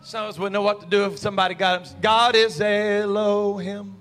Some 0.00 0.24
of 0.24 0.30
us 0.30 0.38
wouldn't 0.38 0.54
know 0.54 0.62
what 0.62 0.80
to 0.80 0.86
do 0.86 1.04
if 1.04 1.18
somebody 1.18 1.54
got 1.54 1.86
him. 1.86 1.96
God 2.00 2.34
is 2.34 2.58
Elohim. 2.58 3.94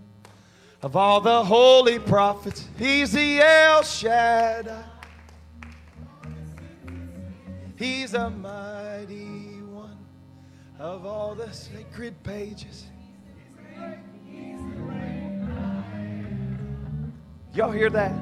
Of 0.81 0.95
all 0.95 1.19
the 1.19 1.43
holy 1.43 1.99
prophets, 1.99 2.65
he's 2.79 3.11
the 3.11 3.41
El 3.41 3.83
Shaddai. 3.83 4.85
He's 7.75 8.13
a 8.13 8.29
mighty 8.29 9.34
of 10.79 11.05
all 11.05 11.35
the 11.35 11.51
sacred 11.51 12.21
pages. 12.23 12.85
Y'all 17.53 17.71
hear 17.71 17.89
that? 17.89 18.13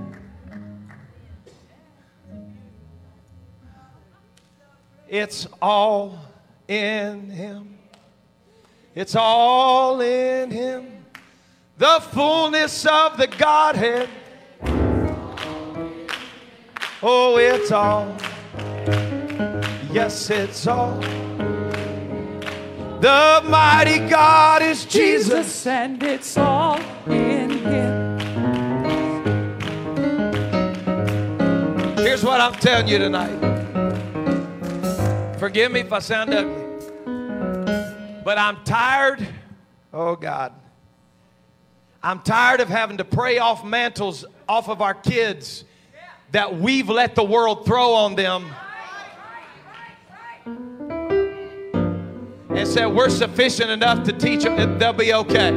It's 5.08 5.48
all 5.62 6.20
in 6.68 7.30
Him. 7.30 7.78
It's 8.96 9.16
all 9.16 10.02
in 10.02 10.52
Him. 10.52 11.06
The 11.78 12.00
fullness 12.12 12.86
of 12.86 13.18
the 13.18 13.28
Godhead. 13.28 14.10
Oh, 17.02 17.38
it's 17.38 17.72
all. 17.72 18.16
Yes, 19.92 20.30
it's 20.30 20.68
all. 20.68 21.04
The 23.04 23.44
mighty 23.50 24.00
God 24.08 24.62
is 24.62 24.86
Jesus, 24.86 25.68
and 25.68 26.02
it's 26.02 26.38
all 26.38 26.80
in 27.06 27.50
Him. 27.50 28.18
Here's 31.98 32.24
what 32.24 32.40
I'm 32.40 32.54
telling 32.54 32.88
you 32.88 33.00
tonight. 33.00 33.38
Forgive 35.38 35.74
me 35.74 35.82
if 35.82 35.92
I 35.92 36.00
sound 36.00 36.34
ugly, 36.34 36.64
but 38.24 38.38
I'm 38.38 38.64
tired. 38.64 39.28
Oh, 39.94 40.16
God. 40.16 40.54
I'm 42.02 42.22
tired 42.22 42.62
of 42.62 42.70
having 42.70 42.96
to 43.00 43.04
pray 43.04 43.38
off 43.38 43.66
mantles 43.66 44.24
off 44.48 44.70
of 44.70 44.82
our 44.82 44.94
kids 44.94 45.66
that 46.32 46.58
we've 46.58 46.88
let 46.88 47.16
the 47.16 47.24
world 47.26 47.66
throw 47.66 47.96
on 47.96 48.16
them 48.16 48.50
and 52.56 52.68
said, 52.68 52.86
We're 52.86 53.10
sufficient 53.10 53.70
enough 53.70 54.04
to 54.04 54.14
teach 54.14 54.44
them 54.44 54.78
they'll 54.78 54.94
be 54.94 55.14
okay. 55.14 55.52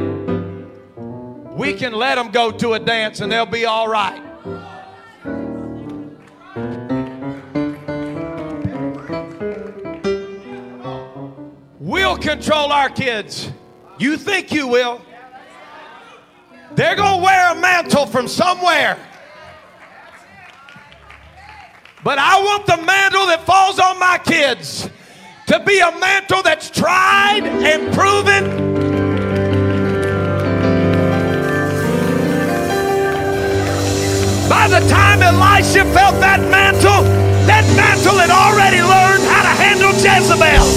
We 1.53 1.73
can 1.73 1.93
let 1.93 2.15
them 2.15 2.31
go 2.31 2.51
to 2.51 2.73
a 2.73 2.79
dance 2.79 3.19
and 3.19 3.31
they'll 3.31 3.45
be 3.45 3.65
all 3.65 3.87
right. 3.87 4.23
We'll 11.79 12.17
control 12.17 12.71
our 12.71 12.89
kids. 12.89 13.51
You 13.97 14.17
think 14.17 14.51
you 14.51 14.67
will. 14.67 15.01
They're 16.75 16.95
going 16.95 17.19
to 17.19 17.23
wear 17.23 17.53
a 17.53 17.55
mantle 17.55 18.05
from 18.05 18.27
somewhere. 18.27 18.99
But 22.03 22.19
I 22.19 22.39
want 22.39 22.67
the 22.67 22.77
mantle 22.77 23.25
that 23.27 23.43
falls 23.45 23.79
on 23.79 23.97
my 23.99 24.19
kids 24.23 24.89
to 25.47 25.59
be 25.61 25.79
a 25.79 25.91
mantle 25.99 26.43
that's 26.43 26.69
tried 26.69 27.43
and 27.43 27.93
proven. 27.93 28.43
By 34.49 34.67
the 34.67 34.85
time 34.89 35.21
Elisha 35.21 35.85
felt 35.95 36.19
that 36.19 36.41
mantle, 36.51 37.03
that 37.47 37.63
mantle 37.79 38.19
had 38.19 38.29
already 38.29 38.83
learned 38.83 39.23
how 39.23 39.43
to 39.43 39.53
handle 39.55 39.91
Jezebel. 39.95 40.67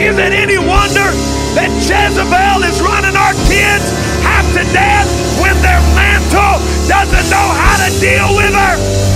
Is 0.00 0.16
it 0.16 0.32
any 0.32 0.56
wonder 0.56 1.12
that 1.52 1.68
Jezebel 1.84 2.64
is 2.64 2.80
running 2.80 3.12
our 3.12 3.36
kids 3.44 3.92
half 4.24 4.48
to 4.56 4.64
death 4.72 5.08
when 5.42 5.52
their 5.60 5.80
mantle 5.92 6.64
doesn't 6.88 7.28
know 7.28 7.48
how 7.60 7.76
to 7.84 8.00
deal 8.00 8.36
with 8.36 8.54
her. 8.56 9.09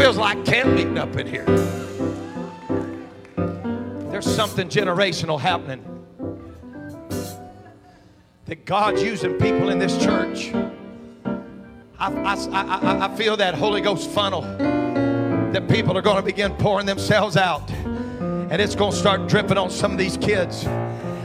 Feels 0.00 0.16
like 0.16 0.42
camp 0.46 0.72
meeting 0.72 0.96
up 0.96 1.14
in 1.16 1.26
here. 1.26 1.44
There's 4.10 4.24
something 4.24 4.66
generational 4.66 5.38
happening. 5.38 5.84
That 8.46 8.64
God's 8.64 9.02
using 9.02 9.34
people 9.34 9.68
in 9.68 9.78
this 9.78 10.02
church. 10.02 10.52
I, 11.98 12.10
I, 12.14 12.34
I, 12.50 13.12
I 13.12 13.14
feel 13.14 13.36
that 13.36 13.54
Holy 13.54 13.82
Ghost 13.82 14.08
funnel 14.08 14.40
that 15.52 15.68
people 15.68 15.98
are 15.98 16.02
going 16.02 16.16
to 16.16 16.22
begin 16.22 16.54
pouring 16.54 16.86
themselves 16.86 17.36
out. 17.36 17.70
And 17.70 18.54
it's 18.54 18.74
going 18.74 18.92
to 18.92 18.96
start 18.96 19.28
dripping 19.28 19.58
on 19.58 19.68
some 19.68 19.92
of 19.92 19.98
these 19.98 20.16
kids. 20.16 20.64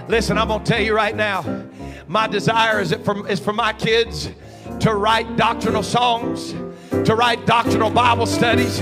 Listen, 0.09 0.37
I'm 0.37 0.49
going 0.49 0.65
to 0.65 0.69
tell 0.69 0.81
you 0.81 0.93
right 0.93 1.15
now 1.15 1.65
my 2.09 2.27
desire 2.27 2.81
is, 2.81 2.91
it 2.91 3.05
for, 3.05 3.25
is 3.29 3.39
for 3.39 3.53
my 3.53 3.71
kids 3.71 4.29
to 4.81 4.93
write 4.93 5.37
doctrinal 5.37 5.81
songs, 5.81 6.53
to 7.03 7.15
write 7.15 7.45
doctrinal 7.45 7.89
Bible 7.89 8.25
studies, 8.25 8.79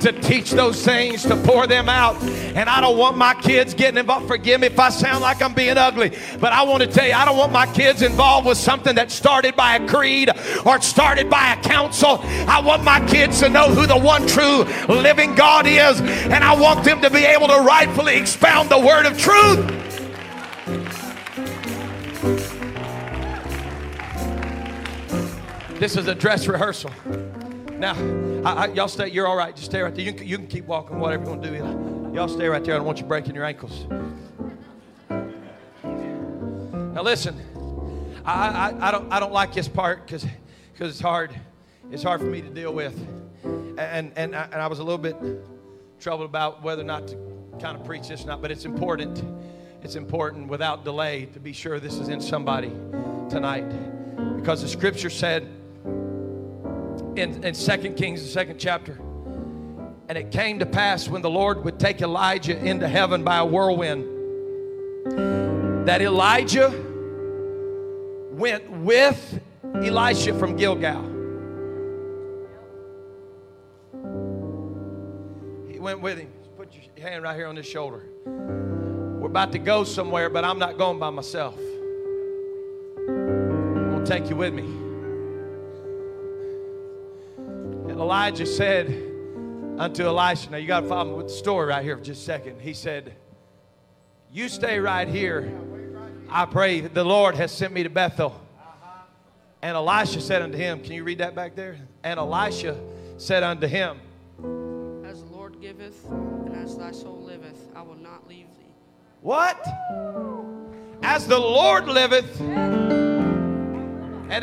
to 0.00 0.12
teach 0.22 0.50
those 0.50 0.84
things, 0.84 1.22
to 1.22 1.36
pour 1.36 1.66
them 1.66 1.88
out. 1.88 2.22
And 2.22 2.68
I 2.68 2.80
don't 2.80 2.96
want 2.96 3.16
my 3.16 3.34
kids 3.34 3.74
getting 3.74 3.98
involved. 3.98 4.28
Forgive 4.28 4.60
me 4.60 4.68
if 4.68 4.78
I 4.78 4.90
sound 4.90 5.22
like 5.22 5.42
I'm 5.42 5.54
being 5.54 5.76
ugly, 5.76 6.16
but 6.40 6.52
I 6.52 6.62
want 6.62 6.82
to 6.82 6.88
tell 6.88 7.06
you, 7.06 7.12
I 7.12 7.24
don't 7.24 7.36
want 7.36 7.52
my 7.52 7.66
kids 7.66 8.02
involved 8.02 8.46
with 8.46 8.58
something 8.58 8.94
that 8.96 9.10
started 9.10 9.56
by 9.56 9.76
a 9.76 9.88
creed 9.88 10.30
or 10.64 10.80
started 10.80 11.28
by 11.28 11.52
a 11.52 11.62
council. 11.62 12.20
I 12.22 12.60
want 12.60 12.84
my 12.84 13.04
kids 13.06 13.40
to 13.40 13.48
know 13.48 13.68
who 13.68 13.86
the 13.86 13.98
one 13.98 14.26
true 14.26 14.64
living 14.88 15.34
God 15.34 15.66
is, 15.66 16.00
and 16.00 16.44
I 16.44 16.54
want 16.54 16.84
them 16.84 17.00
to 17.02 17.10
be 17.10 17.24
able 17.24 17.48
to 17.48 17.60
rightfully 17.60 18.16
expound 18.16 18.70
the 18.70 18.78
word 18.78 19.06
of 19.06 19.18
truth. 19.18 19.82
This 25.78 25.96
is 25.96 26.08
a 26.08 26.14
dress 26.14 26.46
rehearsal. 26.46 26.90
Now, 27.78 27.94
I, 28.44 28.52
I, 28.52 28.66
y'all 28.68 28.88
stay. 28.88 29.10
You're 29.10 29.26
all 29.26 29.36
right. 29.36 29.54
Just 29.54 29.68
stay 29.68 29.82
right 29.82 29.94
there. 29.94 30.04
You 30.04 30.14
can, 30.14 30.26
you 30.26 30.38
can 30.38 30.46
keep 30.46 30.64
walking, 30.64 30.98
whatever 30.98 31.24
you 31.24 31.30
want 31.30 31.42
to 31.42 31.50
do. 31.50 31.56
Y'all 32.14 32.26
stay 32.26 32.48
right 32.48 32.64
there. 32.64 32.72
I 32.74 32.78
don't 32.78 32.86
want 32.86 33.00
you 33.00 33.04
breaking 33.04 33.34
your 33.34 33.44
ankles. 33.44 33.84
Now 36.94 37.02
listen, 37.02 37.38
I, 38.24 38.48
I, 38.48 38.88
I 38.88 38.90
don't 38.90 39.12
I 39.12 39.20
don't 39.20 39.34
like 39.34 39.52
this 39.52 39.68
part 39.68 40.06
because 40.06 40.24
because 40.72 40.90
it's 40.90 41.00
hard. 41.00 41.38
It's 41.90 42.02
hard 42.02 42.20
for 42.20 42.26
me 42.26 42.40
to 42.40 42.48
deal 42.48 42.72
with, 42.72 42.98
and 43.44 44.10
and 44.16 44.34
I, 44.34 44.44
and 44.44 44.54
I 44.54 44.66
was 44.68 44.78
a 44.78 44.82
little 44.82 44.96
bit 44.96 45.16
troubled 46.00 46.30
about 46.30 46.62
whether 46.62 46.80
or 46.80 46.86
not 46.86 47.08
to 47.08 47.16
kind 47.60 47.76
of 47.78 47.84
preach 47.84 48.08
this 48.08 48.24
or 48.24 48.28
not. 48.28 48.40
But 48.40 48.50
it's 48.50 48.64
important. 48.64 49.22
It's 49.82 49.96
important 49.96 50.48
without 50.48 50.84
delay 50.84 51.26
to 51.26 51.40
be 51.40 51.52
sure 51.52 51.78
this 51.78 51.98
is 51.98 52.08
in 52.08 52.22
somebody 52.22 52.70
tonight, 53.28 53.68
because 54.36 54.62
the 54.62 54.68
Scripture 54.68 55.10
said 55.10 55.46
in, 57.18 57.44
in 57.44 57.54
2 57.54 57.92
Kings, 57.92 58.22
the 58.22 58.28
second 58.28 58.58
chapter. 58.58 58.98
And 60.08 60.16
it 60.16 60.30
came 60.30 60.58
to 60.60 60.66
pass 60.66 61.08
when 61.08 61.22
the 61.22 61.30
Lord 61.30 61.64
would 61.64 61.80
take 61.80 62.00
Elijah 62.00 62.56
into 62.56 62.86
heaven 62.86 63.24
by 63.24 63.38
a 63.38 63.44
whirlwind 63.44 64.04
that 65.86 66.02
Elijah 66.02 66.68
went 68.32 68.70
with 68.70 69.40
Elisha 69.74 70.38
from 70.38 70.56
Gilgal. 70.56 71.02
He 75.68 75.78
went 75.78 76.00
with 76.00 76.18
him. 76.18 76.28
Put 76.56 76.74
your 76.74 77.08
hand 77.08 77.22
right 77.22 77.36
here 77.36 77.46
on 77.46 77.56
his 77.56 77.66
shoulder. 77.66 78.04
We're 78.24 79.26
about 79.26 79.52
to 79.52 79.58
go 79.58 79.84
somewhere, 79.84 80.28
but 80.28 80.44
I'm 80.44 80.58
not 80.58 80.78
going 80.78 80.98
by 80.98 81.10
myself. 81.10 81.56
I'm 82.98 83.90
going 83.90 84.04
to 84.04 84.10
take 84.10 84.28
you 84.28 84.36
with 84.36 84.52
me. 84.54 84.85
Elijah 87.98 88.44
said 88.44 88.88
unto 89.78 90.04
Elisha, 90.04 90.50
now 90.50 90.58
you 90.58 90.66
got 90.66 90.80
to 90.80 90.86
follow 90.86 91.12
me 91.12 91.16
with 91.16 91.28
the 91.28 91.32
story 91.32 91.68
right 91.68 91.82
here 91.82 91.96
for 91.96 92.04
just 92.04 92.20
a 92.20 92.24
second. 92.24 92.60
He 92.60 92.74
said, 92.74 93.14
You 94.30 94.50
stay 94.50 94.78
right 94.78 95.08
here. 95.08 95.50
I 96.28 96.44
pray 96.44 96.82
the 96.82 97.04
Lord 97.04 97.36
has 97.36 97.52
sent 97.52 97.72
me 97.72 97.84
to 97.84 97.88
Bethel. 97.88 98.38
And 99.62 99.76
Elisha 99.76 100.20
said 100.20 100.42
unto 100.42 100.58
him, 100.58 100.82
Can 100.82 100.92
you 100.92 101.04
read 101.04 101.16
that 101.18 101.34
back 101.34 101.56
there? 101.56 101.78
And 102.04 102.20
Elisha 102.20 102.78
said 103.16 103.42
unto 103.42 103.66
him, 103.66 103.98
As 105.06 105.22
the 105.22 105.30
Lord 105.30 105.58
giveth, 105.62 106.04
and 106.10 106.54
as 106.54 106.76
thy 106.76 106.92
soul 106.92 107.22
liveth, 107.22 107.70
I 107.74 107.80
will 107.80 107.96
not 107.96 108.28
leave 108.28 108.46
thee. 108.58 108.74
What? 109.22 109.58
As 111.02 111.26
the 111.26 111.38
Lord 111.38 111.88
liveth, 111.88 112.38
and 112.40 113.24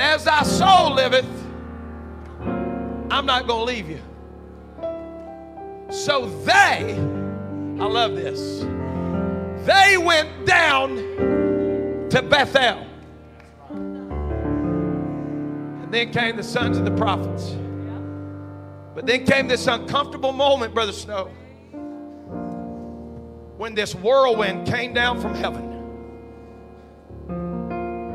as 0.02 0.24
thy 0.24 0.42
soul 0.42 0.96
liveth, 0.96 1.43
I'm 3.14 3.26
not 3.28 3.46
going 3.46 3.60
to 3.60 3.66
leave 3.66 3.88
you. 3.92 4.02
So 5.92 6.26
they, 6.44 6.96
I 7.80 7.86
love 7.86 8.16
this, 8.16 8.62
they 9.68 9.98
went 10.00 10.48
down 10.48 10.96
to 12.10 12.24
Bethel. 12.28 12.88
And 15.84 15.94
then 15.94 16.12
came 16.12 16.38
the 16.38 16.44
sons 16.44 16.80
of 16.80 16.86
the 16.86 16.92
prophets. 16.96 17.56
But 18.96 19.06
then 19.06 19.28
came 19.28 19.48
this 19.48 19.68
uncomfortable 19.68 20.32
moment, 20.32 20.74
Brother 20.74 20.92
Snow, 20.92 21.26
when 23.58 23.76
this 23.76 23.94
whirlwind 23.94 24.66
came 24.66 24.92
down 24.92 25.22
from 25.22 25.36
heaven. 25.36 25.70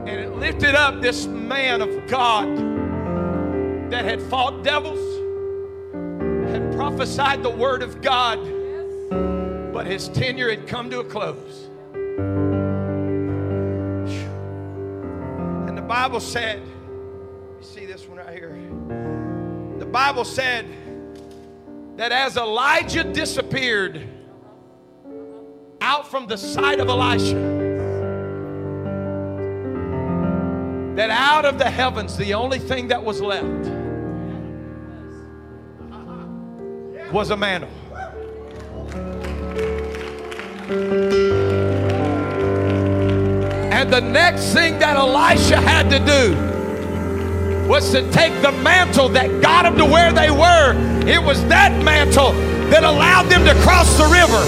And 0.09 0.20
it 0.20 0.34
lifted 0.34 0.74
up 0.74 1.01
this 1.01 1.28
man 1.28 1.82
of 1.82 2.09
God 2.09 2.78
that 3.91 4.05
had 4.05 4.20
fought 4.22 4.62
devils, 4.62 4.99
had 6.51 6.72
prophesied 6.74 7.43
the 7.43 7.51
word 7.51 7.82
of 7.82 8.03
God, 8.03 8.39
but 9.72 9.86
his 9.86 10.09
tenure 10.09 10.51
had 10.51 10.66
come 10.66 10.91
to 10.91 11.01
a 11.01 11.05
close. 11.05 11.68
And 15.66 15.76
the 15.76 15.82
Bible 15.82 16.20
said, 16.20 16.61
you 16.61 17.62
see 17.62 17.86
this 17.86 18.07
one 18.07 18.18
right 18.18 18.30
here? 18.30 18.57
The 19.78 19.86
Bible 19.86 20.24
said 20.24 20.66
that 21.97 22.12
as 22.12 22.36
Elijah 22.36 23.05
disappeared 23.05 24.07
out 25.80 26.07
from 26.11 26.26
the 26.26 26.36
sight 26.36 26.80
of 26.80 26.89
Elisha, 26.89 27.57
that 30.97 31.11
out 31.11 31.45
of 31.45 31.59
the 31.59 31.70
heavens, 31.70 32.16
the 32.16 32.34
only 32.34 32.59
thing 32.59 32.89
that 32.89 33.03
was 33.03 33.20
left 33.20 33.78
was 37.12 37.30
a 37.30 37.36
mantle. 37.36 37.70
And 43.72 43.92
the 43.92 44.00
next 44.00 44.52
thing 44.52 44.78
that 44.80 44.96
Elisha 44.96 45.56
had 45.61 45.88
to 45.90 45.98
do 46.00 47.68
was 47.68 47.90
to 47.92 48.11
take 48.11 48.32
the 48.42 48.52
mantle 48.52 49.09
that 49.11 49.40
got 49.40 49.62
them 49.62 49.76
to 49.78 49.84
where 49.84 50.12
they 50.12 50.30
were. 50.30 50.74
It 51.06 51.22
was 51.22 51.42
that 51.46 51.82
mantle 51.82 52.32
that 52.70 52.84
allowed 52.84 53.24
them 53.24 53.44
to 53.44 53.54
cross 53.62 53.96
the 53.96 54.04
river. 54.04 54.42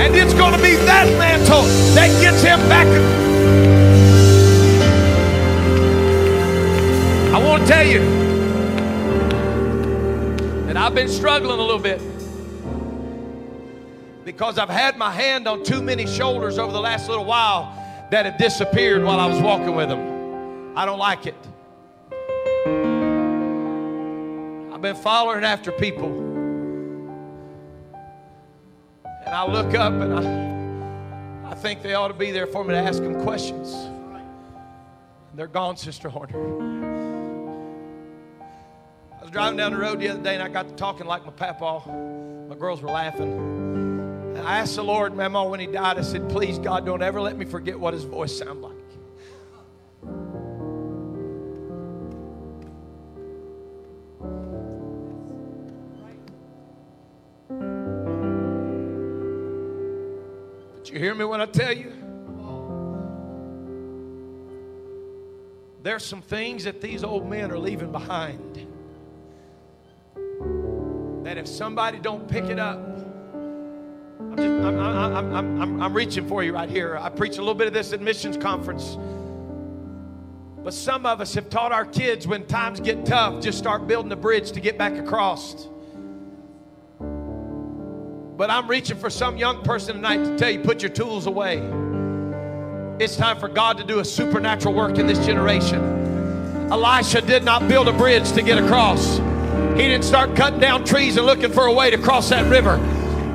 And 0.00 0.14
it's 0.14 0.34
going 0.34 0.52
to 0.54 0.62
be 0.62 0.76
that 0.86 1.06
mantle 1.18 1.62
that 1.94 2.08
gets 2.20 2.42
him 2.42 2.60
back. 2.68 2.86
I 7.34 7.38
want 7.44 7.62
to 7.62 7.68
tell 7.68 7.86
you, 7.86 8.29
I've 10.80 10.94
been 10.94 11.10
struggling 11.10 11.58
a 11.58 11.62
little 11.62 11.78
bit 11.78 12.00
because 14.24 14.56
I've 14.56 14.70
had 14.70 14.96
my 14.96 15.10
hand 15.12 15.46
on 15.46 15.62
too 15.62 15.82
many 15.82 16.06
shoulders 16.06 16.56
over 16.56 16.72
the 16.72 16.80
last 16.80 17.06
little 17.06 17.26
while 17.26 17.76
that 18.10 18.24
have 18.24 18.38
disappeared 18.38 19.04
while 19.04 19.20
I 19.20 19.26
was 19.26 19.42
walking 19.42 19.74
with 19.76 19.90
them. 19.90 20.72
I 20.74 20.86
don't 20.86 20.98
like 20.98 21.26
it. 21.26 21.34
I've 24.72 24.80
been 24.80 24.96
following 24.96 25.44
after 25.44 25.70
people. 25.70 26.08
And 29.04 29.34
I 29.34 29.46
look 29.46 29.74
up 29.74 29.92
and 29.92 30.14
I, 30.14 31.50
I 31.50 31.54
think 31.56 31.82
they 31.82 31.92
ought 31.92 32.08
to 32.08 32.14
be 32.14 32.30
there 32.30 32.46
for 32.46 32.64
me 32.64 32.72
to 32.72 32.78
ask 32.78 33.02
them 33.02 33.22
questions. 33.22 33.70
They're 35.34 35.46
gone, 35.46 35.76
Sister 35.76 36.08
Horner 36.08 37.09
was 39.30 39.34
driving 39.34 39.56
down 39.58 39.72
the 39.72 39.78
road 39.78 40.00
the 40.00 40.08
other 40.08 40.20
day 40.20 40.34
and 40.34 40.42
I 40.42 40.48
got 40.48 40.68
to 40.68 40.74
talking 40.74 41.06
like 41.06 41.24
my 41.24 41.30
papa. 41.30 41.88
My 42.48 42.56
girls 42.56 42.82
were 42.82 42.88
laughing. 42.88 43.32
And 44.36 44.38
I 44.38 44.58
asked 44.58 44.74
the 44.74 44.82
Lord, 44.82 45.14
Mama, 45.14 45.44
oh, 45.44 45.50
when 45.50 45.60
he 45.60 45.66
died, 45.66 45.98
I 45.98 46.02
said, 46.02 46.28
please, 46.28 46.58
God, 46.58 46.84
don't 46.84 47.02
ever 47.02 47.20
let 47.20 47.36
me 47.36 47.44
forget 47.44 47.78
what 47.78 47.94
his 47.94 48.02
voice 48.02 48.36
sounded 48.36 48.60
like. 48.60 48.76
But 60.74 60.90
you 60.90 60.98
hear 60.98 61.14
me 61.14 61.24
when 61.24 61.40
I 61.40 61.46
tell 61.46 61.72
you? 61.72 61.92
There's 65.82 66.04
some 66.04 66.20
things 66.20 66.64
that 66.64 66.80
these 66.80 67.04
old 67.04 67.30
men 67.30 67.52
are 67.52 67.58
leaving 67.58 67.92
behind. 67.92 68.69
That 71.22 71.36
if 71.36 71.46
somebody 71.46 71.98
don't 71.98 72.26
pick 72.26 72.44
it 72.44 72.58
up, 72.58 72.78
I'm, 72.78 74.36
just, 74.36 74.48
I'm, 74.48 74.78
I'm, 74.78 75.60
I'm, 75.60 75.82
I'm, 75.82 75.94
reaching 75.94 76.26
for 76.26 76.42
you 76.42 76.54
right 76.54 76.68
here. 76.68 76.96
I 76.96 77.08
preach 77.08 77.36
a 77.36 77.40
little 77.40 77.54
bit 77.54 77.66
of 77.66 77.74
this 77.74 77.92
at 77.92 78.00
missions 78.00 78.36
conference. 78.36 78.96
But 80.62 80.74
some 80.74 81.04
of 81.06 81.20
us 81.20 81.34
have 81.34 81.50
taught 81.50 81.72
our 81.72 81.84
kids 81.84 82.26
when 82.26 82.46
times 82.46 82.80
get 82.80 83.04
tough, 83.04 83.42
just 83.42 83.58
start 83.58 83.86
building 83.86 84.12
a 84.12 84.16
bridge 84.16 84.52
to 84.52 84.60
get 84.60 84.78
back 84.78 84.94
across. 84.94 85.68
But 86.98 88.50
I'm 88.50 88.68
reaching 88.68 88.96
for 88.96 89.10
some 89.10 89.36
young 89.36 89.62
person 89.62 89.96
tonight 89.96 90.24
to 90.24 90.38
tell 90.38 90.50
you 90.50 90.60
put 90.60 90.82
your 90.82 90.90
tools 90.90 91.26
away. 91.26 91.58
It's 92.98 93.16
time 93.16 93.38
for 93.38 93.48
God 93.48 93.78
to 93.78 93.84
do 93.84 93.98
a 93.98 94.04
supernatural 94.04 94.74
work 94.74 94.98
in 94.98 95.06
this 95.06 95.24
generation. 95.24 95.80
Elisha 96.70 97.20
did 97.22 97.44
not 97.44 97.66
build 97.68 97.88
a 97.88 97.92
bridge 97.92 98.30
to 98.32 98.42
get 98.42 98.62
across. 98.62 99.18
He 99.76 99.88
didn't 99.88 100.04
start 100.04 100.36
cutting 100.36 100.60
down 100.60 100.84
trees 100.84 101.16
and 101.16 101.26
looking 101.26 101.52
for 101.52 101.66
a 101.66 101.72
way 101.72 101.90
to 101.90 101.98
cross 101.98 102.28
that 102.30 102.50
river. 102.50 102.78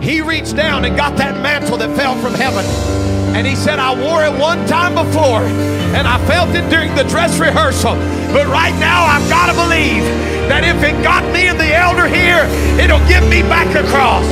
He 0.01 0.21
reached 0.21 0.55
down 0.55 0.85
and 0.85 0.95
got 0.95 1.17
that 1.17 1.41
mantle 1.41 1.77
that 1.77 1.95
fell 1.95 2.15
from 2.21 2.33
heaven. 2.33 2.65
And 3.35 3.45
he 3.45 3.55
said, 3.55 3.79
I 3.79 3.93
wore 3.93 4.23
it 4.23 4.39
one 4.39 4.65
time 4.67 4.95
before 4.95 5.41
and 5.95 6.07
I 6.07 6.17
felt 6.27 6.53
it 6.55 6.69
during 6.69 6.93
the 6.95 7.03
dress 7.05 7.39
rehearsal. 7.39 7.95
But 8.35 8.47
right 8.47 8.75
now, 8.79 9.05
I've 9.05 9.27
got 9.29 9.47
to 9.47 9.53
believe 9.53 10.03
that 10.51 10.63
if 10.63 10.83
it 10.83 11.01
got 11.03 11.23
me 11.33 11.47
and 11.47 11.59
the 11.59 11.73
elder 11.73 12.07
here, 12.07 12.43
it'll 12.77 13.03
get 13.07 13.23
me 13.29 13.41
back 13.43 13.71
across. 13.75 14.25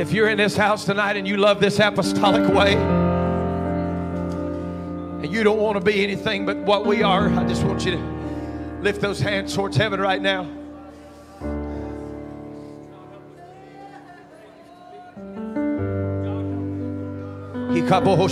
If 0.00 0.12
you're 0.12 0.28
in 0.28 0.38
this 0.38 0.56
house 0.56 0.84
tonight 0.84 1.16
and 1.16 1.26
you 1.26 1.36
love 1.36 1.58
this 1.58 1.80
apostolic 1.80 2.54
way, 2.54 2.74
and 2.74 5.32
you 5.32 5.42
don't 5.42 5.58
want 5.58 5.76
to 5.76 5.84
be 5.84 6.04
anything 6.04 6.46
but 6.46 6.56
what 6.58 6.86
we 6.86 7.02
are, 7.02 7.28
I 7.28 7.44
just 7.48 7.64
want 7.64 7.84
you 7.84 7.90
to 7.92 8.78
lift 8.80 9.00
those 9.00 9.20
hands 9.20 9.56
towards 9.56 9.76
heaven 9.76 10.00
right 10.00 10.22
now. 10.22 10.46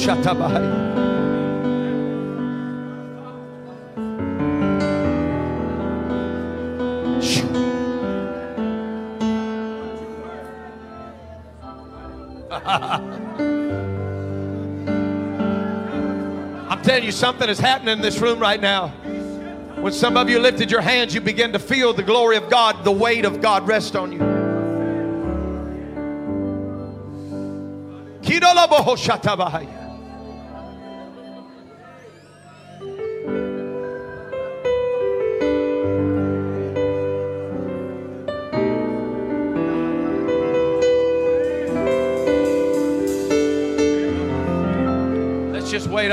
I'm 0.09 0.23
telling 0.23 0.96
you, 17.07 17.13
something 17.13 17.49
is 17.49 17.59
happening 17.59 17.93
in 17.93 18.03
this 18.03 18.19
room 18.19 18.39
right 18.39 18.61
now. 18.61 18.89
When 19.81 19.93
some 19.93 20.17
of 20.17 20.29
you 20.29 20.41
lifted 20.41 20.71
your 20.71 20.81
hands, 20.81 21.15
you 21.15 21.21
begin 21.21 21.53
to 21.53 21.59
feel 21.59 21.93
the 21.93 22.03
glory 22.03 22.37
of 22.37 22.51
God, 22.51 22.85
the 22.85 22.93
weight 22.93 23.25
of 23.25 23.41
God 23.41 23.67
rest 23.67 23.95
on 23.95 24.13
you. 24.13 24.19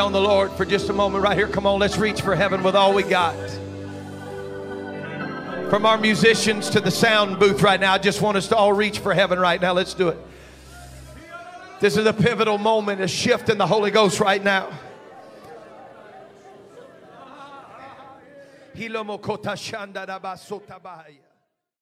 On 0.03 0.11
the 0.11 0.19
Lord 0.19 0.51
for 0.51 0.65
just 0.65 0.89
a 0.89 0.93
moment 0.93 1.23
right 1.23 1.37
here. 1.37 1.47
Come 1.47 1.65
on, 1.65 1.79
let's 1.79 1.97
reach 1.97 2.21
for 2.21 2.35
heaven 2.35 2.61
with 2.61 2.75
all 2.75 2.93
we 2.93 3.03
got. 3.03 3.33
From 5.69 5.85
our 5.85 5.97
musicians 5.97 6.69
to 6.71 6.81
the 6.81 6.91
sound 6.91 7.39
booth 7.39 7.61
right 7.61 7.79
now, 7.79 7.93
I 7.93 7.99
just 7.99 8.21
want 8.21 8.35
us 8.35 8.49
to 8.49 8.55
all 8.57 8.73
reach 8.73 8.99
for 8.99 9.13
heaven 9.13 9.39
right 9.39 9.61
now. 9.61 9.71
Let's 9.71 9.93
do 9.93 10.09
it. 10.09 10.17
This 11.79 11.95
is 11.95 12.05
a 12.05 12.11
pivotal 12.11 12.57
moment, 12.57 12.99
a 12.99 13.07
shift 13.07 13.47
in 13.47 13.57
the 13.57 13.65
Holy 13.65 13.91
Ghost 13.91 14.19
right 14.19 14.43
now. 14.43 14.77
Shanda 19.55 20.05
da 20.05 20.19
basota. 20.19 20.81